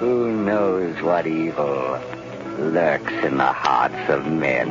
[0.00, 2.00] Who knows what evil
[2.58, 4.68] lurks in the hearts of men?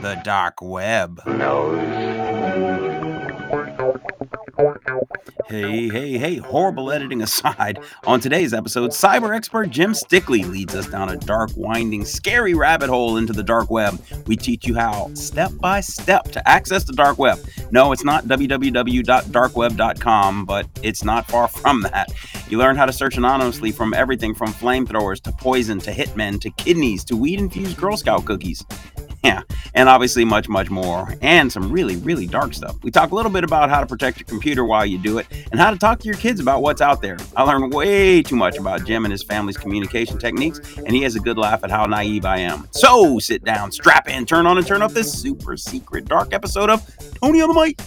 [0.00, 1.20] The dark web.
[1.26, 1.78] knows.
[5.46, 10.86] Hey, hey, hey, horrible editing aside, on today's episode, cyber expert Jim Stickley leads us
[10.86, 14.00] down a dark, winding, scary rabbit hole into the dark web.
[14.26, 17.38] We teach you how, step by step, to access the dark web.
[17.70, 22.08] No, it's not www.darkweb.com, but it's not far from that.
[22.48, 26.50] You learn how to search anonymously from everything from flamethrowers to poison to hitmen to
[26.50, 28.64] kidneys to weed infused Girl Scout cookies.
[29.24, 29.42] Yeah,
[29.74, 32.82] and obviously much, much more, and some really, really dark stuff.
[32.82, 35.26] We talk a little bit about how to protect your computer while you do it,
[35.52, 37.18] and how to talk to your kids about what's out there.
[37.36, 41.16] I learned way too much about Jim and his family's communication techniques, and he has
[41.16, 42.66] a good laugh at how naive I am.
[42.70, 46.70] So sit down, strap in, turn on, and turn off this super secret dark episode
[46.70, 46.82] of
[47.20, 47.78] Tony on the Mic.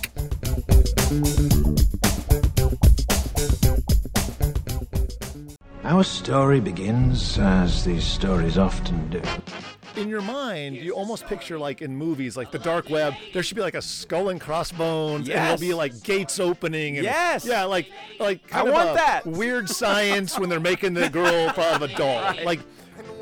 [5.83, 9.21] Our story begins, as these stories often do.
[9.95, 13.13] In your mind, you almost picture like in movies, like the dark web.
[13.33, 16.97] There should be like a skull and crossbones, and there'll be like gates opening.
[16.97, 17.45] And, Yes.
[17.45, 19.25] Yeah, like like kind I of want a that.
[19.25, 22.33] weird science when they're making the girl out of a doll.
[22.43, 22.59] Like,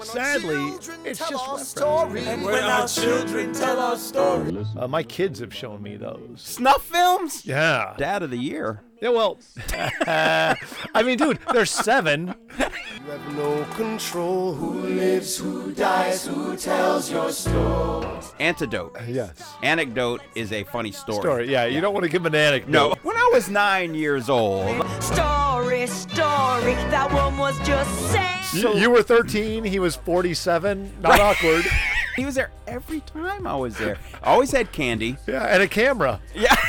[0.01, 2.43] sadly, it's just reference.
[2.45, 4.65] When our children tell our story.
[4.77, 6.41] Uh, my kids have shown me those.
[6.41, 7.45] Snuff films?
[7.45, 7.93] Yeah.
[7.97, 8.81] Dad of the year.
[9.01, 9.09] Yeah.
[9.09, 9.39] Well,
[9.73, 12.35] I mean, dude, they're seven.
[12.57, 12.65] You
[13.11, 14.53] have no control.
[14.53, 18.07] Who lives, who dies, who tells your story.
[18.39, 18.95] Antidote.
[19.07, 19.55] Yes.
[19.63, 21.21] Anecdote is a funny story.
[21.21, 21.51] Story.
[21.51, 21.65] Yeah.
[21.65, 22.69] You don't want to give an anecdote.
[22.71, 22.93] No.
[23.01, 28.27] When I was nine years old, Story, story, that one was just saying.
[28.53, 29.63] You, you were 13.
[29.63, 30.91] He was 47.
[31.01, 31.65] Not awkward.
[32.15, 33.97] he was there every time I was there.
[34.23, 35.17] Always had candy.
[35.27, 36.19] Yeah, and a camera.
[36.35, 36.55] Yeah.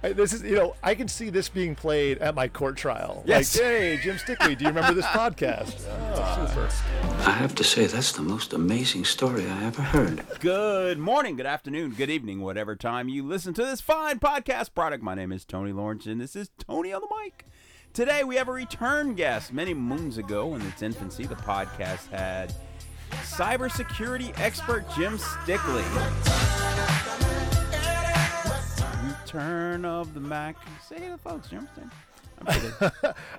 [0.00, 3.24] This is, you know, I can see this being played at my court trial.
[3.26, 3.56] Yes.
[3.56, 5.74] Like, hey, Jim Stickley, do you remember this podcast?
[6.14, 6.68] Oh, super.
[7.28, 10.22] I have to say, that's the most amazing story I ever heard.
[10.38, 15.02] Good morning, good afternoon, good evening, whatever time you listen to this fine podcast product.
[15.02, 17.44] My name is Tony Lawrence, and this is Tony on the mic.
[17.92, 19.52] Today we have a return guest.
[19.52, 22.54] Many moons ago, in its infancy, the podcast had
[23.10, 25.84] cybersecurity expert Jim Stickley.
[29.34, 30.56] Return of the Mac.
[30.88, 31.68] Say to the folks, Jim.
[31.76, 31.82] Say-
[32.40, 32.90] I'm kidding.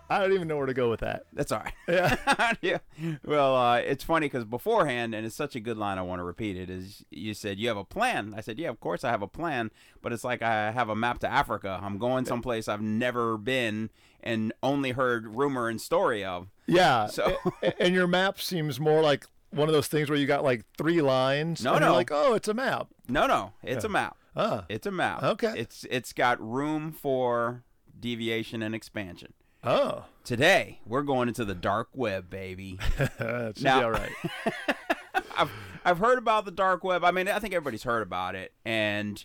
[0.07, 1.25] I don't even know where to go with that.
[1.33, 1.73] That's all right.
[1.87, 2.53] Yeah.
[2.61, 2.77] yeah.
[3.25, 6.23] Well, uh, it's funny because beforehand, and it's such a good line, I want to
[6.23, 8.35] repeat it, is you said, You have a plan.
[8.37, 9.71] I said, Yeah, of course I have a plan,
[10.03, 11.79] but it's like I have a map to Africa.
[11.81, 13.89] I'm going someplace I've never been
[14.21, 16.49] and only heard rumor and story of.
[16.67, 17.07] Yeah.
[17.07, 17.35] So-
[17.79, 21.01] and your map seems more like one of those things where you got like three
[21.01, 21.63] lines.
[21.63, 21.95] No, and you're no.
[21.95, 22.89] like, oh, it's a map.
[23.07, 24.17] No, no, it's a map.
[24.35, 24.65] Ah.
[24.69, 25.23] It's a map.
[25.23, 25.53] Okay.
[25.57, 27.63] It's It's got room for
[27.99, 29.33] deviation and expansion.
[29.63, 32.77] Oh, Today, we're going into the dark web, baby.
[32.97, 34.11] that should Now- be all right.
[35.37, 35.51] I've
[35.85, 37.03] I've heard about the dark web.
[37.03, 39.23] I mean, I think everybody's heard about it, and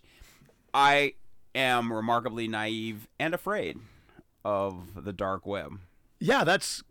[0.73, 1.15] I
[1.55, 3.79] am remarkably naive and afraid
[4.45, 5.79] of the dark web.
[6.21, 6.83] Yeah, that's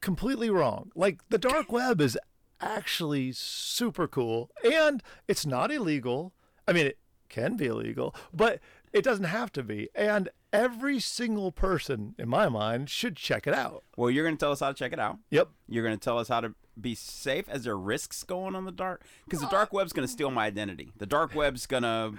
[0.00, 0.90] completely wrong.
[0.94, 2.18] Like the dark web is
[2.60, 6.32] actually super cool and it's not illegal.
[6.68, 6.98] I mean, it
[7.32, 8.60] can be illegal, but
[8.92, 9.88] it doesn't have to be.
[9.94, 13.82] And every single person in my mind should check it out.
[13.96, 15.18] Well, you're going to tell us how to check it out.
[15.30, 15.48] Yep.
[15.68, 17.48] You're going to tell us how to be safe.
[17.48, 19.04] as there are risks going on the dark?
[19.24, 20.92] Because the dark web's going to steal my identity.
[20.96, 22.12] The dark web's going to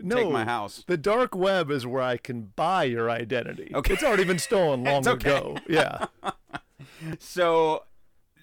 [0.00, 0.84] No, take my house.
[0.86, 3.70] The dark web is where I can buy your identity.
[3.74, 3.94] Okay.
[3.94, 5.36] It's already been stolen long okay.
[5.36, 5.56] ago.
[5.68, 6.06] Yeah.
[7.18, 7.84] So,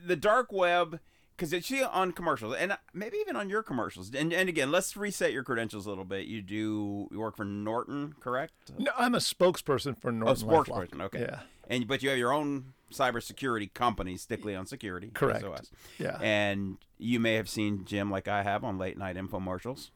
[0.05, 0.99] the dark web,
[1.35, 4.13] because it's see on commercials, and maybe even on your commercials.
[4.13, 6.25] And and again, let's reset your credentials a little bit.
[6.27, 8.53] You do you work for Norton, correct?
[8.77, 11.01] No, I'm a spokesperson for Oh, Norton spokesperson.
[11.01, 11.21] Okay.
[11.21, 11.39] Yeah.
[11.67, 15.09] And but you have your own cybersecurity company, Stickley on Security.
[15.13, 15.41] Correct.
[15.41, 15.71] SOS.
[15.97, 16.17] Yeah.
[16.21, 19.89] And you may have seen Jim, like I have, on late night infomercials.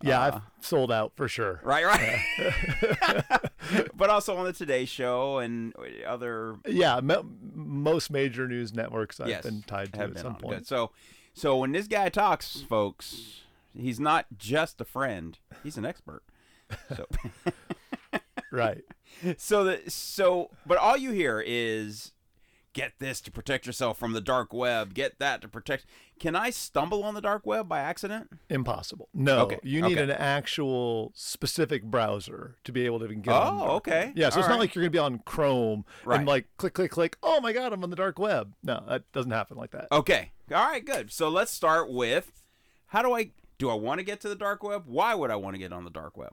[0.00, 1.60] Yeah, Uh, I've sold out for sure.
[1.64, 3.22] Right, right.
[3.94, 5.74] but also on the Today Show and
[6.06, 6.56] other.
[6.66, 10.40] Yeah, mo- most major news networks I've yes, been tied to at some on.
[10.40, 10.58] point.
[10.58, 10.66] Good.
[10.66, 10.90] So,
[11.34, 13.40] so when this guy talks, folks,
[13.76, 16.22] he's not just a friend; he's an expert.
[16.94, 17.06] So.
[18.50, 18.84] Right.
[19.36, 22.12] so the so but all you hear is
[22.72, 25.84] get this to protect yourself from the dark web get that to protect
[26.20, 29.08] can i stumble on the dark web by accident Impossible.
[29.14, 30.02] No, Okay, you need okay.
[30.04, 33.58] an actual specific browser to be able to even get on.
[33.58, 34.12] the Oh, okay.
[34.14, 34.54] Yeah, so All it's right.
[34.54, 36.18] not like you're gonna be on Chrome Right.
[36.18, 37.16] and like click, click, click.
[37.22, 38.54] Oh my God, I'm on the dark web.
[38.62, 39.88] No, that doesn't happen like that.
[39.92, 42.32] okay all right good so let's start with
[42.86, 45.36] how do i do i want to get to the dark web why would i
[45.36, 46.32] want to get on the dark web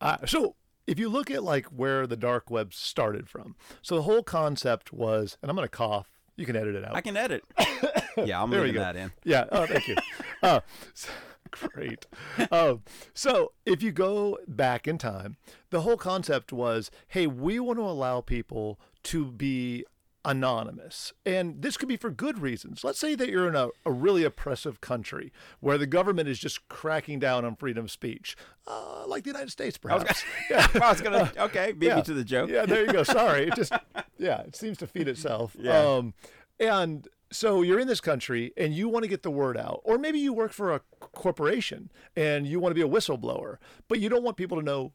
[0.00, 0.54] Uh, so
[0.86, 4.92] if you look at like where the dark web started from, so the whole concept
[4.92, 6.08] was, and I'm going to cough.
[6.36, 6.96] You can edit it out.
[6.96, 7.44] I can edit.
[8.24, 9.12] yeah, I'm There leaving that in.
[9.24, 9.44] Yeah.
[9.52, 9.96] Oh, thank you.
[10.42, 10.60] uh,
[10.94, 11.08] s-
[11.50, 12.06] great.
[12.50, 12.82] Um,
[13.12, 15.36] so if you go back in time,
[15.70, 19.84] the whole concept was, hey, we want to allow people to be
[20.24, 21.12] anonymous.
[21.26, 22.84] And this could be for good reasons.
[22.84, 26.68] Let's say that you're in a, a really oppressive country where the government is just
[26.68, 28.36] cracking down on freedom of speech,
[28.66, 30.76] uh, like the United States, I was perhaps.
[30.80, 31.96] I was gonna okay, beat yeah.
[31.96, 32.50] me to the joke.
[32.50, 33.02] Yeah, there you go.
[33.02, 33.48] Sorry.
[33.48, 33.72] It just
[34.18, 35.56] yeah, it seems to feed itself.
[35.58, 35.78] Yeah.
[35.78, 36.14] Um
[36.60, 39.80] and so you're in this country and you want to get the word out.
[39.84, 43.56] Or maybe you work for a corporation and you want to be a whistleblower,
[43.88, 44.92] but you don't want people to know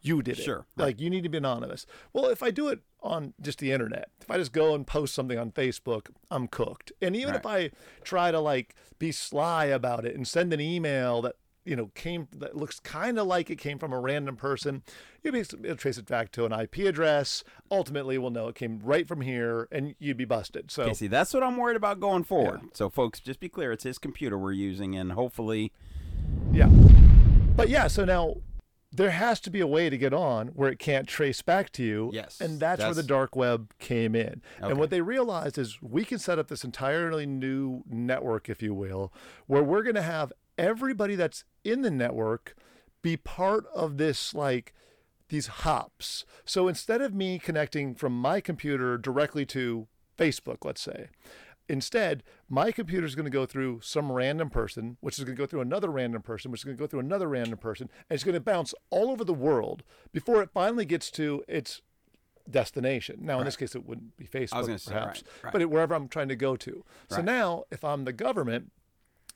[0.00, 0.42] you did it.
[0.42, 0.86] Sure, right.
[0.86, 1.86] Like you need to be anonymous.
[2.12, 5.14] Well, if I do it on just the internet, if I just go and post
[5.14, 6.92] something on Facebook, I'm cooked.
[7.00, 7.70] And even if I
[8.02, 12.28] try to like be sly about it and send an email that you know came
[12.34, 14.82] that looks kind of like it came from a random person,
[15.22, 17.44] you'll be to trace it back to an IP address.
[17.70, 20.70] Ultimately, we'll know it came right from here, and you'd be busted.
[20.70, 22.60] So Okay, see, that's what I'm worried about going forward.
[22.72, 25.72] So, folks, just be clear: it's his computer we're using, and hopefully,
[26.52, 26.68] Yeah.
[27.56, 28.36] But yeah, so now
[28.90, 31.82] there has to be a way to get on where it can't trace back to
[31.82, 32.10] you.
[32.12, 34.42] Yes, And that's, where the dark web came in.
[34.60, 34.70] Okay.
[34.70, 38.72] And what they realized is we can set up this entirely new network, if you
[38.72, 39.12] will,
[39.46, 42.54] where we're going to have everybody that's in the network
[43.02, 44.72] be part of this, like,
[45.28, 46.24] these hops.
[46.44, 49.86] So instead of me connecting from my computer directly to
[50.16, 51.08] Facebook, let's say,
[51.68, 55.40] Instead, my computer is going to go through some random person, which is going to
[55.40, 58.14] go through another random person, which is going to go through another random person, and
[58.14, 59.82] it's going to bounce all over the world
[60.12, 61.82] before it finally gets to its
[62.50, 63.18] destination.
[63.20, 65.52] Now, in this case, it wouldn't be Facebook, gonna say, perhaps, right, right.
[65.52, 66.84] but it, wherever I'm trying to go to.
[67.08, 67.24] So Right.
[67.24, 68.72] now, if I'm the government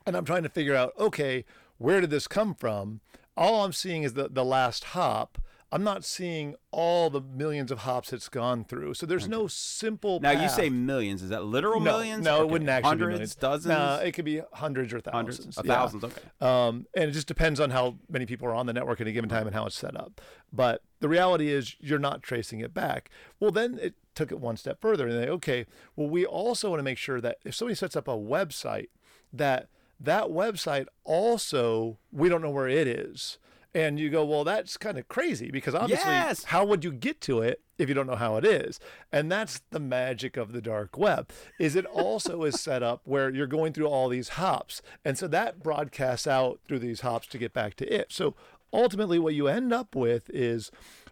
[0.05, 1.45] and I'm trying to figure out, okay,
[1.77, 3.01] where did this come from?
[3.37, 5.37] All I'm seeing is the, the last hop.
[5.73, 8.93] I'm not seeing all the millions of hops it's gone through.
[8.93, 10.19] So there's no simple.
[10.19, 11.23] now you say millions.
[11.23, 12.23] Is that literal no, millions?
[12.23, 12.51] No, it Okay.
[12.51, 13.35] wundn't actually hundreds, be millions.
[13.35, 15.37] dozens, No, it could be hundreds or thousands.
[15.39, 15.73] hundreds, a yeah.
[15.73, 16.03] thousands.
[16.03, 16.21] Okay.
[16.41, 19.11] Um, and it just depends on how many people are on the network at a
[19.11, 20.21] given time and how it's set up.
[20.51, 23.09] But the reality is, you're not tracing it back.
[23.39, 25.65] Well, then it took it one step further, and they okay.
[25.95, 28.89] Well, we also want to make sure that if somebody sets up a website,
[29.33, 33.39] that that website also we don't know where it is.
[33.75, 36.43] And you go, well, that's kind of crazy because obviously, Yes.
[36.45, 38.79] how would you get to it if you don't know how it is?
[39.11, 41.31] And that's the magic of the dark web.
[41.59, 45.27] Is it also is set up where you're going through all these hops, and so
[45.29, 48.11] that broadcasts out through these hops to get back to it.
[48.11, 48.35] So
[48.71, 50.69] ultimately, what you end up with is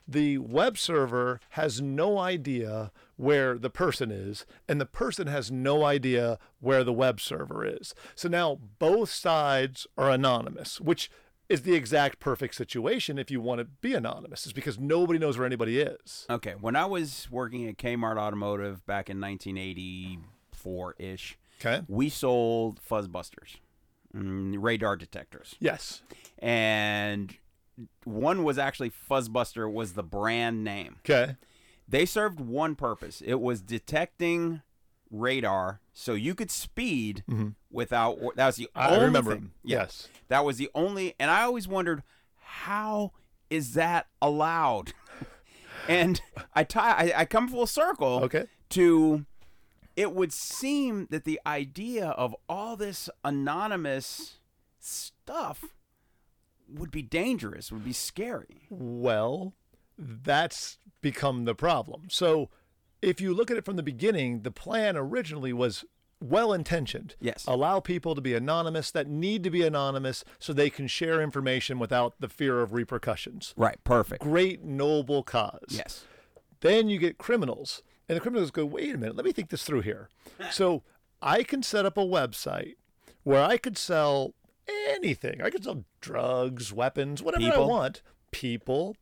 [0.08, 5.84] the web server has no idea where the person is, and the person has no
[5.84, 7.94] idea where the web server is.
[8.16, 11.10] So now both sides are anonymous, which
[11.52, 15.38] is the exact perfect situation if you want to be anonymous, is because nobody knows
[15.38, 16.26] where anybody is.
[16.30, 16.54] Okay.
[16.60, 21.84] When I was working at Kmart Automotive back in 1984 ish, Okay.
[21.88, 23.58] we sold fuzzbusters,
[24.16, 26.02] mm, radar detectors, Yes.
[26.40, 27.36] and
[28.04, 30.98] one was actually Fuzzbuster was the brand name.
[31.00, 31.36] Okay.
[31.88, 33.22] They served one purpose.
[33.26, 34.62] It was detecting
[35.12, 37.24] radar so you could speed
[37.70, 38.80] without that was the Mm-hmm.
[38.80, 39.52] I only remember thing.
[39.64, 40.08] Yes.
[40.30, 42.02] That was the only and I always wondered
[42.38, 43.12] how
[43.50, 44.94] is that allowed?
[45.90, 46.22] and
[46.56, 48.46] I tie I, I come full circle Okay.
[48.70, 49.26] to
[49.98, 54.38] it would seem that the idea of all this anonymous
[54.80, 55.66] stuff
[56.68, 58.68] would be dangerous, would be scary.
[58.70, 59.54] Well,
[59.98, 62.04] that's become the problem.
[62.10, 62.50] So,
[63.02, 65.84] if you look at it from the beginning, the plan originally was
[66.22, 67.16] well intentioned.
[67.20, 67.46] Yes.
[67.48, 71.80] Allow people to be anonymous that need to be anonymous so they can share information
[71.80, 73.54] without the fear of repercussions.
[73.58, 74.24] Right, perfect.
[74.24, 75.60] Great, noble cause.
[75.70, 76.06] Yes.
[76.62, 79.64] Then you get criminals, and the criminals go, wait a minute, let me think this
[79.64, 80.10] through here.
[80.52, 80.84] so
[81.22, 82.76] I can set up a website
[83.24, 84.36] where I could sell
[84.90, 85.42] anything.
[85.42, 88.96] I could sell drugs, weapons, whatever I want, people,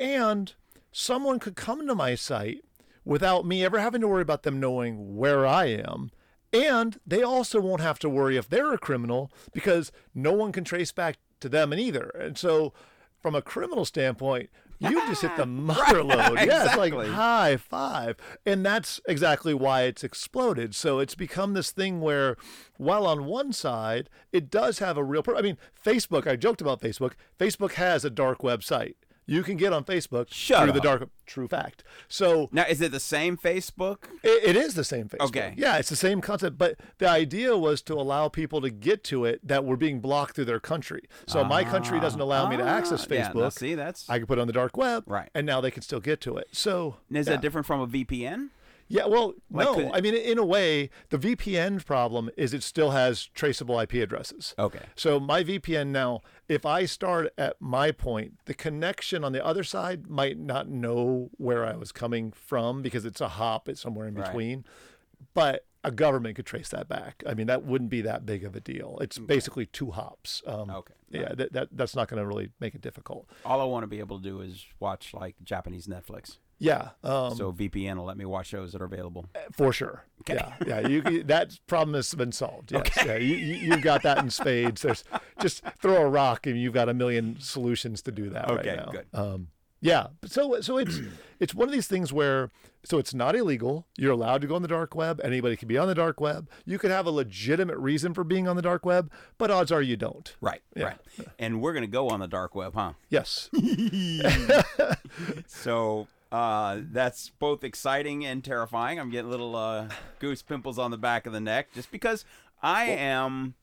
[0.00, 0.52] and
[0.90, 2.64] someone could come to my site
[3.10, 6.12] without me ever having to worry about them knowing where I am.
[6.52, 10.62] And they also won't have to worry if they're a criminal because no one can
[10.62, 12.10] trace back to them either.
[12.10, 12.72] And so,
[13.18, 14.48] from a criminal standpoint,
[14.78, 16.38] you just hit the mother load.
[16.38, 18.16] Yeah, it's like high five.
[18.46, 20.76] And that's exactly why it's exploded.
[20.76, 22.36] So it's become this thing where,
[22.76, 25.24] while on one side, it does have a real.
[25.24, 27.14] Pur- I mean, Facebook, I joked about Facebook.
[27.40, 28.94] Facebook has a dark website.
[29.30, 31.08] You can get on Facebook Shut through the dark.
[31.24, 31.84] True fact.
[32.08, 33.98] So Now, is it the same Facebook?
[34.24, 35.26] it, it is the same Facebook.
[35.28, 35.54] Okay.
[35.56, 39.24] Yeah, it's the same concept, but the idea was to allow people to get to
[39.24, 41.02] it that were being blocked through their country.
[41.28, 43.40] So my country doesn't allow me to access Ah, yeah, Facebook.
[43.42, 45.30] now see, that's I can put it on the dark web, Right.
[45.32, 46.48] And now they can still get to it.
[46.50, 47.34] So is yeah.
[47.34, 48.48] that different from a VPN?
[48.92, 49.92] Yeah, well, no.
[49.94, 54.52] I mean, in a way, the VPN problem is it still has traceable IP addresses.
[54.58, 54.80] Okay.
[54.96, 59.62] So my VPN now, if I start at my point, the connection on the other
[59.62, 64.08] side might not know where I was coming from because it's a hop, it's somewhere
[64.08, 64.58] in between.
[64.58, 65.26] Right.
[65.34, 67.22] But a government could trace that back.
[67.24, 68.98] I mean, that wouldn't be that big of a deal.
[69.00, 70.42] It's basically two hops.
[70.46, 70.94] Um, Okay.
[71.10, 73.28] Yeah, that, that that's not going to really make it difficult.
[73.44, 76.38] All I want to be able to do is watch like Japanese Netflix.
[76.60, 76.90] Yeah.
[77.02, 79.26] Um, so VPN will let me watch shows that are available.
[79.52, 80.04] For sure.
[80.28, 80.86] Yeah, yeah.
[80.86, 82.70] You, you- that problem has been solved.
[82.70, 82.82] Yes.
[82.98, 83.06] Okay.
[83.06, 84.82] Yeah, you, you you've got that in spades.
[84.82, 85.02] There's
[85.40, 88.76] just throw a rock and you've got a million solutions to do that Okay, right
[88.86, 88.92] now.
[88.92, 89.06] good.
[89.14, 89.48] Um,
[89.80, 90.08] yeah.
[90.26, 91.00] So so it's
[91.40, 92.50] it's one of these things where
[92.84, 93.86] so it's not illegal.
[93.98, 95.20] You're allowed to go on the dark web.
[95.24, 96.48] Anybody can be on the dark web.
[96.66, 99.80] You could have a legitimate reason for being on the dark web, but odds are
[99.82, 100.34] you don't.
[100.42, 100.84] Right, Yeah.
[100.84, 100.98] right.
[101.38, 102.92] And we're gonna go on the dark web, huh?
[103.08, 103.48] Yes.
[105.46, 108.98] So uh, that's both exciting and terrifying.
[109.00, 112.24] I'm getting little uh, goose pimples on the back of the neck just because
[112.62, 113.54] I am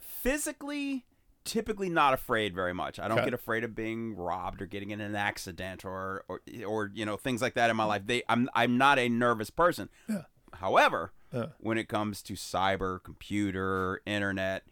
[0.00, 1.04] physically
[1.44, 2.98] typically not afraid very much.
[2.98, 3.26] I don't Okay.
[3.26, 7.16] get afraid of being robbed or getting in an accident or or or you know
[7.16, 8.02] things like that in my life.
[8.06, 9.88] They I'm I'm not a nervous person.
[10.54, 11.12] However,
[11.60, 14.64] when it comes to cyber, computer, internet,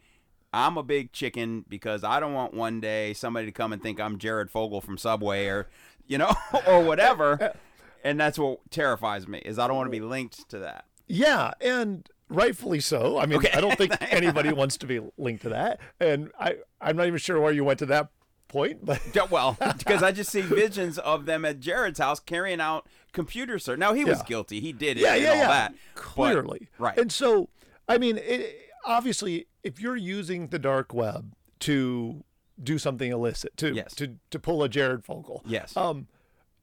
[0.53, 3.99] I'm a big chicken because I don't want one day somebody to come and think
[3.99, 5.67] I'm Jared Fogle from Subway or,
[6.07, 6.33] you know,
[6.67, 7.53] or whatever.
[8.03, 10.85] And that's what terrifies me is I don't want to be linked to that.
[11.07, 13.17] Yeah, and rightfully so.
[13.17, 13.51] I mean, Okay.
[13.53, 17.17] I don't think anybody wants to be linked to that, and I I'm not even
[17.19, 18.09] sure why you went to that
[18.47, 22.87] point, but Well, because I just see visions of them at Jared's house carrying out
[23.11, 23.79] computer search.
[23.79, 24.25] Now he was Yeah.
[24.25, 25.73] guilty; he did it yeah, and yeah, all yeah, that.
[25.95, 26.97] but- clearly, right?
[26.97, 27.49] And so,
[27.89, 32.23] I mean, it, obviously, if you're using the dark web to
[32.61, 33.93] do something illicit, to Yes.
[33.95, 35.75] to to pull a Jared Fogle, Yes.
[35.77, 36.07] um,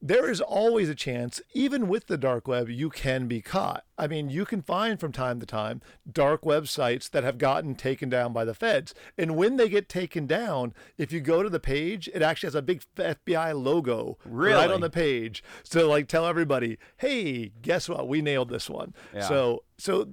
[0.02, 3.84] there is always a chance, even with the dark web, you can be caught.
[3.96, 8.10] I mean, you can find from time to time dark websites that have gotten taken
[8.10, 8.92] down by the feds.
[9.16, 12.54] And when they get taken down, if you go to the page, it actually has
[12.54, 15.42] a big FBI logo right on the page.
[15.62, 18.06] So like tell everybody, hey, guess what?
[18.06, 18.92] We nailed this one.
[19.14, 19.22] Yeah.
[19.22, 20.08] So so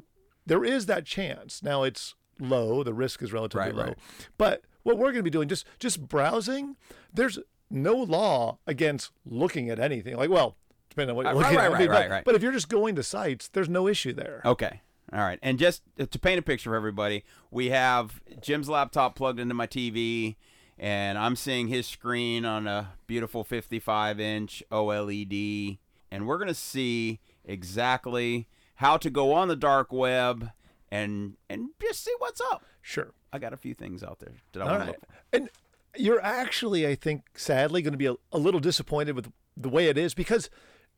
[0.45, 1.61] there is that chance.
[1.61, 3.83] Now it's low, the risk is relatively Right, low.
[3.85, 3.97] right.
[4.37, 6.75] But what we're going to be doing just just browsing,
[7.13, 10.17] there's no law against looking at anything.
[10.17, 10.57] Like, well,
[10.89, 11.71] depending on what you're Uh, looking right, at.
[11.71, 12.25] right, but, right, right.
[12.25, 14.41] but if you're just going to sites, there's no issue there.
[14.43, 14.81] Okay.
[15.13, 15.39] All right.
[15.41, 19.67] And just to paint a picture for everybody, we have Jim's laptop plugged into my
[19.67, 20.35] TV,
[20.79, 25.77] and I'm seeing his screen on a beautiful 55 inch OLED.
[26.11, 30.49] And we're going to see exactly how to go on the dark web
[30.91, 32.63] and and just see what's up.
[32.81, 33.11] Sure.
[33.33, 34.87] I got a few things out there that I want to right.
[34.87, 35.37] look for.
[35.37, 35.49] And
[35.95, 39.87] you're actually, I think, sadly going to be a, a little disappointed with the way
[39.87, 40.49] it is because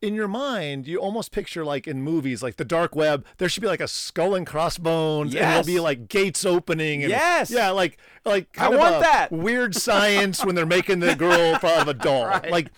[0.02, 3.62] in your mind, you almost picture like in movies, like the dark web, there should
[3.62, 5.66] be like a skull and crossbones, and Yes.
[5.66, 7.04] there'll be like gates opening.
[7.04, 7.50] And, Yes.
[7.52, 9.32] Yeah, like like I of want that.
[9.32, 12.26] weird science when they're making the girl of a doll.
[12.28, 12.52] Right.
[12.52, 12.72] Like,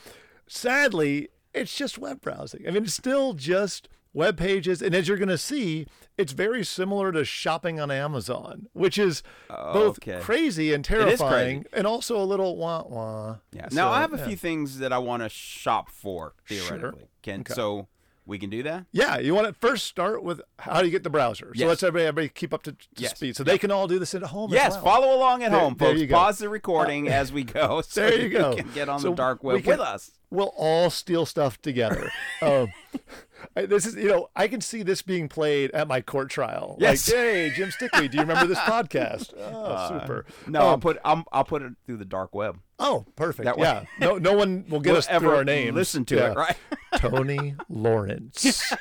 [0.47, 2.67] sadly, it's just web browsing.
[2.67, 5.85] I mean, it's still just web pages, and as you're going to see,
[6.17, 10.19] it's very similar to shopping on Amazon, which is both Okay.
[10.21, 11.05] crazy and is crazy.
[11.17, 13.35] terrifying, and also a little wah wah.
[13.51, 13.67] Yeah.
[13.69, 14.25] So, now I have a yeah.
[14.25, 16.57] few things that I want to shop for Sure.
[16.57, 17.09] theoretically.
[17.21, 17.53] Can Okay.
[17.53, 17.87] so
[18.25, 18.85] we can do that?
[18.91, 21.47] Yeah, you want to first start with how do you get the browser.
[21.53, 21.67] So Yes.
[21.67, 23.15] let's everybody, everybody keep up to, to Yes.
[23.17, 24.51] speed, so they can all do this at home.
[24.51, 24.83] as Yes, well.
[24.83, 26.01] follow along at There- home, folks.
[26.09, 28.55] Pause the recording as we go, so There you go.
[28.55, 30.11] can get on So the dark we web can- with us.
[30.31, 32.11] We'll all steal stuff together.
[32.41, 32.67] um,
[33.55, 36.77] I- this is, you know, I can see this being played at my court trial.
[36.79, 37.07] Yes.
[37.09, 39.33] Like, hey, Jim Stickley, do you remember this podcast?
[39.37, 40.25] Oh, super.
[40.47, 42.59] No, I'll Um, put I'm, I'll put it through the dark web.
[42.79, 43.45] Oh, perfect.
[43.45, 43.85] That yeah.
[43.99, 45.75] No, no one will get We'll us through ever our names.
[45.75, 46.31] Listen to Yeah.
[46.31, 46.57] it, right?
[46.97, 48.73] Tony Lawrence.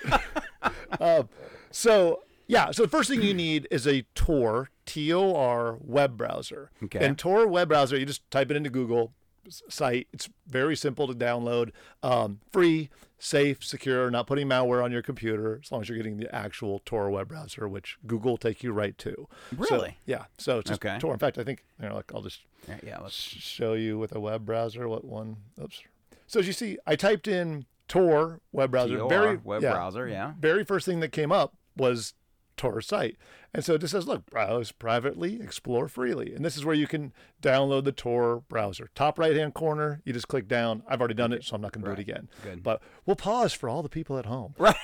[1.01, 1.29] um,
[1.71, 6.17] so yeah, so the first thing you need is a Tor T O R web
[6.17, 6.71] browser.
[6.83, 7.05] Okay.
[7.05, 9.13] And Tor web browser, you just type it into Google
[9.69, 10.09] site.
[10.13, 11.71] It's very simple to download,
[12.03, 12.91] um, free,
[13.25, 16.83] safe, secure, not putting malware on your computer as long as you're getting the actual
[16.85, 19.29] Tor web browser, which Google will take you right to.
[19.51, 19.97] So, Really?
[20.05, 20.25] yeah.
[20.37, 20.99] So it's just Okay.
[20.99, 21.13] Tor.
[21.15, 24.15] In fact, I think you know, like I'll just yeah, yeah, let's show you with
[24.15, 25.37] a web browser what one.
[25.63, 25.83] Oops.
[26.27, 28.99] So as you see, I typed in Tor web browser.
[28.99, 30.33] TOR very web yeah, browser, yeah.
[30.39, 32.15] Very first thing that came up was
[32.57, 33.17] Tor site.
[33.53, 36.35] And so it just says, look, browse privately, explore freely.
[36.35, 38.91] And this is where you can download the Tor browser.
[38.95, 40.83] Top right hand corner, you just click down.
[40.89, 42.29] I've already done it, so I'm not going to do it again.
[42.43, 42.63] Good.
[42.63, 44.55] But we'll pause for all the people at home.
[44.59, 44.77] Right.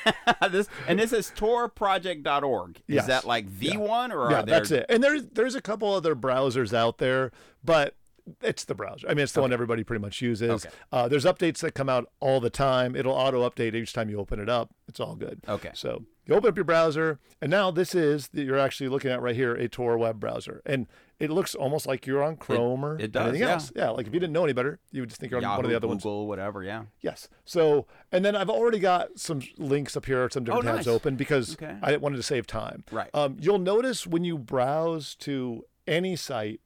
[0.50, 2.76] this and this is torproject.org.
[2.76, 3.06] Is Yes.
[3.06, 4.86] that like the one or yeah, are there that's it.
[4.88, 7.30] And there's there's a couple other browsers out there,
[7.64, 7.94] but
[8.42, 9.08] it's the browser.
[9.08, 10.66] I mean, it's the one everybody pretty much uses.
[10.66, 10.74] Okay.
[10.92, 12.94] Uh, there's updates that come out all the time.
[12.94, 14.70] It'll auto update each time you open it up.
[14.86, 15.40] It's all good.
[15.48, 15.70] Okay.
[15.72, 19.20] So you open up your browser, and now this is that you're actually looking at
[19.20, 20.86] right here a Tor web browser, and
[21.18, 23.54] it looks almost like you're on Chrome or it does, anything yeah.
[23.54, 23.72] else.
[23.74, 25.56] Yeah, like if you didn't know any better, you would just think you're on Yahoo,
[25.56, 26.02] one of the other ones.
[26.02, 26.84] Google, whatever, yeah.
[27.00, 27.28] Yes.
[27.44, 30.94] So, and then I've already got some links up here, some different Oh, tabs nice.
[30.94, 31.76] open because Okay.
[31.82, 32.84] I wanted to save time.
[32.92, 33.10] Right.
[33.14, 36.60] Um, you'll notice when you browse to any site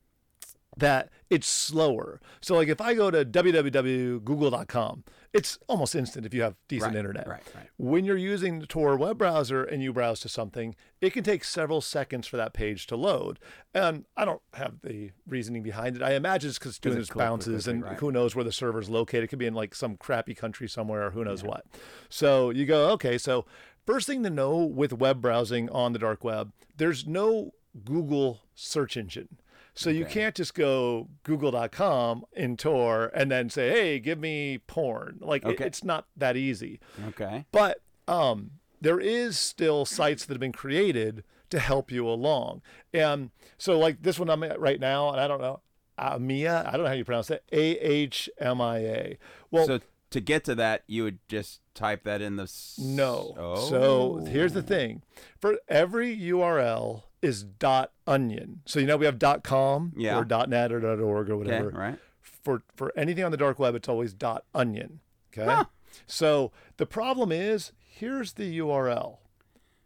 [0.77, 2.21] that it's slower.
[2.41, 6.99] So, like if I go to www.google.com, it's almost instant if you have decent Right,
[6.99, 7.27] internet.
[7.27, 7.69] right, right.
[7.79, 11.43] When you're using the Tor web browser and you browse to something, it can take
[11.45, 13.39] several seconds for that page to load.
[13.73, 16.03] And I don't have the reasoning behind it.
[16.03, 17.99] I imagine it's because doing this bounces and right.
[17.99, 19.25] who knows where the server's located.
[19.25, 21.65] It could be in like some crappy country somewhere or who knows what.
[22.11, 23.47] So you go, okay, so
[23.87, 28.99] first thing to know with web browsing on the dark web, there's no Google search
[28.99, 29.39] engine.
[29.75, 35.19] So you can't just go google.com in Tor and then say, hey, give me porn.
[35.21, 36.79] Like it- it's not that easy.
[37.09, 37.47] Okay.
[37.53, 42.63] But um, there is still sites that have been created to help you along.
[42.93, 45.61] And so, like this one I'm at right now, and I don't know,
[45.99, 49.19] Ahmia, I don't know how you pronounce it, A H M I A.
[49.51, 53.35] Well, so to get to that, you would just type that in the s- no.
[53.39, 53.69] Oh.
[53.69, 54.63] So here's the oh.
[54.63, 55.03] thing
[55.41, 58.61] for every URL is dot onion.
[58.67, 60.19] So, you know, we have dot com Yeah.
[60.19, 61.71] or dot net or dot org or Okay, whatever.
[61.71, 61.99] right.
[62.21, 65.01] for for anything on the dark web, it's always dot onion.
[65.37, 65.63] Okay.
[66.07, 69.19] So the problem is, here's the URL.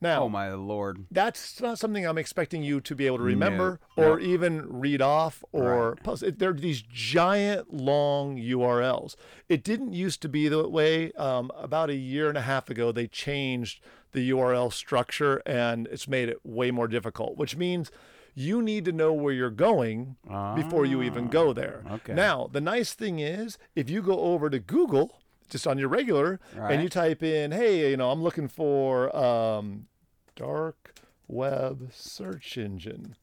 [0.00, 1.06] Now, Oh my lord.
[1.10, 4.04] that's not something I'm expecting you to be able to remember No.
[4.12, 6.22] or even read off or post.
[6.22, 9.16] It, they're these giant long URLs.
[9.48, 11.12] It didn't used to be that way.
[11.12, 13.80] Um, about a year and a half ago, they changed
[14.12, 17.90] the URL structure and it's made it way more difficult, which means
[18.34, 20.16] you need to know where you're going
[20.54, 21.82] before you even go there.
[21.90, 22.12] okay.
[22.12, 26.40] Now, the nice thing is if you go over to Google, just on your regular,
[26.54, 26.72] Right.
[26.72, 29.86] and you type in, hey, you know, I'm looking for um,
[30.34, 30.94] dark
[31.28, 33.16] web search engine.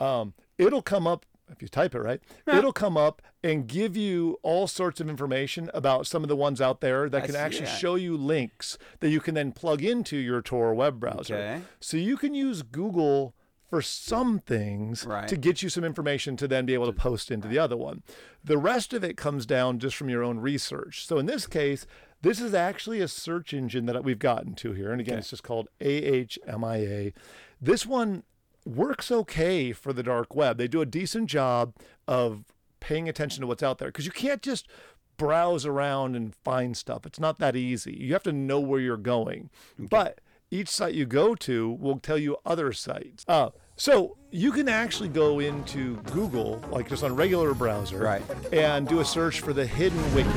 [0.00, 2.20] Um, it'll come up if you type it right.
[2.46, 6.58] It'll come up and give you all sorts of information about some of the ones
[6.58, 7.78] out there that I can actually that.
[7.78, 11.34] show you links that you can then plug into your Tor web browser.
[11.36, 11.60] Okay.
[11.80, 13.34] So you can use Google
[13.74, 15.26] for some things Right.
[15.26, 18.04] to get you some information to then be able to post into the other one.
[18.44, 21.04] The rest of it comes down just from your own research.
[21.04, 21.84] So in this case,
[22.22, 24.92] this is actually a search engine that we've gotten to here.
[24.92, 27.14] And again, it's just called AHMIA.
[27.60, 28.22] This one
[28.64, 30.56] works okay for the dark web.
[30.56, 31.74] They do a decent job
[32.06, 32.44] of
[32.78, 34.68] paying attention to what's out there because you can't just
[35.16, 37.04] browse around and find stuff.
[37.06, 37.96] It's not that easy.
[38.00, 39.50] You have to know where you're going.
[39.76, 43.24] But each site you go to will tell you other sites.
[43.26, 48.22] Uh, so you can actually go into Google, like just on a regular browser, Right.
[48.52, 50.28] and do a search for the hidden wiki.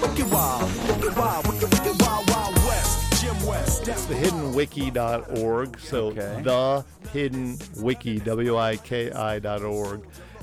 [0.00, 3.22] Wicked wild, wicked wild, wicked, wicked wild, wild west.
[3.22, 5.78] Jim West, that's the hiddenwiki.org.
[5.80, 6.40] So Okay.
[6.42, 10.02] the hidden wiki, W-I-K-I dot org.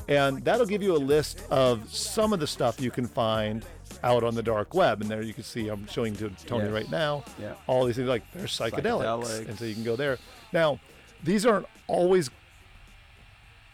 [0.10, 3.66] And that'll give you a list of some of the stuff you can find
[4.04, 5.02] out on the dark web.
[5.02, 6.74] And there you can see, I'm showing to Tony Yes.
[6.74, 7.54] right now, Yeah.
[7.68, 9.04] all these things like there's psychedelics.
[9.06, 9.48] Psychedelics.
[9.48, 10.18] And so you can go there.
[10.52, 10.80] Now,
[11.24, 12.30] these aren't always,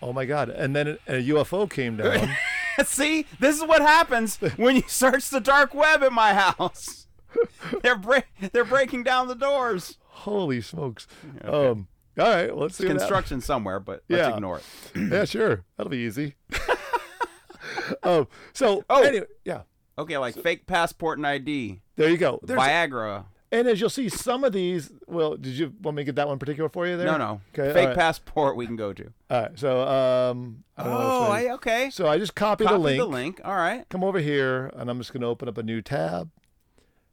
[0.02, 0.50] oh my God.
[0.50, 2.30] And then a UFO came down.
[2.86, 7.08] See, this is what happens when you search the dark web at my house.
[7.84, 8.02] they're
[8.54, 9.98] they're breaking down the doors.
[10.06, 11.08] Holy smokes.
[11.44, 12.88] Um, all right, let's see.
[12.88, 14.36] Construction somewhere, but let's Yeah.
[14.36, 14.64] ignore it.
[15.12, 15.64] yeah, sure.
[15.78, 16.36] That'll be easy.
[18.04, 19.02] um, so Oh.
[19.04, 19.62] anyway, yeah,
[19.98, 22.40] Okay, like fake passport and ID, there you go.
[22.42, 23.26] There's, Viagra.
[23.52, 24.92] And as you'll see, some of these.
[25.08, 27.08] Well, did you want me to get that one particular for you there?
[27.08, 27.42] No, no.
[27.58, 27.74] Okay.
[27.74, 27.98] fake right.
[27.98, 29.12] passport we can go to.
[29.32, 29.58] All right.
[29.58, 31.90] So, um, I don't know Oh, way- I, okay.
[31.90, 33.00] so I just copy, Copy the link.
[33.02, 33.42] the link.
[33.44, 33.90] All right.
[33.90, 36.30] Come over here, and I'm just going to open up a new tab.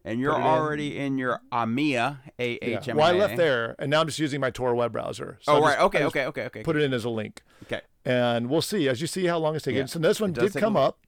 [0.04, 0.42] And you're it in.
[0.42, 2.58] already in your Ahmia, A.
[2.62, 2.96] H M.
[2.96, 5.38] Well, I left there, and now I'm just using my Tor web browser.
[5.40, 5.80] So Oh, right.
[5.80, 6.62] Okay, okay, okay, okay.
[6.62, 7.42] Put it in as a link.
[7.64, 7.80] Okay.
[8.04, 9.78] and we'll see as you see how long it's taking.
[9.78, 10.98] Yeah, So this one did come up,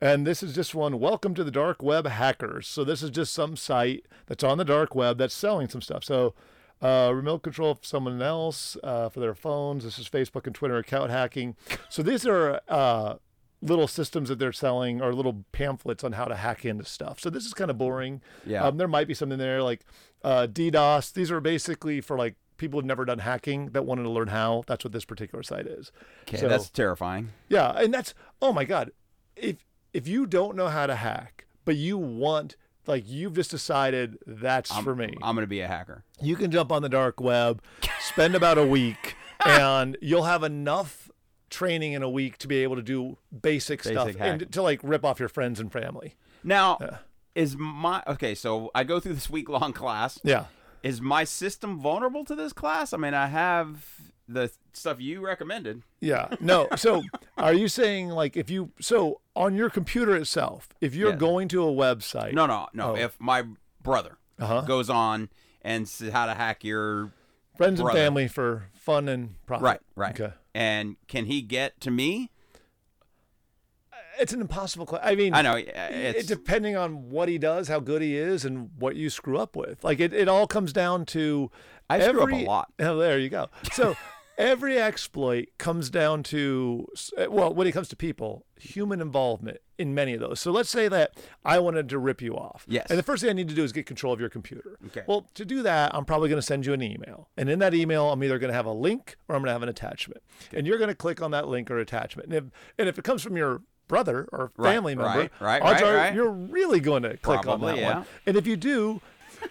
[0.00, 0.98] and this is just one.
[1.00, 2.66] Welcome to the dark web hackers.
[2.66, 6.04] So this is just some site that's on the dark web that's selling some stuff.
[6.04, 6.34] So
[6.82, 9.84] uh, remote control for someone else uh, for their phones.
[9.84, 11.56] This is Facebook and Twitter account hacking.
[11.88, 12.60] So these are.
[12.68, 13.14] Uh,
[13.62, 17.18] Little systems that they're selling or little pamphlets on how to hack into stuff.
[17.18, 18.20] So this is kind of boring.
[18.44, 18.62] Yeah.
[18.62, 19.86] Um, there might be something there like
[20.22, 21.14] uh, DDoS.
[21.14, 24.64] These are basically for like people who've never done hacking that wanted to learn how.
[24.66, 25.92] That's what this particular site is.
[26.28, 27.30] Okay, So- that's terrifying.
[27.48, 28.90] yeah, and that's oh my god.
[29.34, 34.18] If if you don't know how to hack, but you want like you've just decided
[34.26, 35.16] that's I'm, for me.
[35.22, 36.04] I'm gonna be a hacker.
[36.20, 37.62] you can jump on the dark web,
[38.00, 41.10] spend about a week, and you'll have enough
[41.48, 44.80] training in a week to be able to do basic, stuff Basic and to like
[44.82, 46.16] rip off your friends and family.
[46.42, 47.00] Now,
[47.34, 48.34] is my okay?
[48.34, 50.20] So I go through this week long class.
[50.22, 50.46] Yeah.
[50.82, 52.92] Is my system vulnerable to this class?
[52.92, 55.82] I mean, I have the stuff you recommended.
[56.00, 56.28] Yeah.
[56.40, 56.68] No.
[56.76, 57.02] So
[57.38, 61.16] are you saying like if you so on your computer itself, if you're Yeah.
[61.16, 62.92] going to a website No, no, no.
[62.92, 62.96] Oh.
[62.96, 63.44] If my
[63.82, 64.62] brother Uh-huh.
[64.62, 65.28] goes on
[65.62, 67.12] and says how to hack your
[67.56, 69.64] friends and family for fun and profit.
[69.64, 70.34] right, right, Okay.
[70.54, 72.30] and can he get to me?
[74.18, 75.08] It's an impossible question.
[75.08, 75.54] I mean, I know.
[75.54, 79.10] uh, it, It's depending on what he does, how good he is, and what you
[79.10, 79.82] screw up with.
[79.82, 81.50] Like it, it all comes down to
[81.90, 82.72] I screw up a lot.
[82.78, 83.48] Oh, there you go.
[83.72, 83.96] So
[84.38, 89.94] every exploit comes down to eh, well, when it comes to people, human involvement in
[89.94, 90.40] many of those.
[90.40, 91.12] So let's say that
[91.44, 92.64] I wanted to rip you off.
[92.68, 92.86] Yes.
[92.88, 94.78] And the first thing I need to do is get control of your computer.
[94.86, 95.02] Okay.
[95.06, 97.74] Well, to do that, I'm probably going to send you an email, and in that
[97.74, 100.22] email, I'm either going to have a link or I'm going to have an attachment,
[100.52, 102.28] and you're going to click on that link or attachment.
[102.28, 102.44] And if
[102.78, 105.90] and if it comes from your brother or Right, family member, right, right, odds right,
[105.90, 106.14] are right.
[106.14, 107.94] you're really going to click on that yeah.
[107.96, 108.06] one.
[108.26, 109.00] And if you do,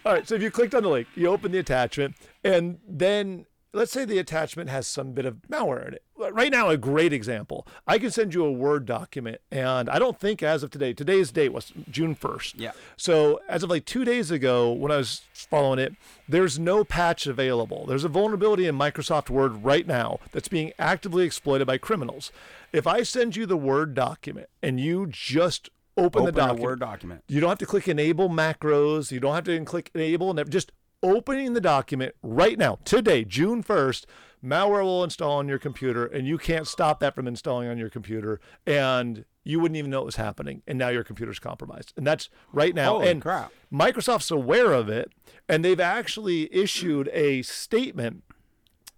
[0.06, 3.46] all right, so if you clicked on the link, you open the attachment, and then
[3.74, 6.04] let's say the attachment has some bit of malware in it.
[6.16, 7.68] Right now, a great example.
[7.88, 11.32] I can send you a Word document, and I don't think as of today, today's
[11.32, 12.54] date was June 1st.
[12.58, 12.72] Yeah.
[12.96, 15.96] So as of like two days ago, when I was following it,
[16.30, 17.86] there's no patch available.
[17.86, 22.32] There's a vulnerability in Microsoft Word right now that's being actively exploited by criminals.
[22.72, 26.80] If I send you the Word document and you just open, open the document, Word
[26.80, 27.24] document.
[27.28, 29.12] you don't have to click enable macros.
[29.12, 30.30] You don't have to click enable.
[30.30, 30.72] and Just
[31.04, 34.06] opening the document right now, today, June 1st,
[34.44, 37.90] malware will install on your computer and you can't stop that from installing on your
[37.90, 38.40] computer.
[38.66, 40.64] And you wouldn't even know it was happening.
[40.66, 41.94] And now your computer's compromised.
[41.98, 42.94] And that's right now.
[42.94, 43.52] Holy and crap.
[43.72, 45.12] Microsoft's aware of it.
[45.50, 48.24] And they've actually issued a statement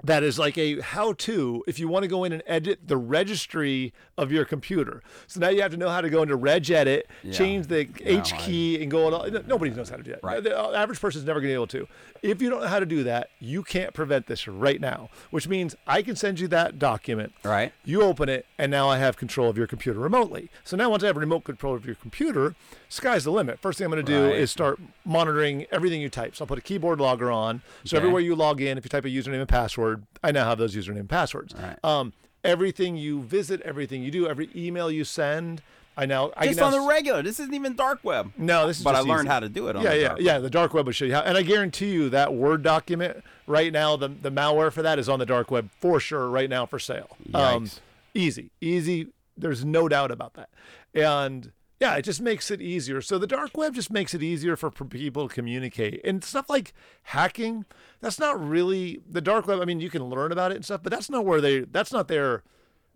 [0.05, 2.97] that is like a how to if you want to go in and edit the
[2.97, 5.01] registry of your computer.
[5.27, 8.81] So now you have to know how to go into regedit, change the H key,
[8.81, 9.43] and go on.
[9.47, 10.23] Nobody knows how to do that.
[10.23, 10.41] Right.
[10.43, 11.87] The uh, average person is never going to be able to.
[12.21, 15.47] If you don't know how to do that, you can't prevent this right now, which
[15.47, 17.33] means I can send you that document.
[17.43, 17.73] Right.
[17.83, 20.49] You open it, and now I have control of your computer remotely.
[20.63, 22.55] So now, once I have remote control of your computer,
[22.89, 23.59] sky's the limit.
[23.59, 24.35] First thing I'm going to do Right.
[24.37, 26.35] is start monitoring everything you type.
[26.35, 27.61] So I'll put a keyboard logger on.
[27.83, 28.01] So Okay.
[28.03, 30.75] everywhere you log in, if you type a username and password, I now have those
[30.75, 31.53] username and passwords.
[31.53, 31.77] Right.
[31.83, 35.61] Um, everything you visit, everything you do, every email you send,
[35.97, 37.21] I now I Just on now the regular.
[37.21, 38.33] This isn't even dark web.
[38.37, 39.29] no, this is But I just learned easy.
[39.29, 40.39] how to do it on yeah, the yeah, yeah.
[40.39, 43.71] The dark web will show you how, and I guarantee you that Word document right
[43.71, 46.65] now, the the malware for that is on the dark web for sure right now
[46.65, 47.15] for sale.
[47.33, 47.69] Um,
[48.13, 49.07] easy, easy.
[49.37, 50.49] There's no doubt about that,
[50.93, 53.01] and yeah, it just makes it easier.
[53.01, 56.73] So the dark web just makes it easier for people to communicate and stuff like
[57.03, 57.65] hacking.
[58.01, 59.59] That's not really the dark web.
[59.59, 61.59] I mean, you can learn about it and stuff, but that's not where they.
[61.61, 62.43] That's not their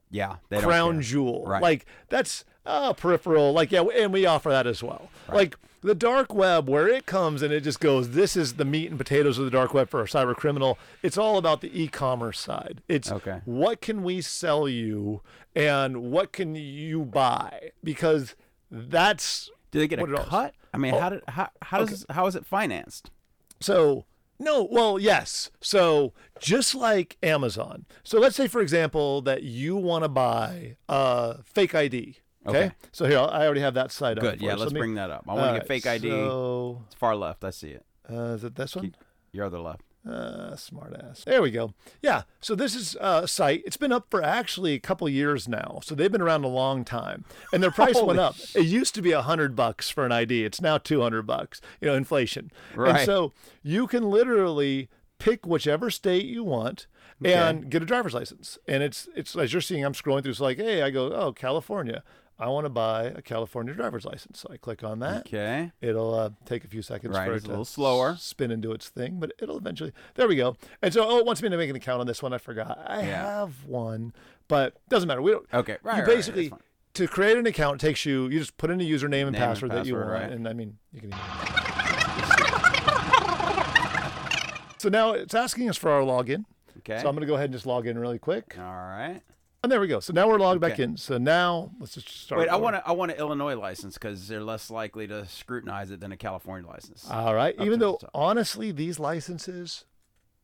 [0.10, 0.38] Yeah.
[0.50, 1.46] They crown jewel.
[1.46, 1.62] Right.
[1.62, 3.52] Like that's uh, peripheral.
[3.54, 5.10] Like yeah, and we offer that as well.
[5.28, 5.36] Right.
[5.36, 8.10] Like the dark web, where it comes and it just goes.
[8.12, 10.78] This is the meat and potatoes of the dark web for a cyber criminal.
[11.02, 12.82] It's all about the e-commerce side.
[12.90, 13.42] It's Okay.
[13.46, 15.22] what can we sell you
[15.56, 18.36] and what can you buy because
[18.72, 20.54] that's Do they get a what it all- cut?
[20.74, 23.10] I mean, Oh, how did how how does how is it financed?
[23.60, 24.06] So
[24.40, 25.52] no, well, yes.
[25.62, 27.86] So just like Amazon.
[28.04, 32.18] So let's say, for example, that you want to buy a fake ID.
[32.48, 32.58] Okay.
[32.68, 32.72] Okay.
[32.94, 34.22] So here, I already have that site up.
[34.24, 34.42] Good.
[34.42, 34.54] Yeah.
[34.54, 34.60] us.
[34.60, 35.26] Let's Let me- bring that up.
[35.28, 36.10] I want to get fake ID.
[36.10, 37.44] So It's far left.
[37.44, 37.86] I see it.
[38.10, 38.96] uh, is it this one?
[39.34, 39.82] Your other left.
[40.08, 41.24] Uh, smart ass.
[41.26, 41.74] There we go.
[42.02, 42.24] Yeah.
[42.40, 43.62] So this is a site.
[43.66, 45.80] It's been up for actually a couple years now.
[45.84, 48.36] So they've been around a long time, and their price went up.
[48.56, 50.46] It used to be a hundred bucks for an ID.
[50.46, 51.60] It's now two hundred bucks.
[51.82, 52.50] You know, inflation.
[52.74, 53.06] And Right.
[53.06, 56.88] so you can literally pick whichever state you want
[57.24, 58.58] and get a driver's license.
[58.70, 60.32] And it's it's as you're seeing, I'm scrolling through.
[60.32, 62.04] It's like, hey, I go, oh, California.
[62.40, 64.40] I want to buy a California driver's license.
[64.40, 65.28] So I click on that.
[65.28, 65.72] Okay.
[65.82, 68.16] It'll uh, take a few seconds Right, for it's it a to little slower.
[68.18, 69.92] spin and do its thing, but it'll eventually.
[70.16, 70.56] There we go.
[70.82, 72.32] And so, oh, it wants me to make an account on this one.
[72.32, 72.82] I forgot.
[72.88, 73.40] I Yeah.
[73.42, 74.14] have one,
[74.48, 75.22] but doesn't matter.
[75.22, 75.46] We don't.
[75.54, 75.78] Okay.
[75.84, 75.98] Right.
[75.98, 76.60] you right, right, basically fine.
[76.94, 78.28] to create an account takes you.
[78.30, 80.32] You just put in a username and Name and password that you password, want, right.
[80.32, 81.10] and I mean you can.
[81.10, 81.20] Email.
[84.78, 86.46] So now it's asking us for our login.
[86.78, 87.02] Okay.
[87.02, 88.56] So I'm going to go ahead and just log in really quick.
[88.58, 89.20] All right.
[89.62, 90.00] And there we go.
[90.00, 90.96] So now we're logged back in.
[90.96, 92.40] So now let's just start.
[92.40, 95.92] Wait, I want to I want an Illinois license because they're less likely to scrutinize
[95.92, 97.06] it than a California license.
[97.10, 97.58] All right.
[97.60, 99.86] Up Even to the though honestly, these licenses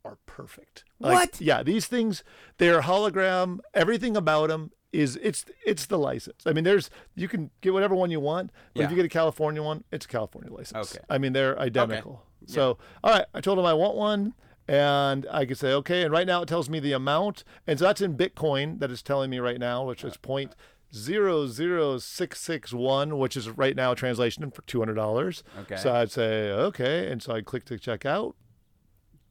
[0.04, 0.84] are perfect.
[0.99, 1.41] Like, What?
[1.41, 2.23] Yeah, these things
[2.58, 3.60] they're hologram.
[3.73, 6.43] Everything about them is it's it's the license.
[6.45, 9.10] I mean, there's you can get whatever one you want, but if you get a
[9.10, 10.95] California one, it's a California license.
[10.95, 11.04] Okay.
[11.10, 12.23] I mean, they're identical.
[12.43, 12.54] Okay.
[12.54, 14.34] So, all right, I told him I want one.
[14.67, 16.01] And I could say, okay.
[16.04, 17.43] And right now it tells me the amount.
[17.67, 20.56] And so that's in Bitcoin that it's telling me right now, which is point
[20.93, 25.43] zero zero six six one, which is right now a translation for two hundred dollars.
[25.62, 25.75] Okay.
[25.78, 27.12] So I'd say, okay.
[27.12, 28.36] And so I'd click to check out.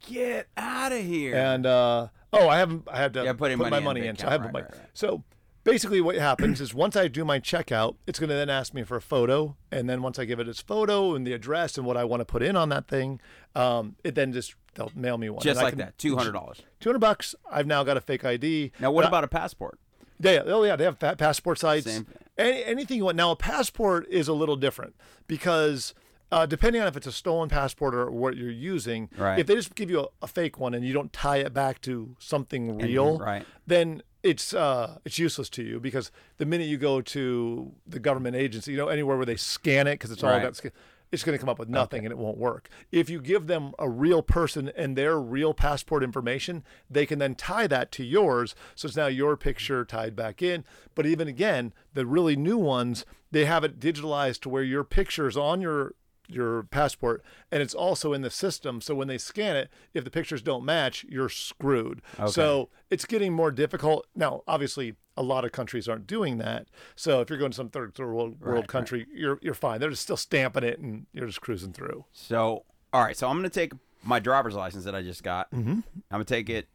[0.06, 1.34] Get out of here.
[1.34, 2.86] And uh, oh, I haven't.
[2.90, 4.16] I had to Yeah, put putting my money in money in.
[4.16, 4.60] So I haven't right, my.
[4.60, 4.88] right, right.
[4.92, 5.24] So
[5.64, 8.82] basically, what happens is once I do my checkout, it's going to then ask me
[8.84, 11.86] for a photo, and then once I give it its photo and the address and
[11.86, 13.20] what I want to put in on that thing,
[13.54, 15.42] um, it then just they'll mail me one.
[15.42, 16.62] Just And like can- that, two hundred dollars.
[16.80, 17.34] Two hundred bucks.
[17.50, 18.72] I've now got a fake ID.
[18.80, 19.78] Now, what And about a passport?
[20.20, 21.86] yeah, oh yeah, they have passport sites.
[21.86, 22.06] Same.
[22.38, 23.16] Any, anything you want.
[23.16, 24.94] Now, a passport is a little different
[25.26, 25.94] because
[26.32, 29.38] uh, depending on if it's a stolen passport or what you're using, Right.
[29.38, 31.80] if they just give you a, a fake one and you don't tie it back
[31.82, 33.44] to something real, right.
[33.66, 38.34] then it's uh, it's useless to you because the minute you go to the government
[38.34, 40.56] agency, you know, anywhere where they scan it because it's all Right.
[40.56, 40.72] sca-
[41.12, 42.68] It's going to come up with nothing and it won't work.
[42.90, 47.36] If you give them a real person and their real passport information, they can then
[47.36, 48.56] tie that to yours.
[48.74, 50.64] So it's now your picture tied back in.
[50.96, 55.28] But even again, the really new ones, they have it digitalized to where your picture
[55.28, 55.94] is on your
[56.28, 60.10] your passport and it's also in the system so when they scan it if the
[60.10, 65.52] pictures don't match you're screwed so it's getting more difficult now obviously a lot of
[65.52, 69.06] countries aren't doing that so if you're going to some third third world, world country
[69.12, 73.02] you're you're fine they're just still stamping it and you're just cruising through So, all
[73.02, 73.16] right.
[73.16, 75.50] So I'm gonna take my driver's license that I just got.
[75.50, 75.70] Mm-hmm.
[75.70, 76.68] I'm gonna take it.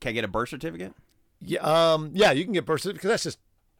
[0.00, 0.94] Can I get a birth certificate?
[1.44, 3.38] yeah um yeah you can get birth certificate because that's just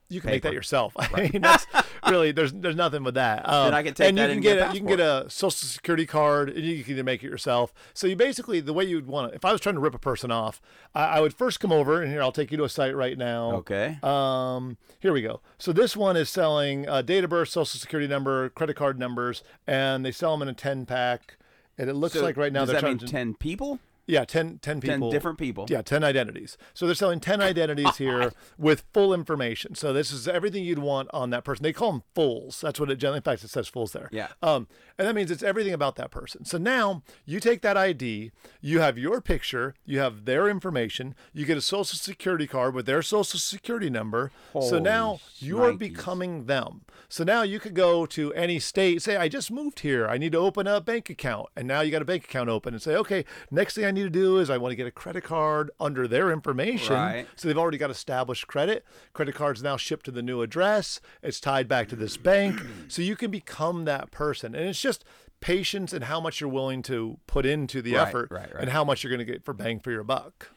[0.08, 0.54] you can make that Paper.
[0.56, 0.92] yourself.
[0.98, 1.66] I mean, that's
[2.10, 3.48] really there's there's nothing with that.
[3.48, 5.00] Um, Then I can take and that you can and get, a you can get
[5.00, 7.72] a social security card, and you can either make it yourself.
[7.94, 9.36] So you basically the way you'd want to.
[9.36, 10.60] If I was trying to rip a person off,
[10.94, 13.16] I, I would first come over, and here I'll take you to a site right
[13.16, 13.52] now.
[13.56, 13.98] Okay.
[14.02, 15.40] Um, here we go.
[15.58, 19.42] So this one is selling uh, date of birth, social security number, credit card numbers,
[19.66, 21.36] and they sell them in a ten pack.
[21.78, 23.78] And it looks So like right now does they're that trying mean ten people?
[24.12, 25.10] Yeah, 10, 10 10 people.
[25.10, 25.66] different people.
[25.70, 26.58] Yeah, 10 identities.
[26.74, 29.74] So they're selling 10 identities here with full information.
[29.74, 31.62] So this is everything you'd want on that person.
[31.62, 32.60] They call them fools.
[32.60, 34.10] That's what it generally, in fact, it says fools there.
[34.12, 34.28] Yeah.
[34.42, 36.44] Um, and that means it's everything about that person.
[36.44, 41.46] So now you take that ID, you have your picture, you have their information, you
[41.46, 44.30] get a social security card with their social security number.
[44.52, 46.82] so now you're becoming them.
[47.08, 50.06] So now you could go to any state, say, I just moved here.
[50.06, 51.48] I need to open a bank account.
[51.56, 54.01] And now you got a bank account open and say, okay, next thing I need
[54.02, 56.94] to do is I want to get a credit card under their information.
[56.94, 57.26] Right.
[57.36, 58.84] So they've already got established credit.
[59.12, 61.00] Credit card's now shipped to the new address.
[61.22, 62.60] It's tied back to this bank.
[62.88, 64.54] So you can become that person.
[64.54, 65.04] And it's just
[65.40, 68.84] patience and how much you're willing to put into the Right, effort right, and how
[68.84, 70.50] much you're going to get for bang for your buck.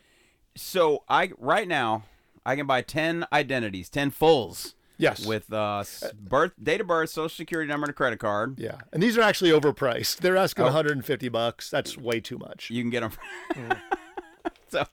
[0.56, 2.04] So I right now
[2.46, 4.75] I can buy ten identities, ten fulls.
[4.98, 5.26] Yes.
[5.26, 5.84] With uh,
[6.20, 8.60] birth, date of birth, social security number, and a credit card.
[8.60, 8.78] Yeah.
[8.94, 10.18] And these are actually overpriced.
[10.18, 10.68] They're asking Oh.
[10.68, 11.70] 150 bucks.
[11.70, 12.70] That's way too much.
[12.70, 13.74] You can get them.
[14.70, 14.86] so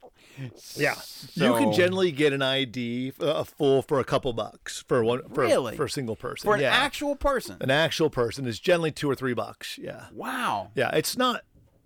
[0.74, 0.94] Yeah,
[1.34, 5.22] you can generally get an ID, uh, a full for a couple bucks for one
[5.32, 5.76] for, Really?
[5.76, 6.46] for a single person.
[6.48, 6.70] for an yeah.
[6.74, 7.56] actual person.
[7.60, 9.78] an actual person is generally two or three bucks.
[9.78, 10.70] Yeah, Wow.
[10.74, 11.42] yeah, it's not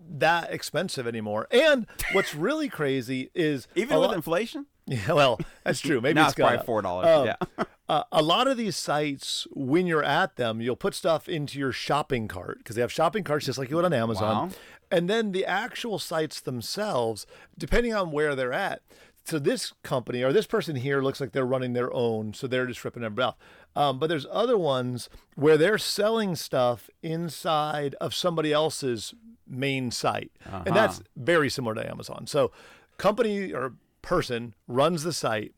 [0.09, 1.49] that expensive anymore.
[1.51, 4.67] And what's really crazy is Even with lot- inflation.
[4.87, 6.01] Yeah, well, that's true.
[6.01, 6.67] Maybe it's it's probably up.
[6.67, 7.07] four dollars.
[7.07, 7.65] Um, yeah.
[7.89, 11.73] uh, a lot of these sites, when you're at them, you'll put stuff into your
[11.73, 14.49] shopping cart because they have shopping carts just like you would on Amazon.
[14.49, 14.55] Wow.
[14.91, 17.27] And then the actual sites themselves,
[17.59, 18.83] depending on where they're at.
[19.25, 22.67] So this company or this person here looks like they're running their own, so they're
[22.67, 23.37] just ripping everybody off.
[23.75, 29.15] Um, but there's other ones where they're selling stuff inside of somebody else's
[29.49, 30.31] main site,
[30.65, 32.29] and that's very similar to Amazon.
[32.29, 32.53] So
[32.99, 33.75] company or
[34.07, 35.53] person runs the site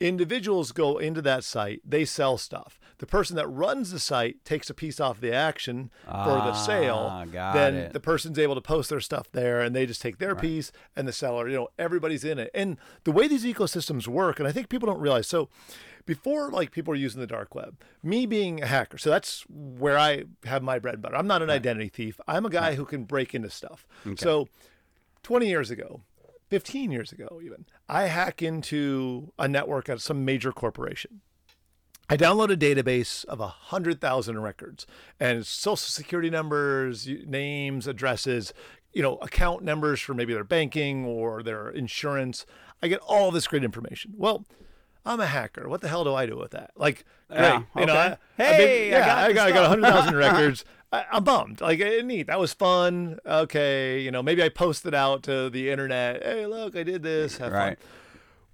[0.00, 2.78] individuals go into that site they sell stuff.
[2.98, 7.08] The person that runs the site takes a piece off the action for the sale
[7.10, 7.92] Ah, got then it.
[7.92, 11.06] the person's able to post their stuff there and they just take their piece and
[11.08, 12.50] the seller you know everybody's in it.
[12.54, 15.48] And the way these ecosystems work and i think people don't realize so
[16.06, 19.98] before like people are using the dark web me being a hacker so that's where
[19.98, 21.16] i have my bread and butter.
[21.16, 22.18] I'm not an identity thief.
[22.26, 23.86] I'm a guy who can break into stuff.
[24.16, 24.48] So
[25.22, 26.00] 20 years ago
[26.50, 31.22] 15 years ago even i hack into a network at some major corporation
[32.12, 34.84] I download a database of a hundred thousand records
[35.20, 38.52] and social security numbers, names, addresses,
[38.92, 42.46] you know, account numbers for maybe their banking or their insurance.
[42.82, 44.14] I get all this great information.
[44.16, 44.44] Well,
[45.06, 45.68] I'm a hacker.
[45.68, 46.72] What the hell do I do with that?
[46.74, 48.16] Like, great, Yeah, you know, okay.
[48.38, 50.64] I, Hey, I yeah, got I got, I got a hundred thousand records.
[50.92, 51.60] I, I'm bummed.
[51.60, 52.26] Like, eh, neat.
[52.26, 53.18] That was fun.
[53.24, 56.22] Okay, you know, maybe I posted out to the internet.
[56.22, 57.36] Hey, look, I did this.
[57.38, 57.78] Have Right.
[57.78, 57.88] fun.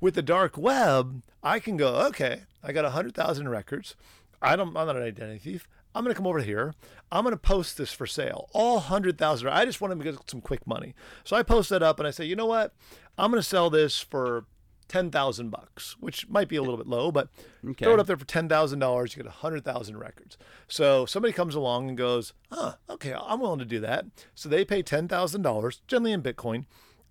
[0.00, 1.94] With the dark web, I can go.
[2.08, 3.96] Okay, I got hundred thousand records.
[4.42, 4.68] I don't.
[4.76, 5.68] I'm not an identity thief.
[5.94, 6.74] I'm gonna come over here.
[7.10, 8.50] I'm gonna post this for sale.
[8.52, 9.48] All hundred thousand.
[9.48, 10.94] I just want to get some quick money.
[11.24, 12.74] So I post that up and I say, you know what?
[13.16, 14.44] I'm gonna sell this for
[14.88, 17.28] ten thousand bucks, which might be a little bit low, but
[17.66, 17.84] Okay.
[17.84, 19.16] throw it up there for ten thousand dollars.
[19.16, 20.36] You get hundred thousand records.
[20.68, 24.64] So somebody comes along and goes, "Huh, okay, I'm willing to do that." So they
[24.64, 26.66] pay ten thousand dollars, generally in Bitcoin,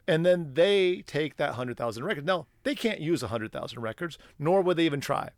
[0.07, 2.25] and then they take that hundred thousand records.
[2.27, 5.29] Now they can't use hundred thousand records, nor would they even try.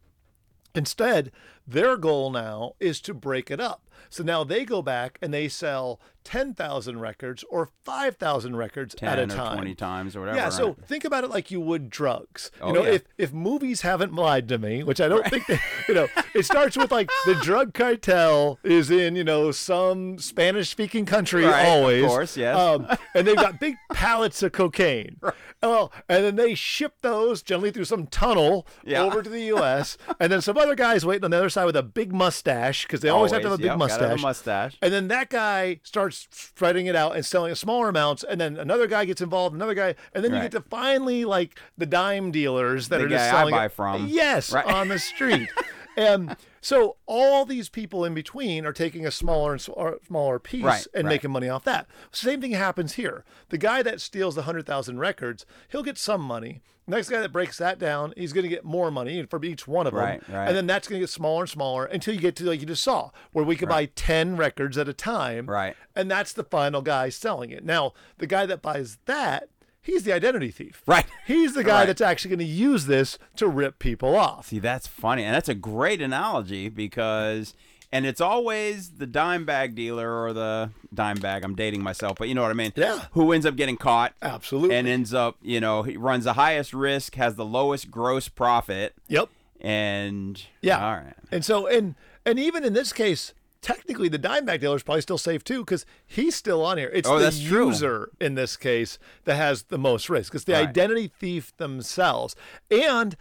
[0.76, 1.32] Instead,
[1.66, 3.82] their goal now is to break it up.
[4.10, 9.28] So now they go back and they sell 10,000 records or 5,000 records at a
[9.28, 9.56] 10 or time.
[9.56, 10.38] 20 times or whatever.
[10.38, 10.86] Yeah, so right?
[10.86, 12.52] think about it like you would drugs.
[12.62, 12.92] Oh, you know, yeah.
[12.92, 15.58] if if movies haven't lied to me, which I don't think they,
[15.88, 20.70] you know, it starts with like the drug cartel is in, you know, some Spanish
[20.70, 22.58] speaking country Right, of course, yes.
[22.58, 25.16] Um, and they've got big pallets of cocaine.
[25.22, 25.34] Right.
[25.64, 29.02] Oh, and then they ship those generally through some tunnel Yeah.
[29.02, 29.98] over to the US.
[30.20, 33.00] and then some other guy's waiting on the other side with a big mustache because
[33.00, 34.20] they always, have to have a big yep, have mustache.
[34.20, 34.78] a mustache.
[34.82, 38.88] And then that guy starts spreading it out and selling smaller amounts, and then another
[38.88, 42.90] guy gets involved, another guy, and then you get to finally like the dime dealers
[42.90, 44.08] that The are just guy I selling buy it- from.
[44.08, 44.66] Yes, Right.
[44.66, 45.50] on the street.
[45.98, 46.36] and
[46.68, 51.06] so all these people in between are taking a smaller and smaller piece Right, and
[51.06, 51.14] right.
[51.14, 51.88] making money off that.
[52.12, 53.24] Same thing happens here.
[53.48, 56.62] The guy that steals the hundred thousand records, he'll get some money.
[56.86, 59.88] Next guy that breaks that down, he's going to get more money from each one
[59.88, 60.48] of them, Right, right.
[60.48, 62.66] and then that's going to get smaller and smaller until you get to like you
[62.66, 65.76] just saw, where we could buy ten records at a time, Right.
[65.96, 67.64] and that's the final guy selling it.
[67.66, 69.50] Now, the guy that buys that,
[69.88, 70.84] he's the identity thief.
[70.86, 71.06] Right.
[71.26, 71.86] He's the guy Right.
[71.88, 74.48] that's actually going to use this to rip people off.
[74.50, 75.24] See, that's funny.
[75.24, 77.56] And that's a great analogy because,
[77.92, 81.44] and it's always the dime bag dealer or the dime bag.
[81.44, 82.74] I'm dating myself, but you know what I mean?
[82.76, 83.06] Yeah.
[83.14, 84.76] Who ends up getting caught Absolutely.
[84.76, 88.94] and ends up, you know, he runs the highest risk, has the lowest gross profit.
[89.08, 89.30] yep.
[89.60, 90.86] And, Yeah.
[90.86, 91.16] All right.
[91.32, 91.96] And so, and
[92.26, 95.60] and even in this case, technically the dime bag dealer is probably still safe too
[95.66, 96.92] because he's still on here.
[96.94, 97.68] It's Oh, the that's true.
[97.68, 100.34] user in this case that has the most risk.
[100.36, 100.68] It's the Right.
[100.70, 102.36] identity thief themselves,
[102.72, 103.16] and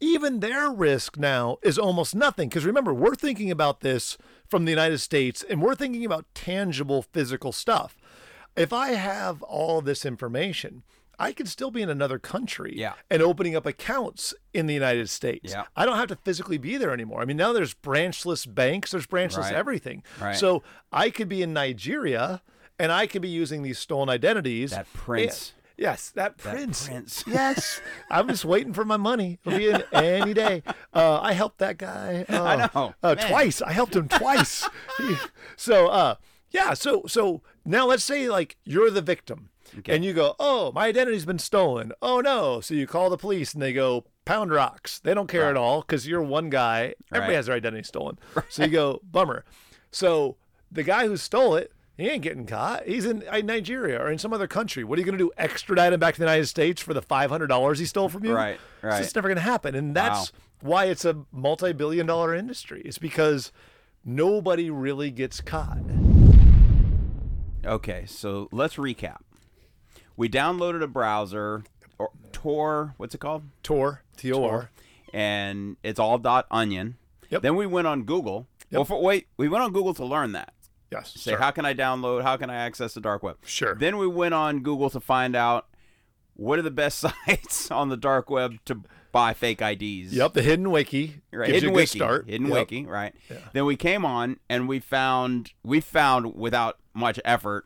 [0.00, 4.16] even their risk now is almost nothing because remember we're thinking about this
[4.48, 7.96] from the United States and we're thinking about tangible physical stuff.
[8.56, 10.82] If I have all this information.
[11.20, 12.94] I could still be in another country Yeah.
[13.10, 15.52] and opening up accounts in the United States.
[15.52, 15.64] Yeah.
[15.76, 17.20] I don't have to physically be there anymore.
[17.20, 19.54] I mean, now there's branchless banks, there's branchless Right.
[19.54, 20.02] everything.
[20.20, 20.34] Right.
[20.36, 22.42] So I could be in Nigeria
[22.78, 24.70] and I could be using these stolen identities.
[24.70, 25.52] That prince.
[25.54, 25.56] Yeah.
[25.92, 26.88] Yes, that That prince.
[26.88, 27.24] prince.
[27.26, 27.80] Yes,
[28.10, 29.38] I'm just waiting for my money.
[29.46, 30.62] It'll be in any day.
[30.92, 32.24] Uh, I helped that guy.
[32.30, 32.94] Uh, I know.
[33.02, 33.60] Uh, twice.
[33.62, 34.66] I helped him twice.
[35.56, 36.14] So, uh,
[36.50, 36.74] yeah.
[36.74, 39.94] So, so now let's say like you're the victim, Okay.
[39.94, 42.60] and you go, "Oh, my identity's been stolen." Oh no!
[42.60, 45.80] So you call the police, and they go, "Pound rocks." They don't care at all
[45.82, 46.94] because you're one guy.
[47.12, 47.36] Everybody Right.
[47.36, 48.18] has their identity stolen.
[48.48, 49.44] So you go, "Bummer."
[49.92, 50.36] So
[50.70, 51.72] the guy who stole it.
[51.96, 52.86] He ain't getting caught.
[52.86, 54.84] He's in Nigeria or in some other country.
[54.84, 55.30] What are you going to do?
[55.36, 58.24] Extradite him back to the United States for the five hundred dollars he stole from
[58.24, 58.34] you?
[58.34, 59.02] Right, It's right.
[59.02, 59.74] just never going to happen.
[59.74, 62.80] And that's why it's a multi-billion dollar industry.
[62.86, 63.52] It's because
[64.02, 65.76] nobody really gets caught.
[67.66, 69.18] Okay, so let's recap.
[70.20, 71.64] We downloaded a browser,
[71.96, 73.44] or Tor, what's it called?
[73.62, 74.70] Tor, T-O-R.
[75.14, 76.98] and it's all dot onion.
[77.30, 77.40] Yep.
[77.40, 78.46] Then we went on Google.
[78.70, 80.52] Well, for, wait, we went on Google to learn that.
[80.92, 81.14] Yes.
[81.14, 81.38] Say, sure.
[81.40, 82.22] how can I download?
[82.22, 83.38] How can I access the dark web?
[83.46, 83.74] Sure.
[83.74, 85.68] Then we went on Google to find out
[86.34, 90.12] what are the best sites on the dark web to buy fake IDs.
[90.12, 91.46] Yep, the hidden wiki Right.
[91.46, 91.98] gives Hidden you a wiki.
[91.98, 92.28] start.
[92.28, 92.54] Hidden Yep.
[92.56, 92.84] wiki.
[92.84, 93.14] Right.
[93.54, 97.64] Then we came on and we found we found without much effort.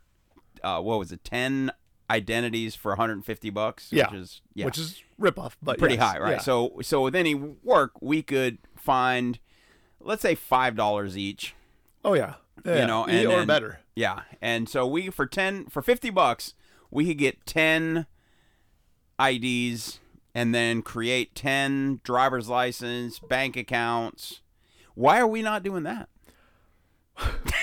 [0.62, 1.24] Uh, what was it?
[1.24, 1.72] Ten
[2.10, 3.88] identities for 150 bucks.
[3.90, 4.10] Yeah.
[4.10, 4.64] Which is yeah.
[4.66, 6.30] Which is ripoff, but pretty yes, high, right?
[6.32, 6.38] yeah.
[6.38, 9.38] So so with any work, we could find,
[10.00, 11.54] let's say five dollars each.
[12.04, 12.80] oh yeah, yeah.
[12.80, 13.80] You know, and or then- better.
[13.96, 16.54] Yeah, and so we for ten for fifty bucks,
[16.90, 18.06] we could get ten
[19.24, 20.00] IDs
[20.34, 24.40] and then create ten driver's license, bank accounts.
[24.96, 26.08] Why are we not doing that?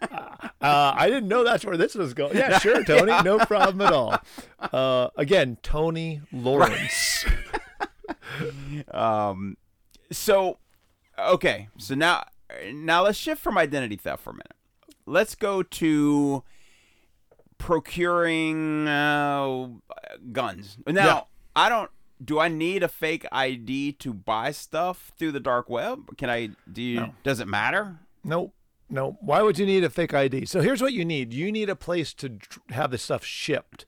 [0.60, 2.36] Uh, I didn't know that's where this was going.
[2.36, 4.18] Yeah, sure, Tony, no problem at all.
[4.60, 7.24] Uh, again, Tony Lawrence.
[8.92, 9.56] Um,
[10.12, 10.58] so
[11.18, 12.24] okay, so now
[12.72, 14.54] now let's shift from identity theft for a minute.
[15.06, 16.42] Let's go to
[17.58, 19.68] procuring uh,
[20.32, 20.78] guns.
[20.86, 21.20] Now, Yeah.
[21.56, 21.90] I don't.
[22.24, 26.16] Do I need a fake ID to buy stuff through the dark web?
[26.16, 26.50] Can I?
[26.70, 27.00] Do you?
[27.00, 27.14] No.
[27.22, 27.98] Does it matter?
[28.24, 28.54] Nope.
[28.90, 30.46] No, why would you need a fake ID?
[30.46, 31.32] So here's what you need.
[31.34, 32.38] You need a place to
[32.70, 33.84] have this stuff shipped.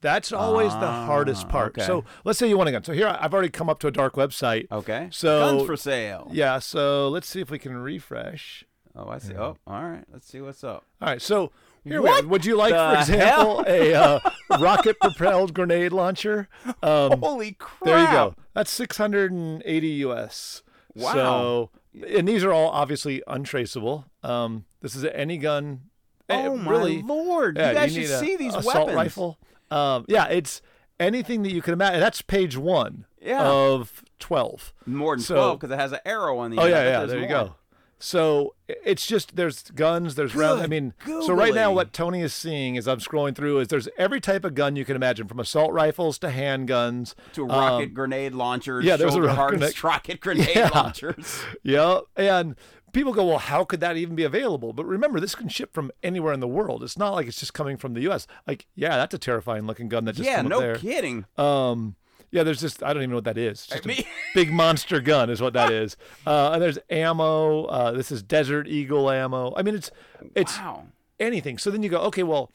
[0.00, 1.76] That's always the hardest Ah, part.
[1.78, 1.86] okay.
[1.86, 2.84] So let's say you want a gun.
[2.84, 4.68] So here I've already come up to a dark website.
[4.70, 5.08] Okay.
[5.10, 6.28] So guns for sale.
[6.32, 8.64] Yeah, so let's see if we can refresh.
[8.94, 9.34] Oh, I see.
[9.34, 10.04] Oh, all right.
[10.12, 10.84] Let's see what's up.
[11.02, 11.52] All right, so
[11.84, 12.26] here What.
[12.26, 14.20] Would you like, the for example, a uh,
[14.58, 16.48] rocket-propelled grenade launcher?
[16.82, 17.84] Um, Holy crap!
[17.84, 18.34] there you go.
[18.54, 20.62] That's 680 US.
[20.94, 21.12] Wow.
[21.12, 21.70] So,
[22.08, 24.06] and these are all obviously untraceable.
[24.22, 25.82] Um, this is any gun.
[26.28, 27.56] eh, Oh my really, lord!
[27.56, 28.96] yeah, you guys need should a see these assault weapons.
[28.96, 29.38] rifle.
[29.70, 30.60] Um, yeah, it's
[31.00, 32.00] anything that you can imagine.
[32.00, 33.42] That's page one Yeah.
[33.46, 34.72] of 12.
[34.86, 36.70] More than So- twelve because it has an arrow on the Oh end.
[36.70, 37.04] Yeah, yeah.
[37.06, 37.54] There you go.
[38.00, 40.60] So it's just there's guns, there's rounds.
[40.60, 43.68] I Good mean, so right now what Tony is seeing as I'm scrolling through is
[43.68, 47.88] there's every type of gun you can imagine, from assault rifles to handguns To rocket
[47.88, 48.84] Um, grenade launchers.
[48.84, 50.68] yeah, there's a rocket harness grenade- rocket grenade Yeah.
[50.72, 51.40] launchers.
[51.64, 52.54] Yeah, and
[52.98, 54.72] people go, well, how could that even be available?
[54.72, 56.82] But remember, this can ship from anywhere in the world.
[56.82, 58.26] It's not like it's just coming from the U.S.
[58.46, 61.24] Like, yeah, that's a terrifying looking gun that just Yeah, no kidding.
[61.36, 61.94] Um,
[62.30, 63.66] yeah, there's just I don't even know what that is.
[63.66, 65.96] Just a me- big monster gun is what that is.
[66.26, 67.64] Uh, and there's ammo.
[67.66, 69.54] Uh, this is Desert Eagle ammo.
[69.56, 69.90] I mean, it's
[70.34, 70.84] it's Wow.
[71.20, 71.56] anything.
[71.56, 72.50] So then you go, okay, well,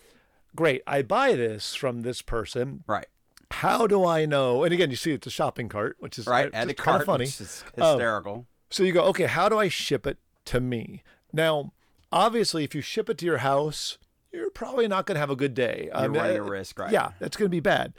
[0.55, 0.83] great.
[0.85, 2.83] I buy this from this person.
[2.85, 3.07] Right.
[3.49, 4.63] How do I know?
[4.63, 6.47] And again, you see it's a shopping cart, which is Right.
[6.47, 7.25] it's Add a kind of cart, funny.
[7.25, 7.29] Um,
[7.93, 8.45] hysterical.
[8.69, 11.03] So you go, okay, how do I ship it to me?
[11.31, 11.73] Now,
[12.11, 13.97] obviously, if you ship it to your house,
[14.31, 15.89] you're probably not going to have a good day.
[15.97, 16.91] You're running a uh, risk, right?
[16.91, 17.93] Yeah, that's going to be bad.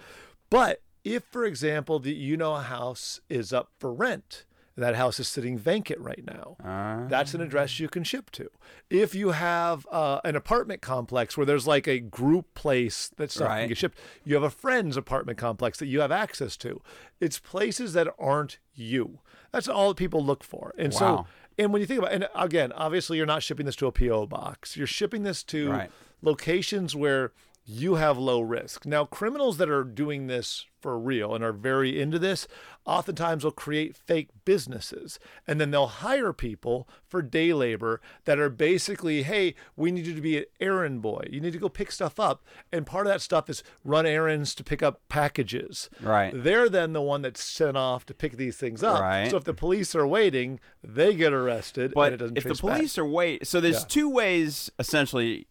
[0.50, 4.44] But if, for example, the, you know a house is up for rent,
[4.76, 6.56] that house is sitting vacant right now.
[6.64, 8.50] Uh, That's an address you can ship to.
[8.90, 13.48] If you have uh, an apartment complex where there's like a group place that stuff
[13.50, 13.60] Right.
[13.60, 16.80] can get shipped, you have a friend's apartment complex that you have access to.
[17.20, 19.20] It's places that aren't you.
[19.52, 20.74] That's all that people look for.
[20.76, 21.26] And so, Wow.
[21.58, 24.26] And when you think about, and again, obviously you're not shipping this to a PO
[24.26, 24.76] box.
[24.76, 25.90] You're shipping this to Right.
[26.22, 27.32] locations where
[27.66, 28.84] you have low risk.
[28.84, 32.46] Now, criminals that are doing this for real and are very into this,
[32.84, 38.50] oftentimes will create fake businesses and then they'll hire people for day labor that are
[38.50, 41.24] basically, hey, we need you to be an errand boy.
[41.30, 42.44] You need to go pick stuff up.
[42.70, 45.88] And part of that stuff is run errands to pick up packages.
[46.02, 46.32] Right.
[46.34, 49.00] They're then the one that's sent off to pick these things up.
[49.00, 49.30] Right.
[49.30, 51.92] So if the police are waiting, they get arrested.
[51.94, 52.76] But and it doesn't if the trace back.
[52.76, 53.86] police are wait, so there's Yeah.
[53.88, 55.46] two ways, essentially,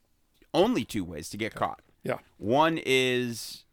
[0.53, 1.81] only two ways to get caught.
[2.03, 2.17] Yeah.
[2.37, 3.63] One is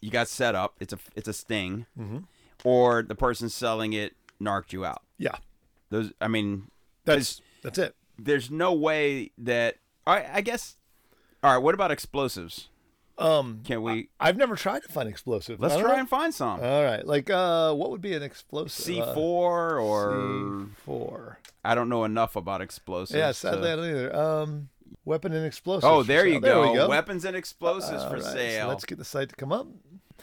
[0.00, 2.18] you got set up; it's a it's a sting, Mm-hmm.
[2.64, 5.02] or the person selling it narked you out.
[5.18, 5.36] Yeah.
[5.90, 6.70] Those, I mean,
[7.04, 7.94] That's that's it.
[8.18, 10.76] there's no way that I, I guess.
[11.42, 12.68] All right, what about explosives?
[13.18, 14.08] Um Can we?
[14.18, 15.60] I've never tried to find explosive.
[15.60, 15.98] Let's try know.
[15.98, 18.72] and find some All right, like uh, what would be an explosive?
[18.84, 21.38] C Uh, four or four.
[21.62, 23.18] I don't know enough about explosives.
[23.18, 24.16] Yeah, to- I don't either.
[24.16, 24.68] Um,
[25.10, 25.84] weapon and explosives.
[25.84, 26.62] Oh, there you go.
[26.64, 26.88] There go.
[26.88, 28.68] Weapons and explosives All for right, so sale.
[28.68, 29.66] let's get the site to come up.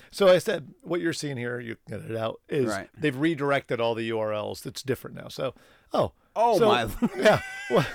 [0.09, 2.89] So I said, what you're seeing here, you can get it out, is Right.
[2.97, 4.65] they've redirected all the URLs.
[4.65, 5.27] It's different now.
[5.27, 5.53] So,
[5.93, 7.41] oh, Oh, so- my- yeah.
[7.69, 7.88] What,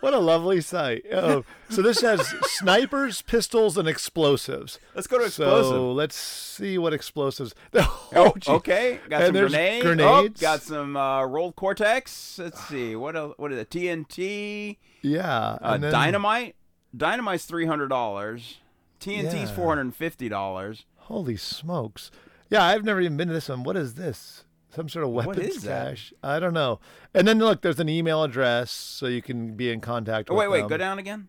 [0.00, 1.04] what a lovely sight.
[1.12, 4.78] Oh, so this has snipers, pistols, and explosives.
[4.94, 5.68] Let's go to explosives.
[5.68, 7.54] So let's see what explosives.
[7.74, 8.50] Oh, Oh, gee.
[8.52, 9.00] okay.
[9.08, 9.84] Got And some grenades.
[9.84, 10.40] grenades.
[10.42, 12.38] Oh, got some uh, rolled cortex.
[12.38, 12.96] Let's see.
[12.96, 13.70] What else, what is it?
[13.70, 14.76] TNT.
[15.02, 15.58] Yeah.
[15.62, 16.56] Uh, then- dynamite.
[16.96, 18.58] Dynamite's three hundred dollars.
[19.00, 19.54] TNT's Yeah.
[19.54, 20.86] four hundred and fifty dollars.
[20.96, 22.10] Holy smokes.
[22.48, 23.62] Yeah, I've never even been to this one.
[23.62, 24.44] What is this?
[24.74, 25.98] Some sort of What weapons is that?
[26.22, 26.78] I don't know.
[27.12, 30.48] And then look, there's an email address so you can be in contact Oh wait,
[30.48, 30.60] wait.
[30.60, 30.68] them.
[30.68, 31.28] Go down again.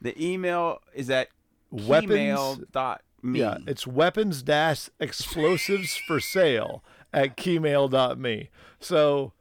[0.00, 1.28] The email is at
[1.70, 2.64] Weapons- Weapons.
[2.72, 3.40] dot me.
[3.40, 6.82] Yeah, it's weapons dash explosives for sale
[7.12, 8.48] at keymail.me.
[8.80, 9.32] So,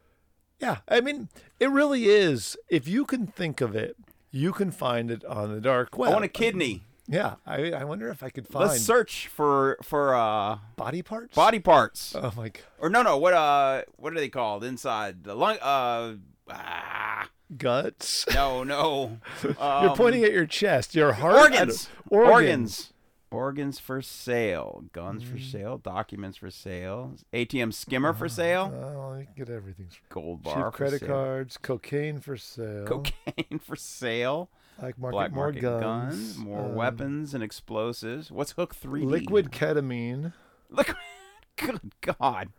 [0.59, 1.29] yeah, I mean,
[1.59, 2.57] it really is.
[2.69, 3.95] If you can think of it,
[4.31, 6.09] you can find it on the dark web.
[6.11, 6.83] I want a kidney.
[7.11, 11.35] Yeah, I, I wonder if I could find Let's search for for uh body parts.
[11.35, 12.15] body parts.
[12.15, 13.17] Oh my god, or no, no.
[13.17, 15.57] What uh, what are they called inside the lung?
[15.59, 16.13] Uh,
[16.51, 18.25] ah, guts.
[18.33, 19.17] no, no.
[19.43, 21.89] You're Um, pointing at your chest, your heart, organs.
[22.09, 22.29] organs.
[22.29, 22.93] Organs.
[23.31, 24.85] Organs for sale.
[24.91, 25.51] Guns for Mm.
[25.51, 25.77] sale.
[25.77, 27.13] Documents for sale.
[27.31, 28.71] ATM skimmer for sale.
[28.73, 29.87] Oh, you can get everything.
[30.09, 31.09] Gold Cheap bar for credit sale.
[31.09, 32.85] cards, cocaine for sale.
[32.85, 34.49] Cocaine for sale.
[34.79, 35.81] Black market, Black more market guns,
[36.15, 36.37] guns.
[36.37, 38.31] More um, weapons and explosives.
[38.31, 39.05] What's Hook 3D?
[39.05, 40.33] liquid ketamine.
[40.69, 40.97] Liquid.
[41.57, 42.49] Good God.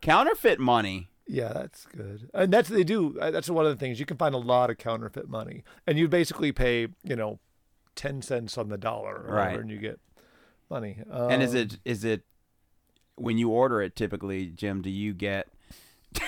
[0.00, 1.08] Counterfeit money.
[1.26, 2.28] Yeah, that's good.
[2.34, 3.18] And that's they do.
[3.18, 5.98] uh, That's one of the things you can find a lot of counterfeit money, and
[5.98, 7.38] you basically pay you know,
[7.96, 9.44] ten cents on the dollar, or Right.
[9.46, 10.00] whatever, and you get
[10.68, 10.98] money.
[11.10, 12.24] and is Um, it is it
[13.14, 14.82] when you order it typically, Jim?
[14.82, 15.48] Do you get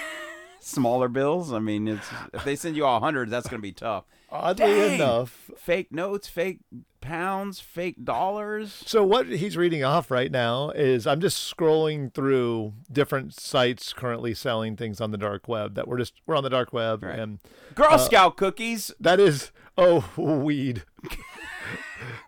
[0.61, 1.53] Smaller bills.
[1.53, 4.05] I mean, it's if they send you all hundreds, that's gonna be tough.
[4.29, 4.95] Oddly Dang.
[4.97, 6.59] enough, Fake notes, fake
[7.01, 8.83] pounds, fake dollars.
[8.85, 14.35] So what he's reading off right now is I'm just scrolling through different sites currently
[14.35, 17.19] selling things on the dark web that we're just we're on the dark web Right.
[17.19, 17.39] and
[17.77, 18.91] Girl uh, Scout cookies.
[18.99, 20.83] that is oh weed.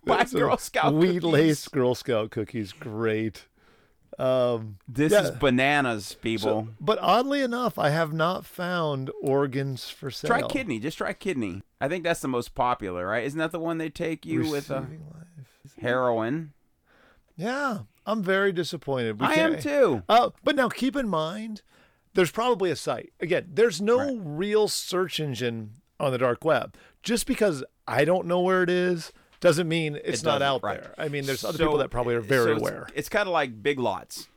[0.05, 1.25] Black Girl Scout weed cookies.
[1.25, 2.73] laced Girl Scout cookies.
[2.73, 3.48] Great.
[4.19, 5.23] Um, This Yeah.
[5.25, 6.67] is bananas, people.
[6.67, 10.29] so, but oddly enough, I have not found organs for sale.
[10.29, 10.79] try kidney.
[10.81, 11.63] Just try kidney.
[11.81, 13.25] I think that's the most popular, right?
[13.25, 14.83] Isn't that the one they take you with uh,
[15.81, 16.53] heroin?
[17.37, 19.21] Yeah, I'm very disappointed.
[19.21, 20.03] We I am too.
[20.09, 21.63] Uh, but now keep in mind,
[22.15, 23.13] there's probably a site.
[23.21, 24.19] Again, there's no Right.
[24.21, 26.75] real search engine on the dark web.
[27.03, 30.81] Just because I don't know where it is doesn't mean it's It not out right.
[30.81, 30.95] there.
[30.99, 32.89] I mean, there's other So- people that probably are very so it's- aware.
[32.95, 34.29] It's, kind of like big lots.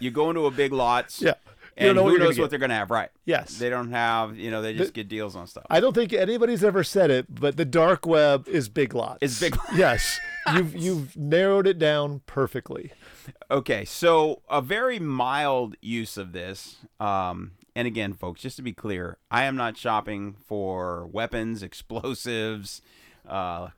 [0.00, 1.20] You go into a big lots.
[1.22, 1.34] Yeah.
[1.80, 2.50] You And know what who knows what get.
[2.50, 3.08] they're going to have, right?
[3.24, 3.56] Yes.
[3.56, 5.64] They don't have, you know, they just get deals on stuff.
[5.70, 9.18] I don't think anybody's ever said it, but the dark web is big lots.
[9.20, 9.76] It's big- lots.
[9.76, 10.18] yes,
[10.56, 12.90] you've you've narrowed it down perfectly.
[13.48, 18.72] Okay, so a very mild use of this, um, and again, folks, just to be
[18.72, 22.82] clear, I am not shopping for weapons, explosives,
[23.28, 23.68] uh,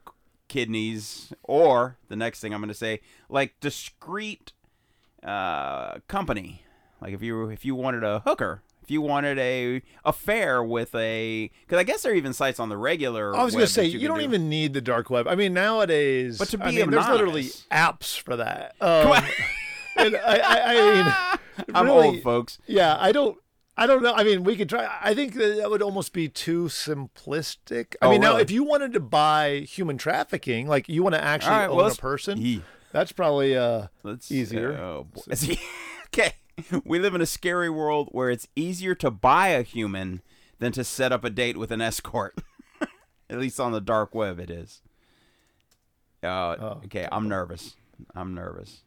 [0.51, 2.99] kidneys, or the next thing I'm going to say,
[3.29, 4.51] like discreet
[5.23, 6.63] uh, company.
[6.99, 11.49] Like if you if you wanted a hooker, if you wanted a affair with a,
[11.61, 13.33] because I guess there are even sites on the regular.
[13.33, 15.25] I was going gonna say you, don't even need the dark web.
[15.25, 18.75] I mean, nowadays, But to I be mean, there's literally apps for that.
[18.81, 19.13] Um,
[19.95, 22.59] and I, I, I mean, I'm old, folks.
[22.67, 23.37] Yeah, I don't.
[23.81, 24.13] I don't know.
[24.13, 24.87] I mean, we could try.
[25.01, 27.95] I think that, that would almost be too simplistic.
[28.01, 31.23] I Oh, mean, now if you wanted to buy human trafficking, like you want to
[31.23, 32.61] actually All right, own well, a person, Yee.
[32.91, 34.73] that's probably uh Let's easier.
[34.73, 35.21] Oh, boy.
[36.07, 36.33] okay,
[36.85, 40.21] we live in a scary world where it's easier to buy a human
[40.59, 42.35] than to set up a date with an escort.
[43.31, 44.81] At least on the dark web, it is.
[46.21, 46.27] Uh,
[46.59, 47.75] Oh, okay, I'm nervous.
[48.13, 48.83] I'm nervous.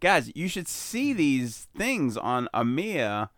[0.00, 3.30] Guys, you should see these things on Ahmia.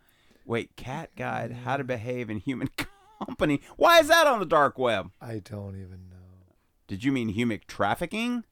[0.45, 2.69] Wait, Cat Guide: How to Behave in Human
[3.25, 3.61] Company.
[3.77, 5.11] Why is that on the dark web?
[5.21, 6.17] I don't even know.
[6.87, 8.43] Did you mean human trafficking?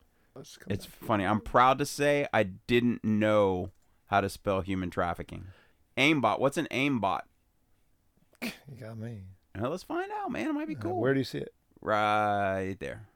[0.67, 1.25] It's funny.
[1.25, 3.71] I'm proud to say I didn't know
[4.05, 5.45] how to spell human trafficking.
[5.97, 6.39] Aimbot.
[6.39, 7.21] What's an aimbot?
[8.41, 9.23] you got me.
[9.59, 10.47] Uh, let's find out, man.
[10.47, 11.01] It might be Uh, cool.
[11.01, 11.53] where do you see it?
[11.81, 13.07] right there.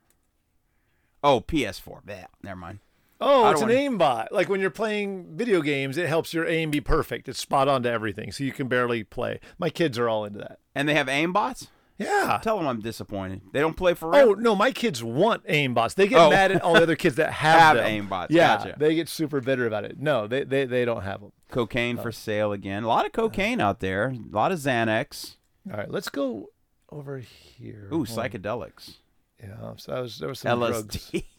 [1.24, 2.01] Oh, PS4.
[2.07, 2.80] Yeah, never mind.
[3.26, 4.28] Oh, it's an don't aimbot.
[4.32, 7.28] Like when you're playing video games, it helps your aim be perfect.
[7.30, 9.39] It's spot on to everything, so you can barely play.
[9.57, 10.59] My kids are all into that.
[10.76, 11.67] And they have aimbots.
[11.97, 12.39] Yeah.
[12.41, 13.41] Tell them I'm disappointed.
[13.53, 14.30] They don't play for real.
[14.30, 15.93] Oh no, my kids want aimbots.
[15.93, 16.30] They get Oh.
[16.32, 18.28] mad at all the other kids that have, Have aimbots.
[18.32, 18.76] Yeah, Gotcha.
[18.80, 19.99] they get super bitter about it.
[19.99, 21.32] No, they they, they don't have them.
[21.51, 22.01] Cocaine Oh.
[22.01, 22.84] for sale again.
[22.84, 24.07] A lot of cocaine out there.
[24.07, 25.36] A lot of Xanax.
[25.71, 26.49] All right, let's go
[26.91, 27.88] over here.
[27.93, 28.95] Ooh, psychedelics.
[29.41, 31.11] Yeah, so that was there was some drugs.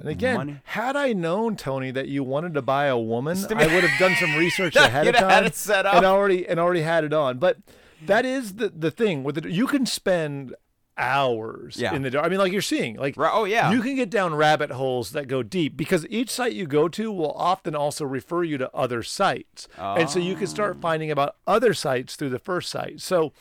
[0.00, 0.56] And again, Money.
[0.64, 4.14] had I known Tony that you wanted to buy a woman, I would have done
[4.16, 5.94] some research ahead of time had it set up.
[5.96, 7.38] and already and already had it on.
[7.38, 7.58] But
[8.04, 9.46] that is the the thing with it.
[9.46, 10.54] You can spend
[10.98, 11.94] hours Yeah.
[11.94, 12.24] in the dark.
[12.24, 13.70] I mean, like you're seeing, like oh, yeah.
[13.70, 17.12] you can get down rabbit holes that go deep because each site you go to
[17.12, 20.46] will often also refer you to other sites, and so you can Oh.
[20.46, 20.80] start ah.
[20.80, 23.00] finding about other sites through the first site.
[23.00, 23.32] So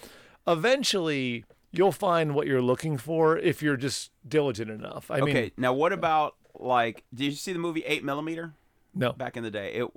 [0.48, 1.46] eventually.
[1.78, 5.10] You'll find what you're looking for if you're just diligent enough.
[5.12, 7.04] I mean, okay, now what about like?
[7.14, 8.54] Did you see the movie Eight Millimeter?
[8.94, 9.12] no.
[9.14, 9.74] back in the day.
[9.74, 9.88] It,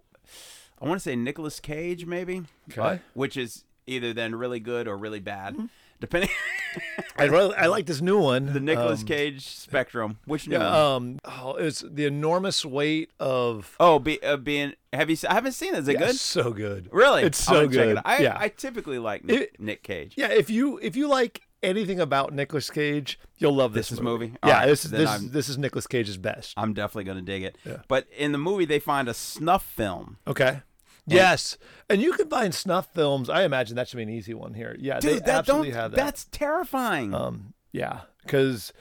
[0.80, 2.38] I want to say Nicolas Cage, maybe.
[2.70, 2.76] Okay.
[2.76, 5.66] But- which is either then really good or really bad, Mm-hmm.
[6.00, 6.30] depending
[7.16, 8.52] I really, I like this new one.
[8.52, 10.18] the Nicolas Um, Cage spectrum.
[10.26, 11.02] Which new Yeah, one?
[11.02, 13.74] um, oh, it's the enormous weight of.
[13.80, 15.16] oh, be, uh, being have you?
[15.16, 15.78] se- I haven't seen it.
[15.80, 16.16] Is it Yeah, good?
[16.16, 16.88] So good.
[16.92, 17.22] Really?
[17.22, 17.98] It's so gonna it good.
[18.04, 20.14] I, yeah, I typically like Nick, It- Nick Cage.
[20.16, 20.28] yeah.
[20.28, 24.34] If you if you like anything about Nicolas Cage, you'll love this, This is movie?
[24.44, 26.54] Yeah, Alright, this is this I'm- this is Nicolas Cage's best.
[26.56, 27.56] I'm definitely gonna dig it.
[27.64, 27.78] Yeah.
[27.88, 30.18] But in the movie, they find a snuff film.
[30.26, 30.62] Okay.
[31.10, 31.56] Yes,
[31.88, 33.30] and you can find snuff films.
[33.30, 34.76] I imagine that should be an easy one here.
[34.78, 35.78] Yeah, Dude, they that absolutely don't.
[35.80, 35.96] have that.
[35.96, 37.14] That's terrifying.
[37.14, 38.74] um, yeah, because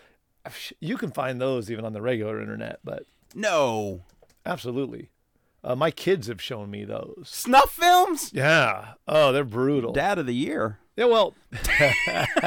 [0.82, 2.80] you can find those even on the regular internet.
[2.84, 3.04] But
[3.34, 4.02] no
[4.46, 5.10] absolutely,
[5.64, 7.30] uh, my kids have shown me those.
[7.32, 8.32] snuff films.
[8.34, 8.96] Yeah.
[9.08, 9.94] Oh, they're brutal.
[9.94, 10.80] Dad of the year.
[10.98, 11.36] Yeah, well,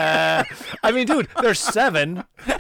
[0.05, 2.25] I mean, dude, there's seven.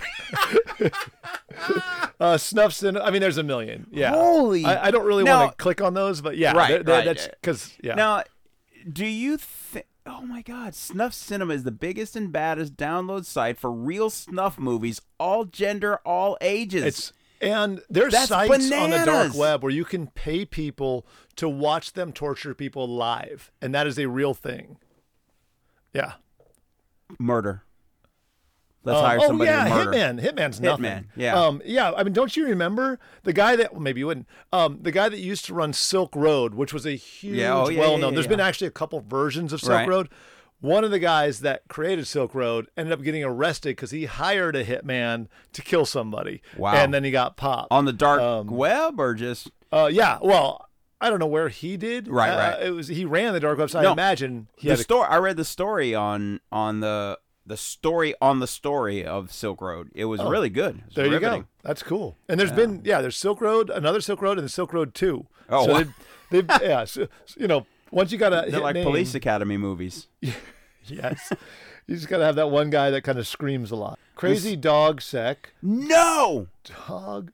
[2.20, 3.04] uh, snuff cinema.
[3.04, 3.86] I mean, there's a million.
[3.90, 4.10] Yeah.
[4.10, 6.82] Holy- I, I don't really Now- want to click on those, but yeah, Right, they're-
[6.82, 7.94] they're- right, That's because yeah.
[7.94, 8.22] Now,
[8.90, 9.86] do you think?
[10.06, 10.74] Oh my God!
[10.74, 15.96] Snuff Cinema is the biggest and baddest download site for real snuff movies, all gender,
[16.06, 16.84] all ages.
[16.84, 17.12] it's
[17.42, 21.92] and there's That's sites on the dark web where you can pay people to watch
[21.92, 24.78] them torture people live, and that is a real thing.
[25.92, 26.12] Yeah.
[27.18, 27.64] Murder.
[28.82, 29.70] Let's Um, hire oh somebody yeah, to.
[29.90, 30.22] Hitman.
[30.22, 30.84] Hitman's nothing.
[30.84, 31.38] Hitman, yeah.
[31.38, 31.92] Um, yeah.
[31.92, 33.72] I mean, don't you remember the guy that?
[33.72, 34.26] Well, maybe you wouldn't.
[34.54, 37.68] Um, the guy that used to run Silk Road, which was a huge, Yeah, oh,
[37.68, 38.10] yeah, well yeah, known.
[38.12, 38.30] yeah, There's yeah.
[38.30, 39.88] been actually a couple versions of Silk Right.
[39.88, 40.08] Road.
[40.62, 44.56] One of the guys that created Silk Road ended up getting arrested because he hired
[44.56, 46.40] a hitman to kill somebody.
[46.56, 46.72] Wow.
[46.74, 47.72] And then he got popped.
[47.72, 50.18] On the dark Um, web or just Uh, yeah.
[50.22, 50.68] Well,
[51.00, 52.08] I don't know where he did.
[52.08, 52.62] Right, Uh, right.
[52.66, 53.70] It was he ran the dark web.
[53.70, 55.06] So I imagine he the had a story?
[55.08, 59.90] I read the story on on the the story on the story of Silk Road.
[59.94, 60.76] It was really good.
[60.86, 61.02] Was Oh.
[61.02, 61.44] There you go.
[61.62, 62.16] That's cool.
[62.28, 65.26] And there's been yeah, there's Silk Road, another Silk Road, and the Silk Road Two.
[65.48, 65.84] Oh, so wow.
[66.30, 69.56] they, they yeah, so, you know, once you got a They're like name, police academy
[69.56, 70.06] movies.
[70.84, 71.32] yes,
[71.86, 73.98] you just got to have that one guy that kind of screams a lot.
[74.14, 76.46] Crazy dog sec No,
[76.86, 77.32] dog.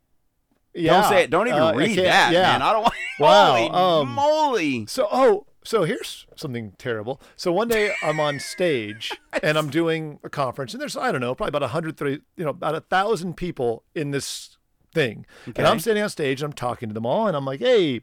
[0.77, 1.31] Yeah, don't say it.
[1.31, 2.43] Don't even uh, read that, yeah.
[2.43, 2.62] man.
[2.62, 2.95] I don't want.
[3.18, 4.87] Wow, Holy um, moly!
[4.87, 7.18] So oh, so here's something terrible.
[7.35, 9.11] So one day I'm on stage
[9.43, 12.45] and I'm doing a conference, and there's I don't know, probably about a hundred, you
[12.45, 14.59] know, about a thousand people in this
[14.95, 17.61] thing, and I'm standing on stage and I'm talking to them all, and I'm like,
[17.61, 18.03] hey.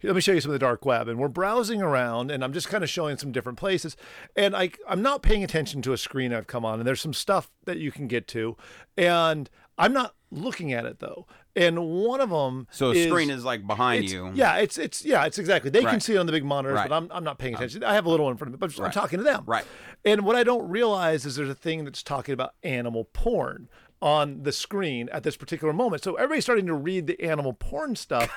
[0.00, 2.52] Let me show you some of the dark web, and we're browsing around, and I'm
[2.52, 3.96] just kind of showing some different places,
[4.36, 7.12] and I I'm not paying attention to a screen I've come on, and there's some
[7.12, 8.56] stuff that you can get to,
[8.96, 11.26] and I'm not looking at it though,
[11.58, 14.30] and one of them So a screen is like behind you.
[14.34, 15.70] Yeah, it's it's yeah, it's exactly.
[15.70, 16.88] They can see it on the big monitors, Right.
[16.88, 17.84] but I'm I'm not paying um, attention.
[17.84, 19.42] I have a little one in front of me, but I'm talking to them.
[19.46, 19.64] Right.
[20.04, 23.68] And what I don't realize is there's a thing that's talking about animal porn
[24.00, 26.04] on the screen at this particular moment.
[26.04, 28.30] So everybody's starting to read the animal porn stuff.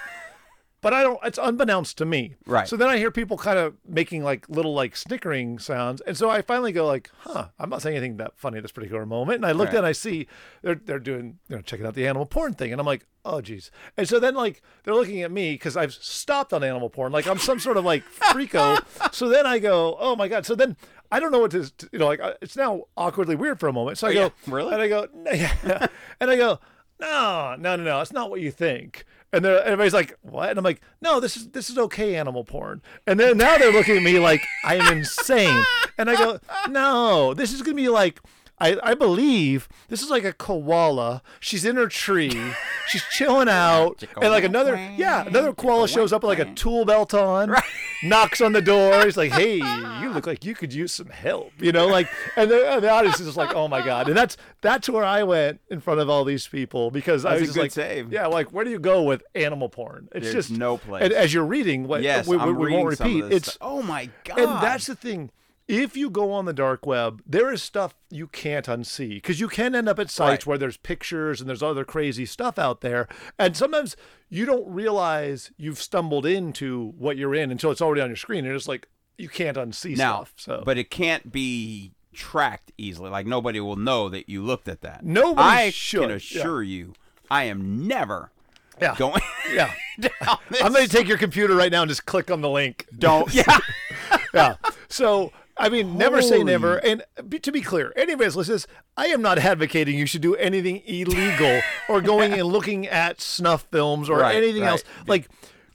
[0.81, 1.19] But I don't.
[1.23, 2.35] It's unbeknownst to me.
[2.47, 2.67] Right.
[2.67, 6.27] So then I hear people kind of making like little like snickering sounds, and so
[6.29, 9.35] I finally go like, "Huh, I'm not saying anything that funny at this particular moment."
[9.37, 9.77] And I look Right.
[9.77, 10.25] and I see
[10.63, 13.41] they're they're doing you know checking out the animal porn thing, and I'm like, "Oh
[13.41, 17.11] geez." And so then like they're looking at me because I've stopped on animal porn,
[17.11, 18.83] like I'm some sort of like freako.
[19.13, 20.77] so then I go, "Oh my god!" So then
[21.11, 23.73] I don't know what to you know like uh, it's now awkwardly weird for a
[23.73, 23.99] moment.
[23.99, 24.29] So I Oh, go, yeah?
[24.47, 24.73] Really?
[24.73, 25.87] And I go, yeah.
[26.19, 26.59] and I go,
[26.99, 29.05] no, no, no, no, it's not what you think.
[29.33, 30.49] And then everybody's like, what?
[30.49, 32.81] And I'm like, no, this is this is okay animal porn.
[33.07, 35.63] And then now they're looking at me like I am insane.
[35.97, 38.19] And I go, no, this is gonna be like
[38.61, 41.23] I, I believe this is like a koala.
[41.39, 42.39] She's in her tree.
[42.87, 44.03] She's chilling out.
[44.21, 47.63] and like another, yeah, another koala shows up with like a tool belt on, right.
[48.03, 49.03] knocks on the door.
[49.03, 51.51] He's like, hey, you look like you could use some help.
[51.59, 54.07] You know, like, and the, and the audience is just like, oh my God.
[54.07, 57.41] And that's that's where I went in front of all these people because I was
[57.41, 58.11] a just good like, save.
[58.11, 60.07] yeah, like, where do you go with animal porn?
[60.13, 61.03] It's There's just no place.
[61.03, 63.23] And as you're reading, what Yes, we, we, I'm we won't repeat.
[63.25, 63.57] It's stuff.
[63.61, 64.39] oh my god.
[64.39, 65.31] and that's the thing.
[65.71, 69.47] If you go on the dark web, there is stuff you can't unsee because you
[69.47, 70.47] can end up at sites Right.
[70.47, 73.07] where there's pictures and there's other crazy stuff out there.
[73.39, 73.95] And sometimes
[74.29, 78.45] you don't realize you've stumbled into what you're in until it's already on your screen.
[78.45, 80.33] And it's like you can't unsee now, stuff.
[80.35, 83.09] So, but it can't be tracked easily.
[83.09, 85.05] Like nobody will know that you looked at that.
[85.05, 86.15] Nobody I should, can yeah.
[86.17, 86.95] assure you,
[87.29, 88.31] I am never
[88.81, 89.21] yeah, going
[89.53, 89.71] yeah.
[90.61, 92.87] I'm going to take your computer right now and just click on the link.
[92.97, 93.33] Don't.
[93.41, 93.59] Yeah.
[94.33, 94.55] yeah.
[94.89, 96.77] So I mean, never say never.
[96.77, 100.35] And be, to be clear, anybody that listens, I am not advocating you should do
[100.35, 104.69] anything illegal or going and looking at snuff films or Right, anything right.
[104.71, 104.83] else.
[105.07, 105.27] Like,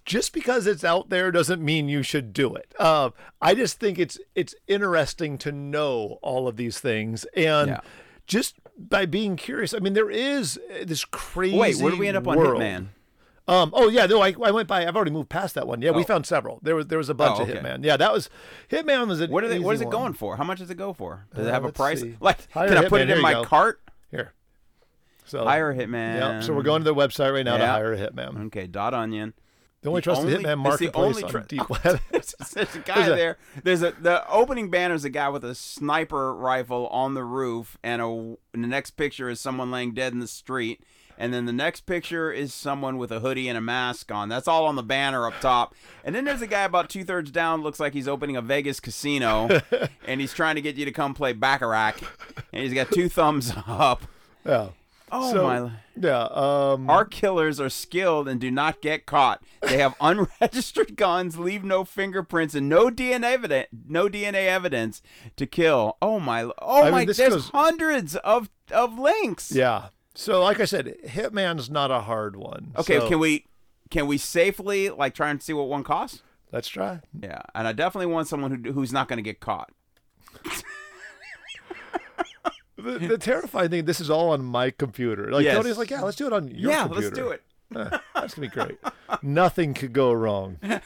[0.05, 2.73] just because it's out there doesn't mean you should do it.
[2.79, 3.11] Uh,
[3.43, 7.81] I just think it's it's interesting to know all of these things and Yeah.
[8.27, 9.75] just by being curious.
[9.75, 11.57] I mean, there is uh, this crazy.
[11.59, 12.61] Wait, where do we end up on world.
[12.63, 12.87] Hitman?
[13.49, 13.71] Um.
[13.75, 14.07] Oh yeah.
[14.07, 14.87] No, I, I went by.
[14.87, 15.81] I've already moved past that one.
[15.81, 16.07] Yeah, we Oh.
[16.07, 16.59] found several.
[16.63, 17.49] There was there was a bunch Oh, of.
[17.49, 17.85] Hitman.
[17.85, 18.29] Yeah, that was
[18.71, 19.29] Hitman was a.
[19.29, 19.59] What are they?
[19.61, 20.37] What is it going for?
[20.37, 21.27] How much does it go for?
[21.35, 22.01] Does it Uh, have a price?
[22.01, 22.17] see.
[22.21, 23.45] Like, Hire can I put Hitman, it in my go.
[23.45, 23.81] cart?
[24.11, 24.33] Here.
[25.25, 26.35] So Hire a hitman.
[26.35, 26.43] Yep.
[26.45, 28.47] So we're going to their website right now to hire a hitman.
[28.47, 29.35] Okay, dot onion.
[29.83, 32.01] The only The trusted only- hitman it's the marketplace only on deep web.
[32.11, 33.39] There's a guy There's a- there.
[33.63, 37.77] There's a the opening banner is a guy with a sniper rifle on the roof,
[37.85, 40.83] and a and the next picture is someone laying dead in the street,
[41.19, 44.29] and then the next picture is someone with a hoodie and a mask on.
[44.29, 47.31] That's all on the banner up top, and then there's a guy about two thirds
[47.31, 49.49] down, looks like he's opening a Vegas casino,
[50.07, 51.95] and he's trying to get you to come play baccarat,
[52.53, 54.03] and he's got two thumbs up.
[54.45, 54.69] yeah.
[55.13, 55.71] Oh So- my.
[55.99, 56.25] Yeah.
[56.33, 56.91] Um.
[56.91, 59.43] Our killers are skilled and do not get caught.
[59.63, 63.69] They have unregistered guns, leave no fingerprints, and no DNA evidence.
[63.89, 65.01] No DNA evidence
[65.37, 65.97] to kill.
[66.03, 66.43] Oh my!
[66.59, 67.05] Oh I my!
[67.07, 69.53] this there's goes- hundreds of of links.
[69.53, 69.87] yeah.
[70.17, 72.73] So like I said, Hitman's not a hard one.
[72.77, 72.99] Okay.
[72.99, 73.45] So Can we
[73.91, 76.23] can we safely like try and see what one costs?
[76.53, 77.01] Let's try.
[77.21, 79.71] Yeah, and I definitely want someone who who's not going to get caught.
[82.79, 83.85] The, the terrifying thing.
[83.87, 85.31] This is all on my computer.
[85.33, 85.57] Like Yes.
[85.57, 87.07] Tony's like, yeah, let's do it on your yeah, computer.
[87.07, 87.43] let's do it.
[88.15, 88.79] That's gonna be great.
[89.23, 90.59] Nothing could go wrong.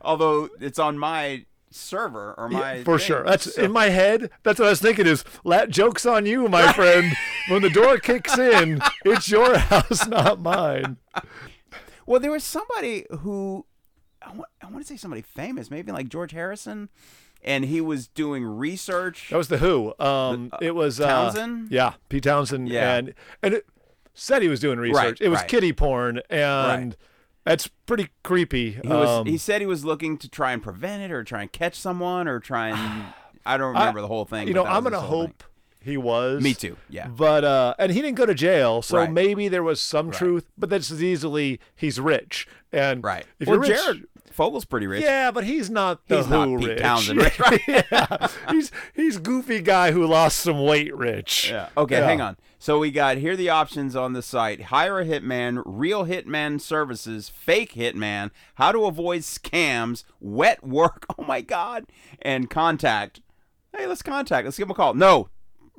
[0.00, 1.44] Although it's on my
[1.74, 3.06] server or my for thing.
[3.06, 3.24] sure.
[3.24, 4.30] That's So- in my head.
[4.42, 5.06] That's what I was thinking.
[5.06, 7.12] Is "Lat jokes on you, my friend.
[7.48, 10.96] when the door kicks in, it's your house, not mine.
[12.06, 13.66] Well, there was somebody who
[14.22, 16.88] I want, I want to say somebody famous, maybe like George Harrison,
[17.42, 19.28] and he was doing research.
[19.30, 19.94] That was the Who.
[19.98, 21.70] Um, The- uh, it was uh, Townshend?
[21.70, 22.68] yeah, Pete Townshend.
[22.68, 22.94] Yeah.
[22.96, 23.66] and and it
[24.14, 24.96] said he was doing research.
[25.04, 25.48] Right, it was right.
[25.48, 26.96] kitty porn, and Right.
[27.44, 28.72] That's pretty creepy.
[28.72, 29.08] He was.
[29.08, 31.74] Um, he said he was looking to try and prevent it, or try and catch
[31.76, 33.04] someone, or try and.
[33.46, 34.48] I don't remember the whole thing.
[34.48, 35.26] you know, I'm gonna whole thing.
[35.28, 35.44] hope
[35.82, 36.42] he was.
[36.42, 36.78] Me too.
[36.88, 37.08] Yeah.
[37.08, 39.12] But uh, and he didn't go to jail, so Right.
[39.12, 40.16] maybe there was some Right.
[40.16, 40.46] truth.
[40.56, 43.26] But that's as easily he's rich, and Right.
[43.38, 45.04] If well, you're rich, Jared Fogle's pretty rich.
[45.04, 46.80] Yeah, but he's not the He's not Pete rich.
[46.82, 47.60] Townshend rich, right?
[47.68, 51.50] yeah, he's he's goofy guy who lost some weight rich.
[51.50, 51.68] Yeah.
[51.76, 52.04] Okay, Yeah.
[52.06, 52.36] hang on.
[52.58, 57.28] So we got here the options on the site: hire a hitman, real hitman services,
[57.28, 61.06] fake hitman, how to avoid scams, wet work.
[61.16, 61.84] Oh my god,
[62.20, 63.20] and contact.
[63.76, 64.44] Hey, let's contact.
[64.46, 64.94] Let's give him a call.
[64.94, 65.28] No.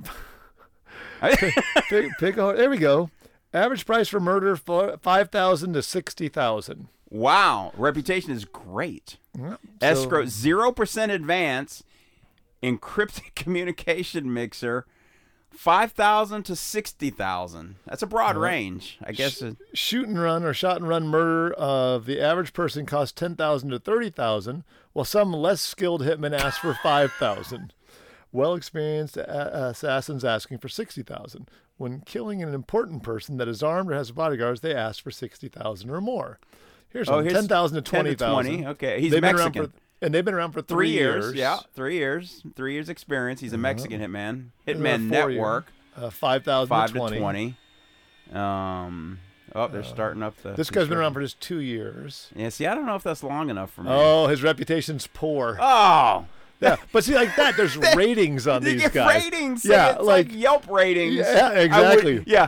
[1.21, 3.09] pick, pick a, there we go.
[3.53, 6.87] Average price for murder five thousand to sixty thousand.
[7.09, 9.17] Wow, reputation is great.
[9.81, 11.83] Escrow zero percent advance,
[12.63, 14.85] encrypted communication mixer.
[15.51, 17.75] Five thousand to sixty thousand.
[17.85, 19.41] That's a broad range, I guess.
[19.41, 23.35] it- Shoot and run or shot and run murder of the average person costs ten
[23.37, 27.73] thousand to thirty thousand, while some less skilled hitmen ask for five thousand.
[28.33, 31.49] Well experienced assassins asking for sixty thousand.
[31.77, 35.47] When killing an important person that is armed or has bodyguards, they ask for sixty
[35.47, 36.37] thousand or more.
[36.95, 38.51] Here's, Oh, one, here's ten thousand to 10 twenty to thousand.
[38.53, 38.67] 20.
[38.67, 39.61] Okay, he's They've been Mexican.
[39.63, 41.33] around for, and they've been around for three three, years.
[41.33, 42.41] Yeah, three years.
[42.55, 43.41] Three years experience.
[43.41, 44.47] He's a Mexican hitman.
[44.65, 45.27] Hitman year.
[45.27, 45.67] Network.
[45.97, 47.19] Uh, five thousand Five to twenty.
[47.19, 47.57] twenty.
[48.33, 49.19] Um.
[49.53, 50.53] Oh, they're starting up the.
[50.53, 52.29] This guy's been around for just two years.
[52.35, 52.49] Yeah.
[52.49, 53.89] See, I don't know if that's long enough for me.
[53.91, 55.57] Oh, his reputation's poor.
[55.61, 56.25] Oh.
[56.61, 59.23] Yeah, but see, like that, there's ratings on these guys.
[59.25, 59.65] ratings.
[59.65, 61.15] Yeah, like, like, Yelp ratings.
[61.15, 62.23] Yeah, I would- exactly.
[62.25, 62.47] yeah.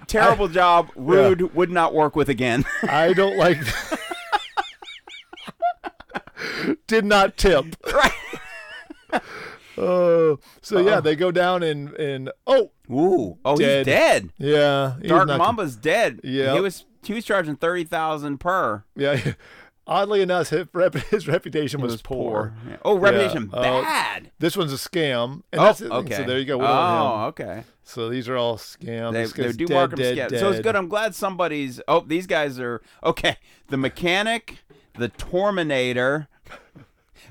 [0.06, 0.90] Terrible job.
[0.96, 1.54] Rude.
[1.54, 2.64] Would not work with again.
[2.82, 3.58] I don't like.
[6.86, 7.76] Did not tip.
[7.92, 9.22] right.
[9.80, 13.38] Oh, so yeah, they go down and and oh Ooh.
[13.44, 13.86] Oh, Dead.
[13.86, 14.30] he's dead.
[14.38, 16.20] yeah, Dark Mamba's dead.
[16.24, 18.84] Yeah, He was he was charging thirty thousand per.
[18.96, 19.34] Yeah,
[19.88, 22.54] oddly enough, his, rep, his reputation was, poor.
[22.68, 22.76] Yeah.
[22.84, 24.30] Oh, reputation Oh, bad.
[24.38, 25.42] This one's a scam.
[25.50, 26.16] And oh, that's okay.
[26.16, 26.60] So there you go.
[26.60, 27.64] Oh, okay.
[27.82, 29.12] So these are all scams.
[29.12, 30.30] They, they do dead, mark them dead.
[30.38, 30.76] So it's good.
[30.76, 31.80] I'm glad somebody's.
[31.88, 33.38] Oh, these guys are okay.
[33.68, 34.58] The mechanic,
[34.96, 36.28] the Torminator,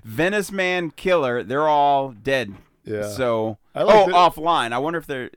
[0.04, 1.44] Venice Man Killer.
[1.44, 2.56] They're all dead.
[2.84, 3.08] Yeah.
[3.08, 4.74] So I like oh, that- offline.
[4.74, 5.30] I wonder if they're.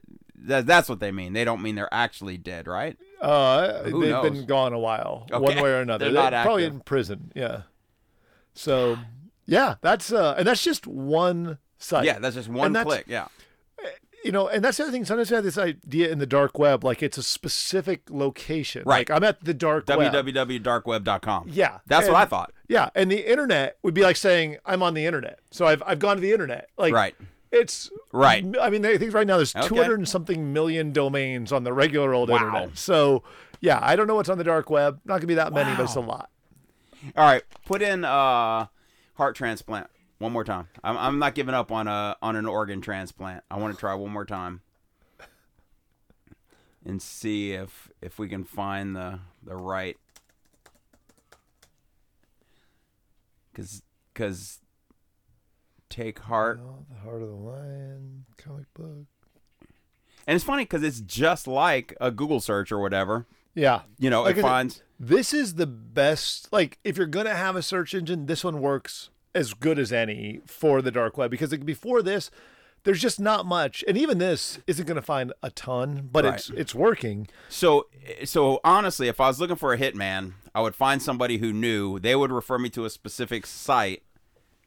[0.43, 1.33] That, that's what they mean.
[1.33, 2.97] They don't mean they're actually dead, right?
[3.21, 4.29] Uh, Who they've knows?
[4.31, 5.39] been gone a while, Okay.
[5.41, 6.05] one way or another.
[6.05, 6.73] They're not probably active.
[6.75, 7.31] in prison.
[7.35, 7.61] Yeah.
[8.53, 8.97] So,
[9.45, 12.05] yeah, that's uh, and that's just one site.
[12.05, 13.05] Yeah, that's just one that's- click.
[13.07, 13.27] Yeah.
[14.23, 15.03] You know, and that's the other thing.
[15.03, 18.83] Sometimes I have this idea in the dark web, like it's a specific location.
[18.85, 19.09] Right.
[19.09, 21.49] Like I'm at the dark www.darkweb.com.
[21.51, 21.79] Yeah.
[21.87, 22.53] That's what I thought.
[22.67, 25.39] Yeah, and the internet would be like saying I'm on the internet.
[25.49, 26.69] So I've I've gone to the internet.
[26.77, 27.15] Like Right.
[27.51, 28.45] It's Right.
[28.61, 29.67] I mean, I think right now there's Okay.
[29.67, 32.37] 200 and something million domains on the regular old Wow.
[32.37, 32.77] internet.
[32.77, 33.23] So
[33.59, 34.99] yeah, I don't know what's on the dark web.
[35.05, 36.29] Not gonna be that many, but it's a lot.
[37.17, 38.67] All right, put in uh,
[39.15, 39.87] heart transplant
[40.19, 40.67] one more time.
[40.83, 43.43] I'm, I'm not giving up on a on an organ transplant.
[43.49, 44.61] I want to try one more time
[46.85, 49.97] and see if if we can find the the right
[53.51, 53.83] because
[54.13, 54.59] because
[55.91, 59.05] take heart the heart of the lion comic book.
[60.27, 63.27] and it's funny because it's just like a Google search or whatever.
[63.53, 63.81] Yeah.
[63.99, 66.51] You know, Like it finds This is the best.
[66.53, 70.41] Like, if you're gonna have a search engine, this one works as good as any
[70.45, 72.31] for the dark web because like, before this,
[72.83, 76.73] there's just not much, and even this isn't gonna find a ton, but it's it's
[76.73, 77.27] working.
[77.49, 77.87] So,
[78.23, 81.99] so honestly, if I was looking for a hitman, I would find somebody who knew.
[81.99, 84.01] They would refer me to a specific site.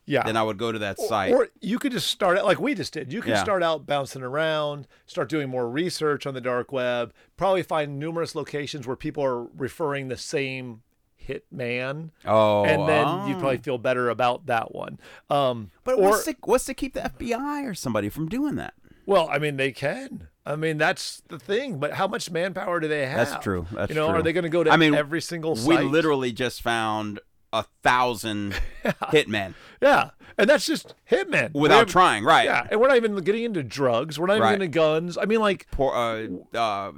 [0.07, 0.23] Yeah.
[0.25, 1.33] Then I would go to that site.
[1.33, 3.13] Or you could just start out like we just did.
[3.13, 3.43] You can Yeah.
[3.43, 8.35] start out bouncing around, start doing more research on the dark web, probably find numerous
[8.35, 10.83] locations where people are referring the same
[11.27, 12.11] hitman.
[12.27, 13.41] oh, and then you'd oh.
[13.41, 14.99] probably feel better about that one.
[15.31, 18.75] Um, But or, what's to, what's to keep the FBI or somebody from doing that?
[19.07, 20.29] well, I mean, they can.
[20.47, 21.79] I mean, that's the thing.
[21.79, 23.29] But how much manpower do they have?
[23.31, 23.67] That's true.
[23.73, 24.19] That's you know, true.
[24.19, 25.81] are they going to go to I mean, every single site?
[25.81, 27.21] We literally just found
[27.61, 32.45] a thousand hitmen yeah, and that's just hitmen without They- trying, right?
[32.47, 34.19] Yeah, and we're not even getting into drugs.
[34.19, 34.55] We're not Right.
[34.55, 35.17] into guns.
[35.19, 36.93] I mean, like, Poor, uh, uh,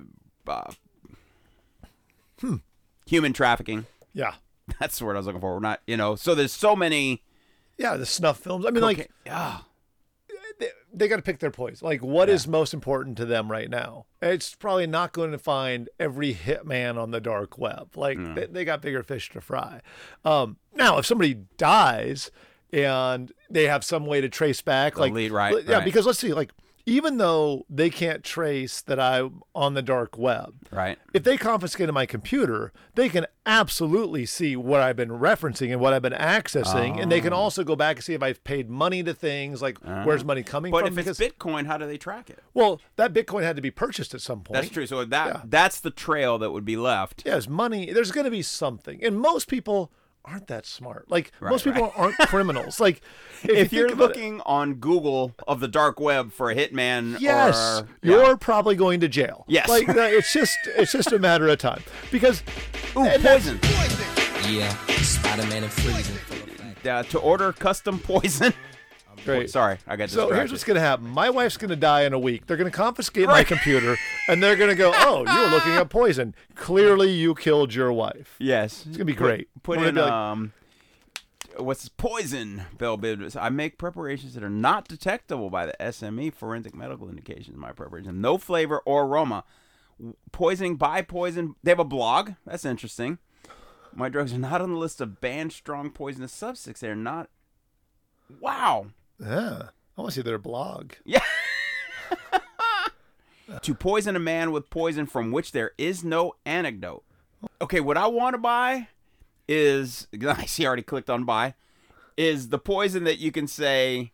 [0.46, 0.72] uh,
[3.07, 3.86] human trafficking.
[4.12, 4.34] yeah,
[4.80, 5.54] That's the word I was looking for.
[5.54, 6.16] We're not, you know.
[6.16, 7.22] So there's so many
[7.78, 8.64] Yeah, the snuff films.
[8.66, 9.59] I mean, like yeah.
[10.59, 11.86] They, they got to pick their poison.
[11.86, 14.07] Like, what is most important to them right now?
[14.22, 17.96] It's probably not going to find every hitman on the dark web.
[17.96, 19.80] Like, they, they got bigger fish to fry.
[20.24, 22.30] Um, now, if somebody dies
[22.72, 25.84] and they have some way to trace back, The like, lead, right, yeah, right.
[25.84, 26.50] because let's see, like,
[26.89, 30.99] even though they can't trace that I'm on the dark web, Right.
[31.12, 35.93] if they confiscated my computer, they can absolutely see what I've been referencing and what
[35.93, 37.24] I've been accessing, and they Oh.
[37.24, 40.05] can also go back and see if I've paid money to things like ah.
[40.05, 40.95] where's money coming But from.
[40.95, 42.39] But if it's Bitcoin, how do they track it?
[42.55, 44.55] well, that Bitcoin had to be purchased at some point.
[44.55, 44.87] That's true.
[44.87, 45.41] So that Yeah.
[45.45, 47.24] that's the trail that would be left.
[47.26, 47.93] Yes, money.
[47.93, 49.91] There's going to be something, and most people
[50.26, 51.10] aren't that smart.
[51.10, 52.80] Like Right, most people aren't criminals.
[52.80, 53.00] Like
[53.44, 56.50] if, If you you're think about it- looking on Google of the dark web for
[56.50, 58.34] a hitman, Yes, or, you're Yeah.
[58.40, 59.44] probably going to jail.
[59.48, 59.68] Yes.
[59.68, 62.42] like it's just it's just a matter of time because
[62.96, 64.52] Ooh, and that's- poison.
[64.52, 64.70] Yeah,
[65.02, 66.14] Spider-Man and freezing.
[66.16, 66.86] full of flames.
[66.86, 68.52] Uh, to order custom poison.
[69.24, 69.50] Great.
[69.50, 71.08] Sorry, I got So here's what's going to happen.
[71.08, 72.46] My wife's going to die in a week.
[72.46, 73.96] They're going to confiscate my computer,
[74.28, 76.34] and they're going to go, "Oh, you were looking at poison.
[76.54, 79.48] Clearly, you killed your wife." yes, It's gonna be great.
[79.62, 80.52] Put, We're in like- um,
[81.56, 81.88] what's this?
[81.88, 82.62] poison?
[82.78, 83.36] Bill Bibbs.
[83.36, 87.56] I make preparations that are not detectable by the SME forensic medical indications.
[87.56, 89.44] My preparation, no flavor or aroma.
[90.30, 91.54] Poisoning by poison.
[91.62, 92.32] They have a blog.
[92.44, 93.18] That's interesting.
[93.94, 96.80] My drugs are not on the list of banned strong poisonous substances.
[96.82, 97.30] They're not.
[98.40, 98.88] Wow.
[99.20, 100.92] Yeah, I want to see their blog.
[101.04, 101.20] Yeah.
[103.62, 107.04] to poison a man with poison from which there is no antidote.
[107.60, 108.88] Okay, what I want to buy
[109.48, 111.54] is I see I already clicked on buy
[112.16, 114.12] is the poison that you can say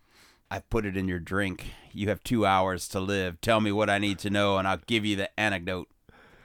[0.51, 1.67] I put it in your drink.
[1.93, 3.41] You have 2 hours to live.
[3.41, 5.89] Tell me what I need to know and I'll give you the anecdote.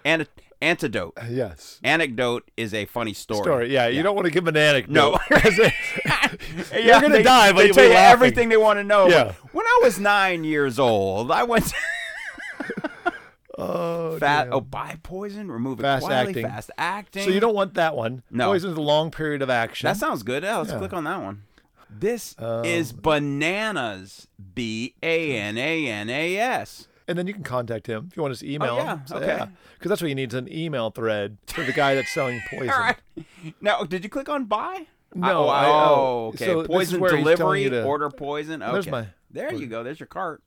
[0.06, 0.28] An-
[0.62, 1.18] antidote.
[1.30, 1.80] Yes.
[1.84, 3.42] Anecdote is a funny story.
[3.44, 3.74] Story.
[3.74, 4.92] Yeah, you don't want to give an anecdote.
[4.92, 5.18] No.
[6.74, 8.12] Yeah, You're gonna they- die, but they tell you laughing.
[8.14, 9.08] everything they want to know.
[9.08, 9.34] Yeah.
[9.54, 11.72] When I was nine years old, I went.
[13.58, 14.46] oh, Fat.
[14.46, 14.54] damn.
[14.54, 15.50] Oh, buy poison.
[15.52, 16.32] Remove it Fast quietly.
[16.32, 16.46] acting.
[16.46, 17.24] Fast acting.
[17.24, 18.24] So you don't want that one.
[18.30, 18.48] No.
[18.48, 19.88] Poison is a long period of action.
[19.88, 20.44] That sounds good.
[20.44, 20.78] Yeah, let's Yeah.
[20.80, 21.44] click on that one.
[21.90, 24.28] This Um, is bananas.
[24.54, 26.87] B A N A N A S.
[27.08, 28.74] and then you can contact him if you want his email.
[28.74, 29.46] Oh, yeah, okay.
[29.78, 32.70] Because that's what you need is an email thread for the guy that's selling poison.
[32.74, 32.98] All right.
[33.62, 34.88] Now, did you click on buy?
[35.16, 36.46] No, Oh, I- oh, oh, okay.
[36.46, 37.70] so poison delivery.
[37.70, 38.62] to- Order poison.
[38.62, 38.72] Okay.
[38.74, 39.84] There's my there you go.
[39.84, 40.42] There's your cart.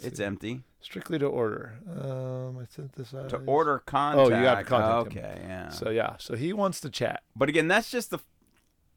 [0.00, 0.62] It's empty.
[0.80, 1.74] Strictly to order.
[1.90, 3.30] Um, I sent this out.
[3.30, 4.30] To order contact.
[4.30, 5.24] Oh, you got to contact him.
[5.24, 5.68] Okay, yeah.
[5.70, 7.22] So yeah, so he wants to chat.
[7.34, 8.20] But again, that's just the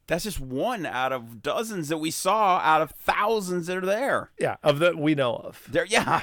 [0.08, 4.30] that's just one out of dozens that we saw out of thousands that are there.
[4.40, 5.66] Yeah, of that we know of.
[5.70, 6.22] There, yeah.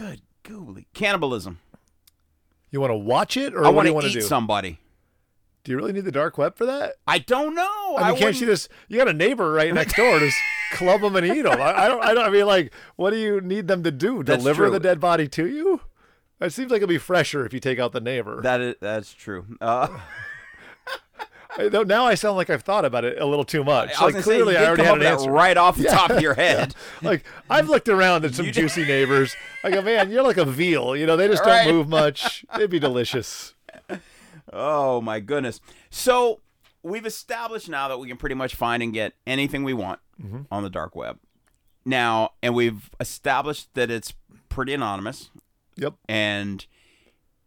[0.00, 1.58] Good googly cannibalism.
[2.70, 4.20] You want to watch it, or I what do you to want to do?
[4.22, 4.78] somebody.
[5.62, 6.94] Do you really need the dark web for that?
[7.06, 7.96] I don't know.
[7.98, 8.68] I mean, can't you wouldn't- just?
[8.88, 10.18] You got a neighbor right next door.
[10.18, 10.36] Just
[10.72, 11.60] club them and eat them.
[11.60, 12.02] I, I don't.
[12.02, 12.24] I don't.
[12.26, 14.22] I mean, like, what do you need them to do?
[14.22, 14.70] That's Deliver true.
[14.72, 15.82] the dead body to you?
[16.40, 18.40] It seems like it'd be fresher if you take out the neighbor.
[18.40, 19.44] That is that's true.
[19.60, 20.00] Uh, I-
[21.58, 23.90] though now I sound like I've thought about it a little too much.
[23.98, 25.30] I like gonna say, clearly, I already had an that answer.
[25.30, 26.74] right off the top of your head.
[27.02, 29.34] like I've looked around at some You juicy neighbors.
[29.64, 30.96] I go, man, you're like a veal.
[30.96, 31.64] You know, they just Right.
[31.64, 32.44] don't move much.
[32.56, 33.54] They'd be delicious.
[34.52, 35.60] Oh my goodness.
[35.90, 36.40] So
[36.82, 40.42] we've established now that we can pretty much find and get anything we want Mm-hmm.
[40.52, 41.18] on the dark web.
[41.86, 44.12] Now, and we've established that it's
[44.50, 45.30] pretty anonymous.
[45.76, 45.94] Yep.
[46.10, 46.66] And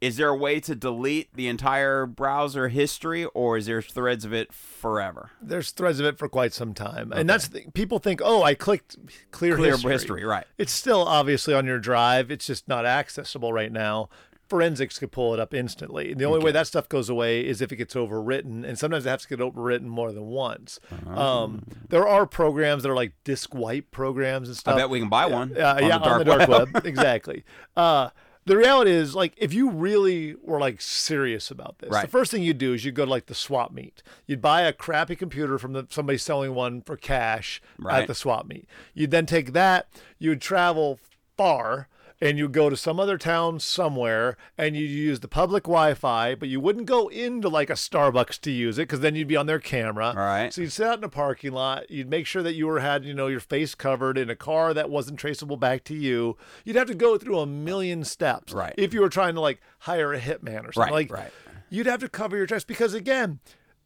[0.03, 4.33] is there a way to delete the entire browser history, or is there threads of
[4.33, 5.31] it forever?
[5.41, 8.53] There's threads of it for quite some time, and that's the, people think, oh, I
[8.53, 8.97] clicked
[9.31, 9.91] clear, Clear history.
[9.93, 10.45] history, right?
[10.57, 12.31] It's still obviously on your drive.
[12.31, 14.09] It's just not accessible right now.
[14.49, 16.11] Forensics could pull it up instantly.
[16.11, 19.05] And the only way that stuff goes away is if it gets overwritten, and sometimes
[19.05, 20.81] it has to get overwritten more than once.
[21.07, 24.75] Um, there are programs that are like disk wipe programs and stuff.
[24.75, 25.55] I bet we can buy one.
[25.57, 26.73] Uh, on yeah, the dark on the dark web.
[26.73, 26.85] web.
[26.85, 27.45] exactly.
[27.77, 28.09] Uh,
[28.45, 32.43] the reality is, like, if you really were like serious about this, the first thing
[32.43, 34.03] you'd do is you'd go to like the swap meet.
[34.25, 38.01] You'd buy a crappy computer from the, somebody selling one for cash Right.
[38.01, 38.67] at the swap meet.
[38.93, 39.87] You'd then take that.
[40.19, 40.99] You'd travel
[41.37, 41.87] far.
[42.23, 46.47] And you go to some other town somewhere, and you use the public Wi-Fi, but
[46.47, 49.45] you wouldn't go into like a Starbucks to use it because then you'd be on
[49.45, 50.07] their camera.
[50.07, 50.53] All right.
[50.53, 51.91] So you'd sit out in a parking lot.
[51.91, 54.73] You'd make sure that you were had you know your face covered in a car
[54.73, 56.37] that wasn't traceable back to you.
[56.63, 58.73] You'd have to go through a million steps, Right.
[58.77, 61.31] If you were trying to like hire a hitman or something, Right, like right.
[61.69, 63.39] you'd have to cover your tracks because again.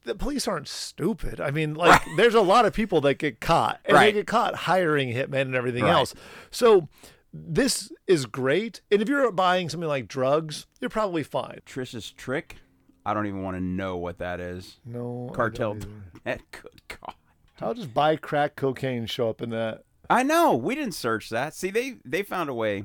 [0.03, 1.41] The police aren't stupid.
[1.41, 4.55] I mean, like, there's a lot of people that get caught, and they get caught
[4.55, 5.91] hiring hitmen and everything Right.
[5.91, 6.13] else.
[6.49, 6.88] So,
[7.34, 8.82] this is great.
[8.91, 11.59] And if you're buying something like drugs, you're probably fine.
[11.65, 12.57] Trish's trick.
[13.05, 14.78] I don't even want to know what that is.
[14.86, 15.75] No Cartel.
[15.75, 16.01] don't either.
[16.25, 17.15] Eh, Good God.
[17.55, 20.55] How does buy crack cocaine show up in that I know.
[20.55, 21.53] We didn't search that.
[21.53, 22.84] See, they they found a way.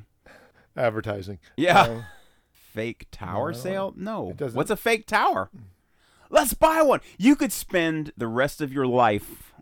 [0.76, 1.38] advertising?
[1.56, 1.82] Yeah.
[1.82, 2.04] Um,
[2.52, 3.94] fake tower no, sale?
[3.96, 4.34] No.
[4.52, 5.50] What's a fake tower?
[6.30, 7.00] Let's buy one.
[7.18, 9.52] You could spend the rest of your life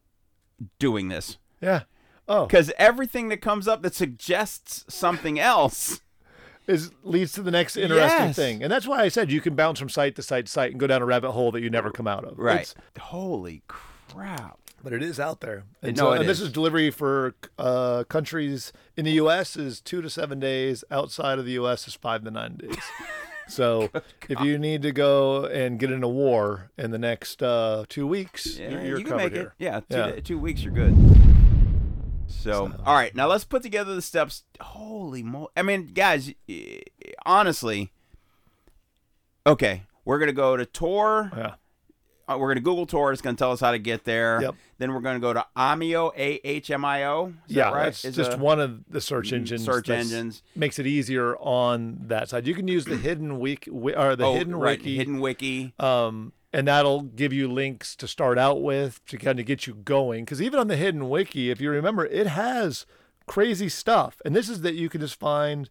[0.78, 1.82] doing this yeah.
[2.30, 6.00] Oh, because everything that comes up that suggests something else.
[6.66, 8.36] is leads to the next interesting Yes.
[8.36, 10.70] thing, and that's why I said you can bounce from site to site to site
[10.70, 12.38] and go down a rabbit hole that you never come out of.
[12.38, 14.58] It's- Holy crap.
[14.82, 15.64] but it is out there.
[15.82, 16.46] And, No, so, and this is.
[16.46, 19.56] is delivery for uh, countries in the U.S.
[19.56, 20.84] is two to seven days.
[20.90, 21.86] Outside of the U.S.
[21.88, 22.76] is five to nine days.
[23.48, 23.90] So
[24.28, 28.06] if you need to go and get in a war in the next uh, two
[28.06, 29.42] weeks, Yeah, you're, you can covered make here.
[29.58, 29.64] it.
[29.64, 30.20] Yeah, two, Yeah.
[30.20, 30.94] two weeks, you're good.
[32.30, 34.44] So, all right, now let's put together the steps.
[34.60, 35.48] Holy mo!
[35.56, 36.32] I mean, guys,
[37.26, 37.92] honestly,
[39.46, 41.30] okay, we're gonna go to Tor.
[41.36, 41.54] Yeah.
[42.28, 43.12] Uh, we're gonna Google Tor.
[43.12, 44.40] It's gonna tell us how to get there.
[44.40, 44.54] Yep.
[44.78, 47.34] Then we're gonna go to Ahmia, A H M I O.
[47.48, 47.84] Yeah, that right?
[47.86, 49.64] that's Is just a- one of the search engines.
[49.64, 50.42] search engines.
[50.54, 52.46] makes it easier on that side.
[52.46, 55.74] You can use the hidden wiki or the oh, hidden right, wiki, hidden wiki.
[55.80, 59.74] um, and that'll give you links to start out with to kind of get you
[59.74, 60.24] going.
[60.24, 62.86] Because even on the hidden wiki, if you remember, it has
[63.26, 65.70] crazy stuff, and this is that you can just find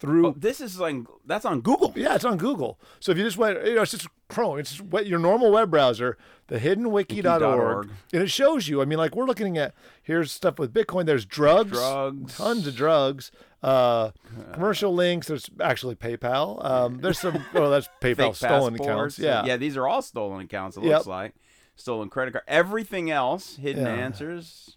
[0.00, 0.26] through.
[0.28, 1.92] Oh, this is like that's on Google.
[1.96, 2.78] Yeah, it's on Google.
[3.00, 4.58] So if you just went, you know, it's just Chrome.
[4.58, 6.16] It's just what your normal web browser,
[6.48, 7.90] the hiddenwiki.org, Wiki.org.
[8.12, 8.82] and it shows you.
[8.82, 11.06] I mean, like we're looking at here's stuff with Bitcoin.
[11.06, 12.36] There's drugs, Drugs.
[12.36, 13.30] tons of drugs,
[13.62, 14.10] uh,
[14.52, 15.26] commercial links.
[15.28, 16.64] There's actually PayPal.
[16.64, 17.44] Um, there's some.
[17.54, 19.18] Oh, that's PayPal stolen accounts.
[19.18, 19.56] Yeah, yeah.
[19.56, 20.76] These are all stolen accounts.
[20.76, 20.92] It Yep.
[20.92, 21.34] looks like
[21.76, 22.44] stolen credit card.
[22.48, 23.92] Everything else, hidden Yeah.
[23.94, 24.76] answers.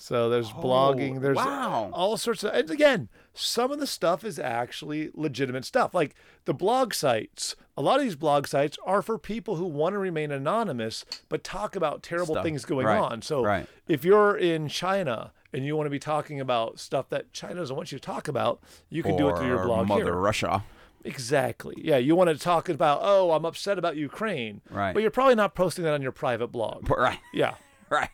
[0.00, 1.20] So there's blogging.
[1.22, 1.90] There's wow.
[1.92, 2.54] all sorts of.
[2.54, 5.92] And again, some of the stuff is actually legitimate stuff.
[5.92, 7.56] Like the blog sites.
[7.76, 11.42] A lot of these blog sites are for people who want to remain anonymous but
[11.42, 12.44] talk about terrible Stuff.
[12.44, 12.98] things going Right.
[13.00, 13.22] on.
[13.22, 13.66] So Right.
[13.88, 17.74] if you're in China and you want to be talking about stuff that China doesn't
[17.76, 20.14] want you to talk about, you can do it through your Or blog Mother here.
[20.14, 20.64] Russia.
[21.04, 21.74] Exactly.
[21.78, 24.60] Yeah, you want to talk about, oh, I'm upset about Ukraine.
[24.68, 24.92] Right.
[24.92, 26.88] But you're probably not posting that on your private blog.
[26.96, 27.18] Right.
[27.32, 27.54] Yeah.
[27.90, 28.10] Right.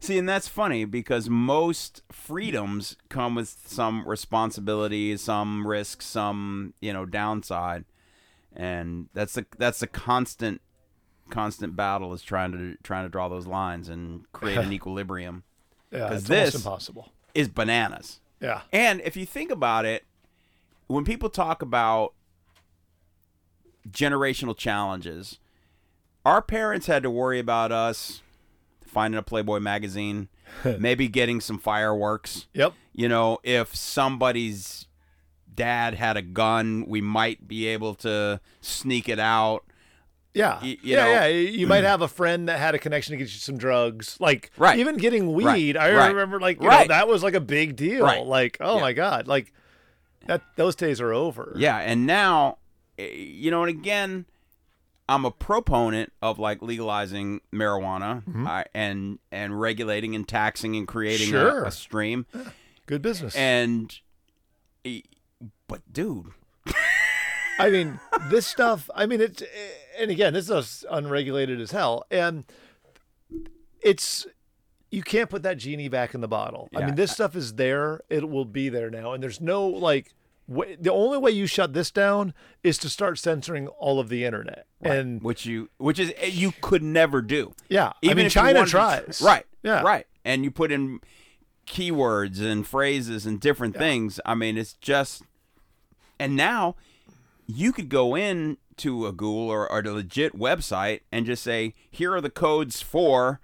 [0.00, 6.94] See, and that's funny because most freedoms come with some responsibilities, some risks, some you
[6.94, 7.84] know downside,
[8.54, 10.62] and that's the that's the constant
[11.28, 15.44] constant battle is trying to trying to draw those lines and create an equilibrium.
[15.90, 16.12] Yeah.
[16.14, 17.12] It's this- impossible.
[17.34, 18.20] Is bananas.
[18.40, 18.62] Yeah.
[18.72, 20.04] And if you think about it,
[20.86, 22.14] when people talk about
[23.88, 25.38] generational challenges,
[26.24, 28.22] our parents had to worry about us
[28.86, 30.28] finding a Playboy magazine,
[30.78, 32.46] maybe getting some fireworks.
[32.54, 32.72] Yep.
[32.94, 34.86] You know, if somebody's
[35.54, 39.64] dad had a gun, we might be able to sneak it out.
[40.36, 40.58] Yeah.
[40.60, 41.26] Y- you yeah, know- yeah.
[41.26, 44.16] You might have a friend that had a connection to get you some drugs.
[44.20, 44.78] Like Right.
[44.78, 45.54] even getting Right.
[45.54, 45.76] weed.
[45.76, 46.08] I Right.
[46.08, 46.88] remember like you Right.
[46.88, 48.04] know, that was like a big deal.
[48.04, 48.24] Right.
[48.24, 48.80] Like, oh Yeah.
[48.82, 49.26] my God.
[49.26, 49.52] Like
[50.26, 51.52] that those days are over.
[51.56, 52.58] Yeah, and now,
[52.98, 54.26] eh, you know, and again,
[55.08, 58.46] I'm a proponent of like legalizing marijuana Mm-hmm.
[58.46, 61.64] I, and and regulating and taxing and creating a- Sure.
[61.64, 62.26] a, stream.
[62.86, 63.34] Good business.
[63.36, 63.98] And,
[64.84, 65.00] eh,
[65.68, 66.26] but dude,
[67.58, 69.42] I mean, this stuff, I mean, it's,
[69.98, 72.04] and again, this is unregulated as hell.
[72.10, 72.44] And
[73.80, 74.26] it's,
[74.90, 76.68] you can't put that genie back in the bottle.
[76.74, 78.00] I mean, this stuff is there.
[78.08, 79.12] It will be there now.
[79.12, 80.14] And there's no, like,
[80.48, 84.24] way, the only way you shut this down is to start censoring all of the
[84.24, 84.66] internet.
[84.80, 87.54] And which you which is eh, you could never do.
[87.68, 89.20] yeah, Even I mean, China to- tries.
[89.22, 89.44] right?
[89.62, 89.82] Yeah.
[89.82, 90.06] right.
[90.24, 91.00] And you put in
[91.66, 94.20] keywords and phrases and different things.
[94.24, 95.22] I mean, it's just,
[96.18, 96.76] and now
[97.46, 101.74] you could go in to a Google or, or a legit website and just say,
[101.90, 103.40] here are the codes for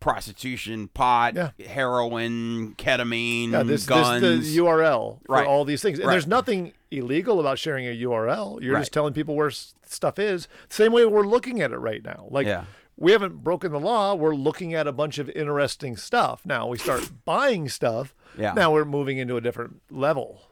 [0.00, 1.50] prostitution, pot, Yeah.
[1.66, 4.20] heroin, ketamine, Yeah, this, guns.
[4.22, 5.46] this the URL for Right.
[5.46, 5.98] all these things.
[5.98, 6.14] And Right.
[6.14, 8.58] there's nothing illegal about sharing a URL.
[8.62, 8.80] You're Right.
[8.80, 10.48] just telling people where stuff is.
[10.68, 12.26] Same way we're looking at it right now.
[12.30, 12.64] Like Yeah.
[12.96, 14.14] we haven't broken the law.
[14.14, 16.42] We're looking at a bunch of interesting stuff.
[16.46, 18.14] Now we start buying stuff.
[18.38, 18.52] Yeah.
[18.54, 20.42] Now we're moving into a different level.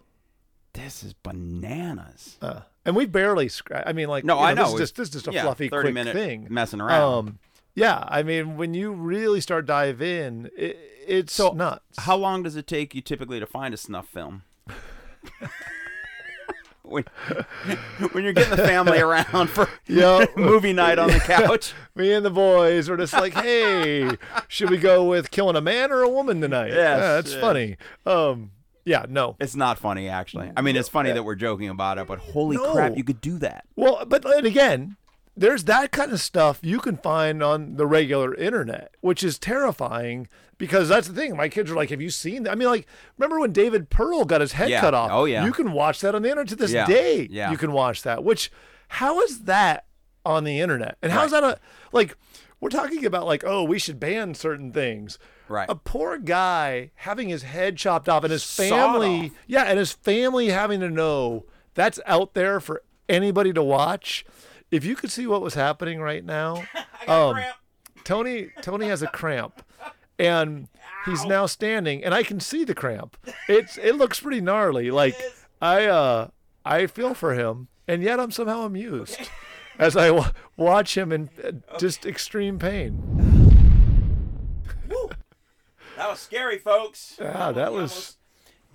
[0.74, 2.36] This is bananas.
[2.40, 3.84] Uh, and we barely scratch.
[3.86, 4.74] I mean, like No, you I This know.
[4.74, 6.46] is just this is just a Yeah, fluffy, 30 quick minute thing.
[6.50, 7.12] messing around.
[7.28, 7.38] Um,
[7.74, 8.04] yeah.
[8.08, 11.98] I mean, when you really start dive in, it, it's So, nuts.
[11.98, 14.42] How long does it take you typically to find a snuff film?
[16.82, 17.04] when,
[18.12, 20.26] when you're getting the family around for Yeah.
[20.36, 21.74] movie night on the couch.
[21.94, 24.10] Me and the boys were just like, "Hey,
[24.48, 27.76] should we go with killing a man or a woman tonight?" Yes, yeah, that's funny.
[28.04, 28.50] Um,
[28.84, 29.36] yeah, no.
[29.40, 30.50] It's not funny, actually.
[30.56, 32.72] I mean, it's funny that we're joking about it, but holy No.
[32.72, 33.64] crap, you could do that.
[33.76, 34.96] Well, but then again,
[35.36, 40.28] there's that kind of stuff you can find on the regular internet, which is terrifying
[40.58, 41.36] because that's the thing.
[41.36, 44.24] My kids are like, "Have you seen that?" I mean, like, remember when David Pearl
[44.24, 44.80] got his head Yeah.
[44.80, 45.10] cut off?
[45.10, 45.44] Oh, yeah.
[45.44, 46.86] You can watch that on the internet to this Yeah.
[46.86, 47.28] day.
[47.30, 47.50] Yeah.
[47.50, 48.22] You can watch that.
[48.22, 48.50] Which,
[48.88, 49.86] how is that
[50.24, 50.98] on the internet?
[51.02, 51.58] And how's that a
[51.92, 52.16] like?
[52.60, 55.18] We're talking about like, oh, we should ban certain things.
[55.48, 55.68] Right.
[55.68, 60.48] A poor guy having his head chopped off and his family, yeah, and his family
[60.48, 64.24] having to know that's out there for anybody to watch.
[64.70, 66.64] If you could see what was happening right now,
[67.06, 67.38] um,
[68.04, 69.62] Tony Tony has a cramp,
[70.18, 70.68] and
[71.04, 73.16] he's now standing, and I can see the cramp.
[73.48, 74.90] It's it looks pretty gnarly.
[74.90, 75.16] Like
[75.60, 76.28] I uh
[76.64, 79.18] I feel for him, and yet I'm somehow amused
[79.78, 83.00] as I w- watch him in uh, just extreme pain.
[85.96, 87.16] That was scary, folks.
[87.20, 88.18] Yeah, that You was- almost-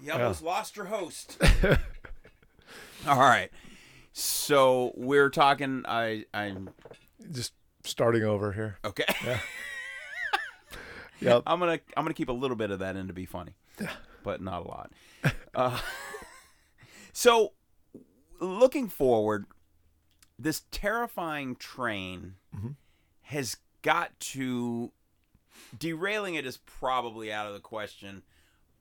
[0.02, 1.38] You almost lost your host.
[3.08, 3.50] All right.
[4.14, 5.84] So we're talking.
[5.88, 6.26] I.
[6.34, 6.70] I'm
[7.32, 7.54] Just
[7.84, 8.78] starting over here.
[8.86, 9.06] okay.
[11.20, 11.44] Yep.
[11.48, 11.80] I'm gonna.
[11.96, 13.54] I'm gonna keep a little bit of that in to be funny,
[14.24, 14.92] but not a lot.
[15.56, 15.80] Uh,
[17.12, 17.54] so,
[18.40, 19.48] looking forward,
[20.38, 22.36] this terrifying train
[23.22, 24.92] has got to.
[25.78, 28.24] Derailing it is probably out of the question,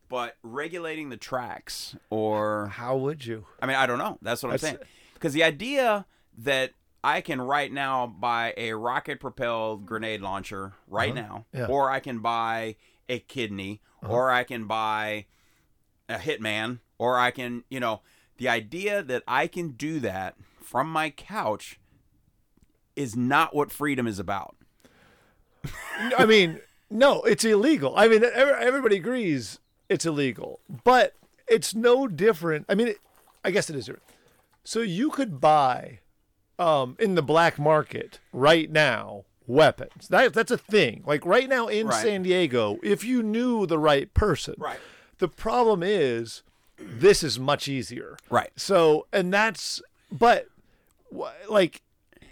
[0.08, 3.46] but regulating the tracks or How would you?
[3.60, 4.18] I mean, I don't know.
[4.22, 4.78] That's what I'm saying.
[5.14, 6.06] Because the idea
[6.38, 6.72] that
[7.02, 11.58] I can right now buy a rocket propelled grenade launcher right now, Uh-huh.
[11.58, 11.62] Yeah.
[11.64, 11.72] Uh-huh.
[11.72, 12.76] or I can buy
[13.08, 15.26] a kidney, or I can buy
[16.08, 18.02] a hitman, or I can, you know,
[18.38, 21.80] the idea that I can do that from my couch
[22.96, 24.56] is not what freedom is about.
[26.18, 26.60] I mean,
[26.90, 27.94] no, it's illegal.
[27.96, 29.58] I mean, everybody agrees
[29.88, 31.14] it's illegal, but
[31.48, 32.66] it's no different.
[32.68, 32.98] I mean, it,
[33.44, 34.02] I guess it is different.
[34.64, 36.00] So you could buy
[36.58, 40.08] um, in the black market right now weapons.
[40.08, 41.02] That that's a thing.
[41.06, 42.02] Like right now in Right.
[42.02, 44.54] San Diego, if you knew the right person.
[44.58, 44.78] Right.
[45.18, 46.42] The problem is
[46.78, 48.16] this is much easier.
[48.28, 48.50] Right.
[48.56, 49.80] So, and that's
[50.10, 50.48] but
[51.48, 51.82] like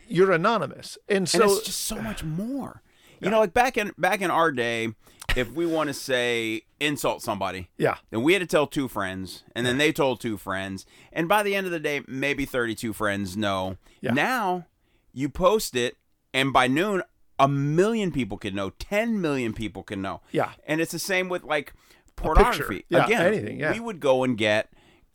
[0.08, 0.98] you're anonymous.
[1.08, 2.82] And so and it's just so much more.
[3.20, 4.88] You know, like back in back in our day,
[5.36, 7.96] if we want to say insult somebody, yeah.
[8.10, 11.42] then we had to tell two friends, and then they told two friends, and by
[11.42, 13.76] the end of the day, maybe thirty-two friends know.
[14.00, 14.12] Yeah.
[14.12, 14.66] Now,
[15.12, 15.96] you post it,
[16.32, 17.02] and by noon,
[17.38, 18.70] a million people can know.
[18.70, 20.20] Ten million people can know.
[20.30, 20.52] Yeah.
[20.66, 21.72] and it's the same with like
[22.16, 22.84] pornography.
[22.88, 23.72] Yeah, Again, anything, yeah.
[23.72, 24.70] we would go and get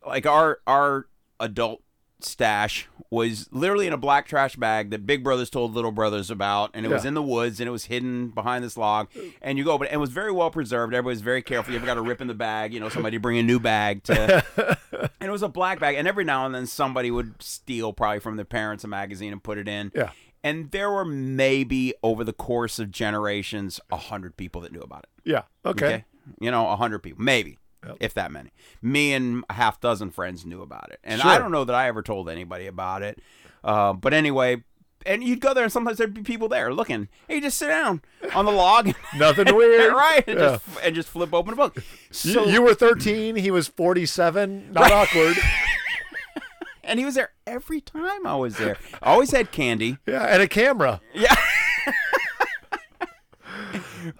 [0.06, 1.08] like our our
[1.40, 1.82] adult
[2.22, 6.70] stash was literally in a black trash bag that big brothers told little brothers about
[6.74, 9.08] and it was in the woods and it was hidden behind this log
[9.42, 10.94] and you go but it was very well preserved.
[10.94, 11.72] Everybody was very careful.
[11.74, 12.74] You ever got a rip in the bag?
[12.74, 14.44] You know somebody bring a new bag to
[15.20, 18.20] and it was a black bag and every now and then somebody would steal probably
[18.20, 19.92] from their parents a magazine and put it in.
[19.96, 20.12] Yeah.
[20.44, 25.04] and there were maybe over the course of generations a hundred people that knew about
[25.04, 25.10] it.
[25.30, 25.44] Yeah.
[25.66, 26.06] Okay.
[26.40, 27.58] you know, a hundred people, maybe,
[27.90, 27.98] Yep.
[28.00, 28.52] if that many.
[28.82, 31.30] Me and a half dozen friends knew about it, and Sure.
[31.32, 33.20] I don't know that I ever told anybody about it.
[33.64, 34.64] Uh, but anyway,
[35.06, 37.08] and you'd go there, and sometimes there'd be people there looking.
[37.28, 38.02] Hey, just sit down
[38.36, 39.94] on the log, Nothing weird.
[39.94, 40.24] right?
[40.28, 40.46] And, Yeah.
[40.58, 41.76] just, and just flip open a book.
[41.76, 41.82] You-
[42.12, 44.72] So, you were 13, he was 47.
[44.74, 45.38] Not awkward.
[46.84, 48.78] and he was there every time I was there.
[49.02, 49.98] Always had candy.
[50.06, 51.02] Yeah, and a camera.
[51.14, 51.36] Yeah.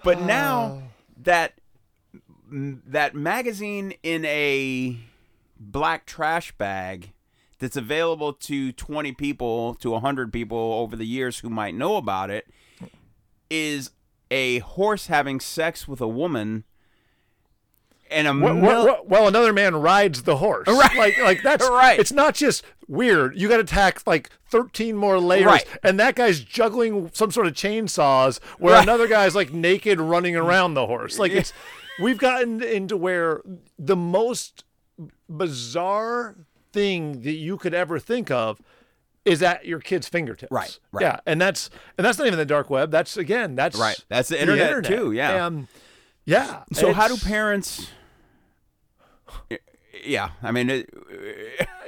[0.04, 0.84] but now
[1.24, 1.59] that
[2.52, 4.98] that magazine in a
[5.60, 7.12] black trash bag
[7.60, 12.30] that's available to 20 people to 100 people over the years who might know about
[12.30, 12.48] it
[13.50, 13.92] is
[14.32, 16.64] a horse having sex with a woman
[18.12, 20.68] and a Well, mil- well, another man rides the horse.
[20.68, 20.96] Right.
[20.98, 22.00] Like, like that's Right.
[22.00, 23.40] It's not just weird.
[23.40, 25.66] You got to tack like 13 more layers, Right.
[25.84, 28.84] and that guy's juggling some sort of chainsaws, where Right.
[28.84, 31.20] another guy's like naked running around the horse.
[31.20, 31.54] Like it's,
[32.00, 33.42] we've gotten into where
[33.78, 34.64] the most
[35.30, 36.36] bizarre
[36.72, 38.62] thing that you could ever think of
[39.26, 40.52] is at your kid's fingertips.
[40.52, 41.02] Right, right.
[41.02, 42.92] Yeah, and that's and that's not even the dark web.
[42.92, 43.98] That's again, that's Right.
[44.08, 45.46] That's the internet, too, yeah.
[45.46, 45.68] Um,
[46.26, 46.64] yeah.
[46.74, 47.90] so how do parents
[50.04, 50.90] yeah i mean it,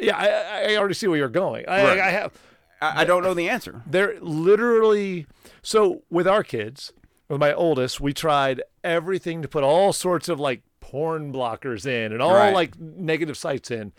[0.02, 1.66] Yeah, I, I already see where you're going.
[1.68, 2.00] I, Right.
[2.00, 2.34] I have.
[2.82, 5.28] I, I don't know the answer They're literally
[5.62, 6.92] so with our kids.
[7.32, 12.12] With my oldest, we tried everything to put all sorts of like porn blockers in
[12.12, 12.54] and all Right.
[12.54, 13.94] like negative sites in.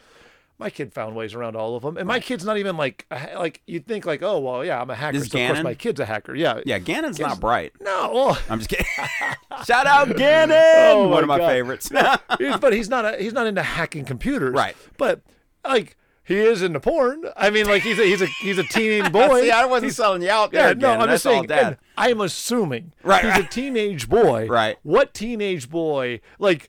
[0.59, 3.63] My kid found ways around all of them, and my kid's not even like like
[3.67, 5.99] you'd think like oh well yeah I'm a hacker This so of course my kid's
[5.99, 7.31] a hacker yeah yeah gannon's Yes.
[7.31, 8.87] not bright no well, i'm just kidding
[9.67, 11.49] shout out gannon Oh, one of my God.
[11.49, 11.89] favorites
[12.61, 14.77] but he's not a, he's not into hacking computers Right.
[14.99, 15.23] but
[15.67, 17.25] like he is into porn.
[17.37, 19.41] I mean, like he's a he's a he's a teen boy.
[19.43, 20.69] See, I wasn't He's- selling you out there.
[20.69, 20.93] yeah, no.
[20.93, 21.77] I'm That's just saying.
[22.03, 22.13] All, Dad.
[22.13, 23.45] and I'm assuming Right, he's right.
[23.45, 24.47] a teenage boy.
[24.51, 24.79] Right.
[24.83, 26.69] What teenage boy like?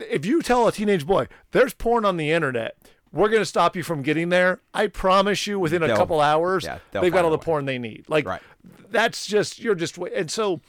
[0.00, 2.76] If you tell a teenage boy there's porn on the internet,
[3.12, 4.60] we're gonna stop you from getting there.
[4.74, 7.44] I promise you, within a They'll- couple hours, yeah, they've got all the way.
[7.44, 8.04] porn they need.
[8.08, 8.42] Like Right.
[8.90, 10.60] that's just you're just and so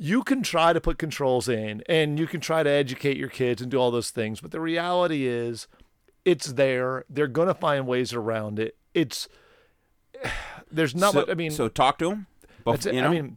[0.00, 3.60] you can try to put controls in and you can try to educate your kids
[3.60, 5.66] and do all those things but the reality is
[6.24, 9.28] it's there they're going to find ways around it it's
[10.70, 12.26] there's not so, much i mean so talk to him.
[12.74, 12.94] It.
[12.94, 13.36] you know, i mean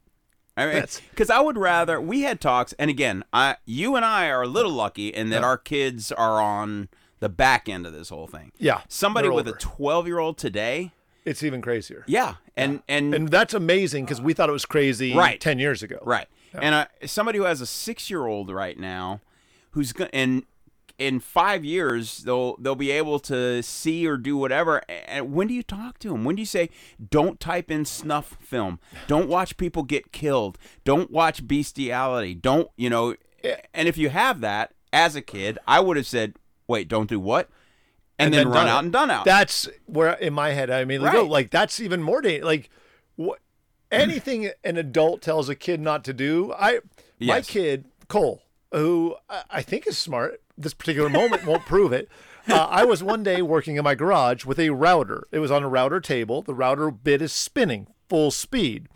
[0.58, 4.28] I mean, because I would rather we had talks, and again, I, you and I
[4.30, 5.48] are a little lucky in that Yeah.
[5.48, 6.90] our kids are on
[7.22, 8.52] the back end of this whole thing.
[8.58, 9.58] Yeah, somebody with older.
[9.58, 10.92] a twelve-year-old today,
[11.24, 15.16] it's even crazier yeah, and and, and that's amazing because we thought it was crazy
[15.16, 15.40] Right.
[15.40, 19.22] 10 years ago right, and uh, somebody who has a six-year-old right now,
[19.72, 20.44] who's going and
[21.02, 24.84] in five years they'll they'll be able to see or do whatever.
[24.88, 26.24] And when do you talk to them?
[26.24, 26.70] When do you say,
[27.10, 28.80] "Don't type in snuff film.
[29.08, 30.58] Don't watch people get killed.
[30.84, 32.36] Don't watch bestiality.
[32.36, 33.16] Don't you know?"
[33.74, 36.36] And if you have that as a kid, I would have said,
[36.68, 37.50] "Wait, don't do what?"
[38.20, 38.84] And, then, run out it.
[38.84, 39.26] and done out.
[39.26, 41.28] That's where in my head I mean, like, Right.
[41.28, 42.46] like that's even more dangerous.
[42.46, 42.70] Like
[43.16, 43.40] what
[43.92, 46.54] anything an adult tells a kid not to do.
[46.54, 46.82] I
[47.20, 49.16] my kid Cole, who
[49.50, 50.40] I think is smart.
[50.58, 52.10] This particular moment won't prove it.
[52.48, 55.24] Uh, I was one day working in my garage with a router.
[55.32, 56.42] It was on a router table.
[56.42, 58.88] The router bit is spinning full speed.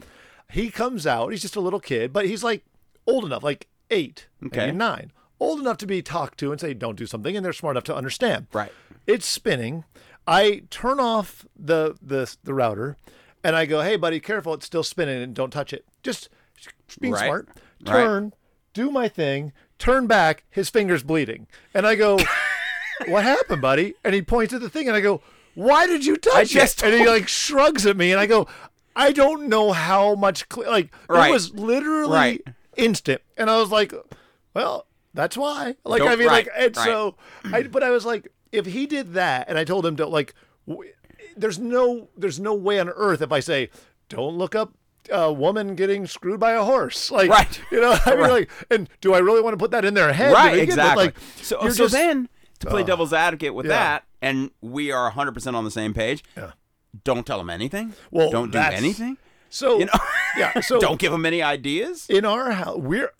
[0.51, 1.31] He comes out.
[1.31, 2.63] He's just a little kid, but he's like
[3.07, 4.65] old enough, like eight, Okay.
[4.67, 7.53] maybe nine, old enough to be talked to and say, "Don't do something," and they're
[7.53, 8.47] smart enough to understand.
[8.51, 8.71] Right.
[9.05, 9.83] It's spinning.
[10.27, 12.97] I turn off the the the router,
[13.43, 14.53] and I go, "Hey, buddy, careful!
[14.55, 16.29] It's still spinning, and don't touch it." Just
[16.99, 17.25] being Right.
[17.25, 17.47] smart.
[17.85, 17.93] Right.
[17.93, 18.33] Turn,
[18.73, 19.53] do my thing.
[19.77, 20.43] Turn back.
[20.49, 22.17] His finger's bleeding, and I go,
[23.07, 25.21] "What happened, buddy?" And he points at the thing, and I go,
[25.53, 28.47] "Why did you touch just it?" And he like shrugs at me, and I go,
[28.95, 31.29] "I don't know how much cle like Right.
[31.29, 32.41] it was literally Right.
[32.77, 33.93] instant," and I was like,
[34.53, 35.77] "Well." That's why.
[35.85, 36.85] Like Don't- I mean, like, and right.
[36.85, 37.15] so,
[37.45, 37.63] I.
[37.63, 40.33] But I was like, if he did that, and I told him to like,
[40.67, 40.91] w-
[41.37, 43.69] there's no, there's no way on earth if I say,
[44.09, 44.73] don't look up
[45.11, 47.61] a woman getting screwed by a horse, like, Right.
[47.71, 48.31] You know, I mean, Right.
[48.31, 50.33] like, and do I really want to put that in their head?
[50.33, 52.29] right exactly Like, so, you're so just- then
[52.59, 53.71] to play uh, devil's advocate with Yeah.
[53.73, 56.51] that and we are 100% on the same page Yeah.
[57.03, 59.17] don't tell them anything Well, don't do anything
[59.49, 59.91] so you know
[60.37, 63.11] yeah, so don't give them any ideas in our house, we're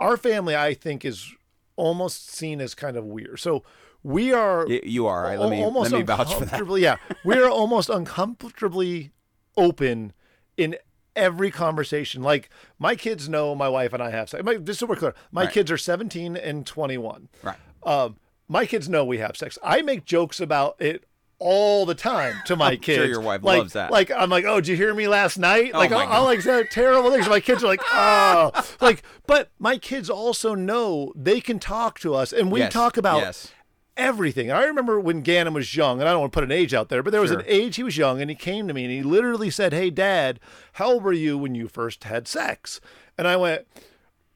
[0.00, 0.54] our family.
[0.56, 1.32] I think is
[1.76, 3.38] almost seen as kind of weird.
[3.40, 3.62] So
[4.02, 4.66] we are.
[4.68, 9.10] You are right let me almost let me vouch for that Yeah, we're almost uncomfortably
[9.56, 10.12] open
[10.56, 10.76] in
[11.18, 12.22] every conversation.
[12.22, 14.42] Like my kids know my wife and I have sex.
[14.44, 15.52] My, just so we're clear, my Right.
[15.52, 17.28] kids are 17 and 21.
[17.42, 18.16] right Um,
[18.48, 19.58] my kids know we have sex.
[19.62, 21.04] I make jokes about it
[21.40, 23.10] all the time to my I'm sure kids.
[23.10, 23.90] your wife like, loves that.
[23.92, 25.70] Like I'm like, oh, did you hear me last night?
[25.74, 27.28] Oh like my I'll, like say terrible things.
[27.28, 28.50] My kids are like, oh,
[28.80, 29.02] like.
[29.26, 33.18] But my kids also know they can talk to us, and we Yes, talk about
[33.20, 33.52] yes
[33.98, 34.50] everything.
[34.50, 36.88] I remember when Gannon was young, and I don't want to put an age out
[36.88, 37.40] there, but there was Sure.
[37.40, 39.90] an age he was young, and he came to me and he literally said, "Hey,
[39.90, 40.40] Dad,
[40.74, 42.80] how old were you when you first had sex?"
[43.18, 43.66] And I went,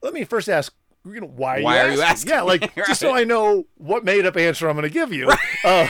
[0.01, 0.73] "Let me first ask."
[1.05, 2.31] You know, why, Why are are you you asking?
[2.31, 2.31] asking?
[2.31, 5.29] Yeah, like just so I know what made up answer I'm going to give you.
[5.65, 5.87] Uh,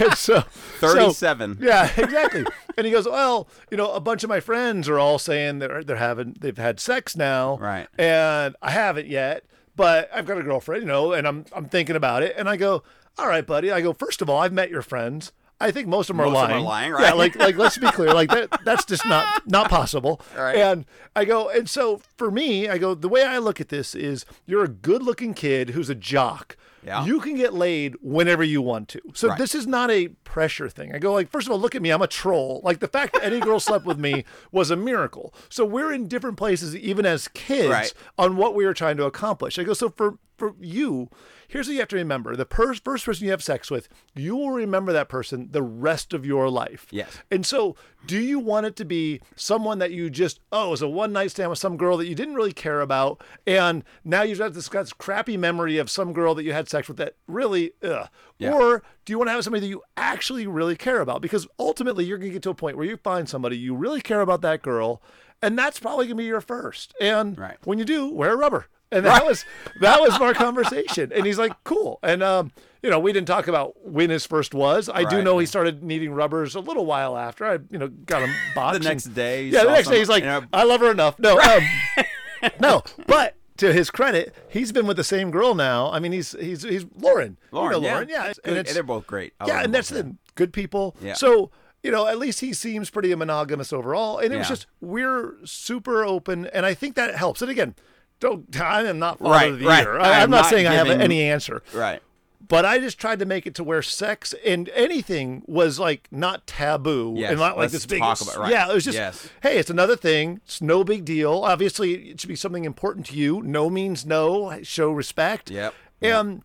[0.00, 0.40] and so,
[0.80, 2.44] so- 37 yeah, exactly.
[2.78, 5.82] and he goes, "Well, you know, a bunch of my friends are all saying they're
[5.84, 7.86] they're having they've had sex now, Right.
[7.98, 9.44] And I haven't yet,
[9.76, 12.56] but I've got a girlfriend, you know, and I'm I'm thinking about it." And I
[12.56, 12.82] go,
[13.18, 15.32] "All right, buddy." I go, first of all, I've met your friends.
[15.60, 16.92] I think most of them Most are of them lying.
[16.92, 17.16] are lying, Yeah, right?
[17.16, 20.20] like like let's be clear, like that that's just not not possible.
[20.36, 20.56] Right.
[20.56, 20.84] And
[21.14, 24.26] I go, and so for me, I go, the way I look at this is
[24.46, 26.56] you're a good-looking kid who's a jock.
[26.84, 27.04] Yeah.
[27.06, 29.00] You can get laid whenever you want to.
[29.14, 29.38] So Right.
[29.38, 30.92] this is not a pressure thing.
[30.92, 31.90] I go like, first of all, look at me.
[31.90, 32.60] I'm a troll.
[32.64, 35.32] Like the fact that any girl slept with me was a miracle.
[35.48, 37.94] So we're in different places, even as kids, Right.
[38.18, 39.60] on what we were trying to accomplish.
[39.60, 41.08] I go, so for for you,
[41.46, 44.34] here's what you have to remember: the per- first person you have sex with, you
[44.34, 46.88] will remember that person the rest of your life.
[46.90, 47.18] Yes.
[47.30, 50.82] And so, do you want it to be someone that you just, oh, it was
[50.82, 54.22] a one night stand with some girl that you didn't really care about, and now
[54.22, 56.96] you've got this, got this crappy memory of some girl that you had sex with
[56.98, 58.08] that really, ugh.
[58.38, 58.52] Yeah.
[58.52, 61.22] Or do you want to have somebody that you actually really care about?
[61.22, 64.00] Because ultimately, you're going to get to a point where you find somebody you really
[64.00, 65.00] care about that girl,
[65.40, 66.94] and that's probably going to be your first.
[67.00, 67.56] And Right.
[67.64, 68.66] when you do, wear rubber.
[68.94, 69.44] And that was
[69.80, 71.12] that was our conversation.
[71.14, 71.98] And he's like, cool.
[72.02, 72.52] And um,
[72.82, 74.88] you know, we didn't talk about when his first was.
[74.92, 77.44] I do know he started needing rubbers a little while after.
[77.46, 78.82] I, you know, got him boxed.
[78.82, 81.18] The next day, Yeah, the next day he's like, you know- I love her enough.
[81.18, 81.62] No, um,
[82.60, 82.82] no.
[83.06, 85.90] But to his credit, he's been with the same girl now.
[85.90, 87.38] I mean, he's he's he's Lauren.
[87.52, 87.92] You Lauren, know yeah.
[87.94, 88.32] Lauren, yeah.
[88.44, 88.56] Good.
[88.58, 89.32] it's- they're both great.
[89.40, 90.96] I yeah, and that's the good people.
[91.00, 91.14] Yeah.
[91.14, 91.50] So
[91.82, 96.02] you know, at least he seems pretty monogamous overall, and it was just we're super
[96.04, 97.42] open, and I think that helps.
[97.42, 97.74] And again,
[98.24, 99.82] don't I am not father Right, of the right.
[99.84, 99.98] year.
[100.00, 102.00] I am not, not saying I have any answer, Right.
[102.46, 106.46] but I just tried to make it to where sex and anything was like not
[106.46, 107.98] taboo Yes, and not like this big.
[108.02, 108.50] about- right.
[108.50, 109.28] Yeah, it was just Yes.
[109.42, 110.40] hey, it's another thing.
[110.44, 111.32] It's no big deal.
[111.44, 113.40] Obviously, it should be something important to you.
[113.42, 114.58] No means no.
[114.62, 115.50] Show respect.
[115.50, 115.74] Yep.
[116.02, 116.42] And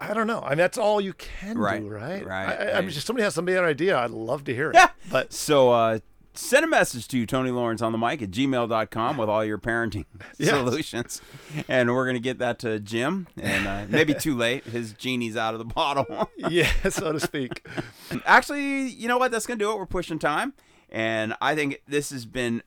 [0.00, 0.42] I don't know.
[0.42, 2.24] I mean, that's all you can Right, do, right?
[2.24, 3.98] right, I, I, mean, just somebody has some other idea.
[3.98, 4.76] I'd love to hear it.
[4.76, 4.90] Yeah.
[5.10, 5.98] But So uh,
[6.38, 10.04] send a message to Tony Lawrence on the mic at gmail.com with all your parenting
[10.38, 10.50] Yes.
[10.50, 11.20] solutions.
[11.68, 13.26] And we're going to get that to Jim.
[13.40, 14.64] And uh, maybe too late.
[14.64, 16.30] His genie's out of the bottle.
[16.36, 17.66] yeah, so to speak.
[18.24, 19.32] Actually, you know what?
[19.32, 19.78] That's going to do it.
[19.78, 20.54] We're pushing time.
[20.88, 22.62] And I think this has been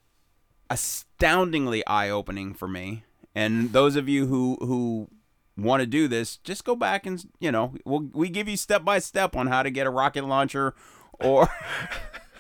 [0.70, 3.04] astoundingly eye opening for me.
[3.34, 5.08] And those of you who, who
[5.58, 8.84] want to do this, just go back and, you know, we'll, we give you step
[8.84, 10.76] by step on how to get a rocket launcher
[11.22, 11.48] or.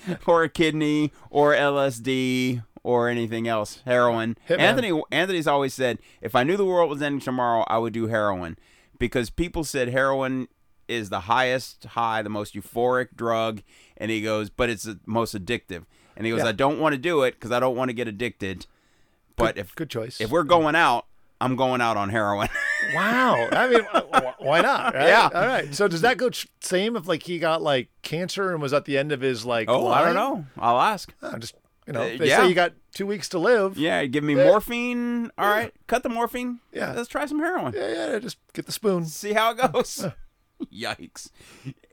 [0.25, 4.37] or a kidney or LSD or anything else, heroin.
[4.49, 4.59] Hitman.
[4.59, 8.07] Anthony Anthony's always said, if I knew the world was ending tomorrow, I would do
[8.07, 8.57] heroin
[8.97, 10.47] because people said heroin
[10.87, 13.61] is the highest high, the most euphoric drug,
[13.97, 15.85] and he goes, but it's the most addictive.
[16.15, 16.49] And he goes, Yeah.
[16.49, 18.65] I don't want to do it because I don't want to get addicted.
[19.35, 20.19] But if Good choice.
[20.19, 21.05] if we're going out,
[21.41, 22.49] I'm going out on heroin.
[22.95, 23.49] wow.
[23.51, 23.81] I mean,
[24.39, 24.93] why not?
[24.93, 25.07] Right?
[25.07, 25.29] Yeah.
[25.33, 25.73] All right.
[25.73, 26.29] So does that go
[26.61, 29.69] same if like he got like cancer and was at the end of his like?
[29.69, 30.45] oh, I don't know.
[30.57, 31.13] I'll ask.
[31.21, 31.55] Oh, just
[31.87, 32.37] you know, Uh, they yeah.
[32.37, 33.77] say you got two weeks to live.
[33.77, 34.43] Yeah, give me Yeah.
[34.45, 35.31] morphine.
[35.37, 36.59] All right, cut the morphine.
[36.71, 36.93] Yeah.
[36.93, 37.73] let's try some heroin.
[37.75, 38.19] Yeah, yeah.
[38.19, 39.05] Just get the spoon.
[39.05, 40.05] see how it goes.
[40.73, 41.29] Yikes.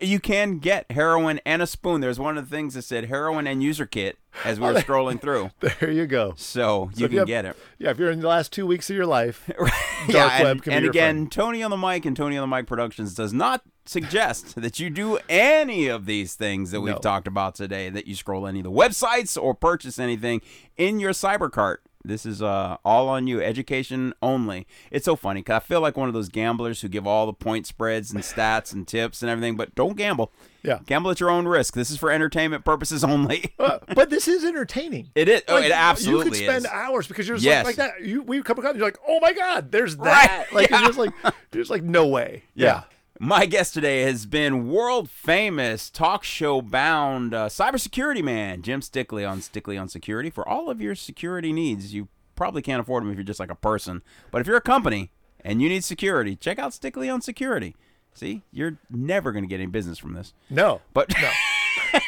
[0.00, 2.00] You can get heroin and a spoon.
[2.00, 5.20] There's one of the things that said heroin and user kit as we were scrolling
[5.20, 5.50] through.
[5.60, 6.34] There you go.
[6.36, 7.56] So you you can have- get it.
[7.78, 9.50] Yeah, if you're in the last two weeks of your life,
[10.08, 11.32] yeah, dark web and, can be and again, friend.
[11.32, 14.90] Tony on the mic and Tony on the mic Productions does not suggest that you
[14.90, 16.98] do any of these things that we've No.
[16.98, 20.40] talked about today, that you scroll any of the websites or purchase anything
[20.76, 21.82] in your cyber cart.
[22.04, 24.66] This is uh, all on you, education only.
[24.90, 27.32] It's so funny because I feel like one of those gamblers who give all the
[27.32, 30.30] point spreads and stats and tips and everything, but don't gamble.
[30.62, 30.78] Yeah.
[30.86, 31.74] Gamble at your own risk.
[31.74, 33.54] This is for entertainment purposes only.
[33.68, 35.10] Uh, but this is entertaining.
[35.16, 35.42] it is.
[35.48, 36.70] Oh, it absolutely You could spend is.
[36.70, 37.66] hours because you're just Yes.
[37.66, 38.06] like, like that.
[38.06, 40.52] You we come across, and you're like, oh my god, there's Right, that.
[40.52, 40.80] Like yeah.
[40.86, 41.10] just like,
[41.52, 42.44] you're like, no way.
[42.54, 42.84] Yeah.
[43.20, 49.28] My guest today has been world famous talk show bound uh, cybersecurity man Jim Stickley
[49.28, 51.92] on Stickley on Security for all of your security needs.
[51.92, 54.60] You probably can't afford them if you're just like a person, but if you're a
[54.60, 55.10] company
[55.44, 57.74] and you need security, check out Stickley on Security.
[58.14, 61.30] See, you're never going to get any business from this, No, but no.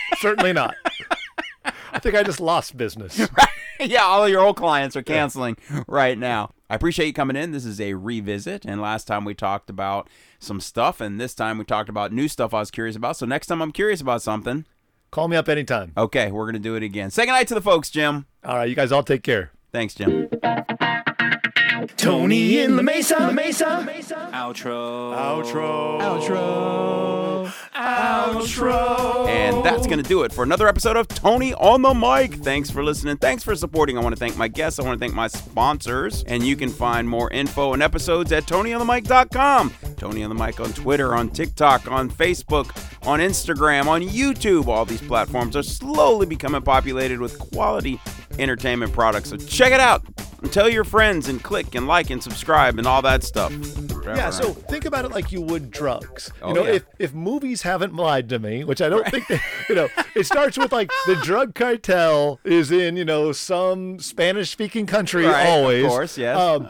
[0.19, 0.77] certainly not.
[1.93, 3.29] I think I just lost business.
[3.81, 5.57] yeah, all of your old clients are canceling
[5.89, 6.53] right now.
[6.71, 7.53] I appreciate you coming in.
[7.53, 11.59] This is a revisit, and last time we talked about some stuff, and this time
[11.59, 13.17] we talked about new stuff I was curious about.
[13.17, 14.65] So next time I'm curious about something,
[15.11, 15.93] Call me up anytime.
[15.97, 17.11] Okay, we're gonna do it again.
[17.11, 18.27] Say goodnight to the folks, Jim.
[18.45, 19.51] All right, you guys all take care.
[19.73, 20.29] Thanks, Jim.
[21.97, 23.87] Tony in the Mesa, the Mesa.
[24.33, 25.15] Outro.
[25.15, 26.01] Outro.
[26.01, 27.53] Outro.
[27.75, 29.29] Outro.
[29.29, 32.35] And that's going to do it for another episode of Tony on the Mic.
[32.43, 33.17] Thanks for listening.
[33.17, 33.97] Thanks for supporting.
[33.97, 34.79] I want to thank my guests.
[34.79, 36.23] I want to thank my sponsors.
[36.25, 39.73] And you can find more info and episodes at TonyOnTheMic.com.
[39.97, 42.77] Tony on the Mic on Twitter, on TikTok, on Facebook,
[43.07, 44.67] on Instagram, on YouTube.
[44.67, 48.01] All these platforms are slowly becoming populated with quality
[48.39, 49.31] entertainment products.
[49.31, 50.03] So check it out.
[50.43, 53.53] And tell your friends and click and like and subscribe and all that stuff.
[54.07, 56.31] Yeah, so think about it like you would drugs.
[56.39, 56.71] You Oh, know, yeah.
[56.77, 59.39] if if movies haven't lied to me, which I don't think they,
[59.69, 64.49] you know, it starts with like the drug cartel is in, you know, some Spanish
[64.51, 65.45] speaking country Right,
[65.85, 66.39] of course, yes.
[66.39, 66.59] Um,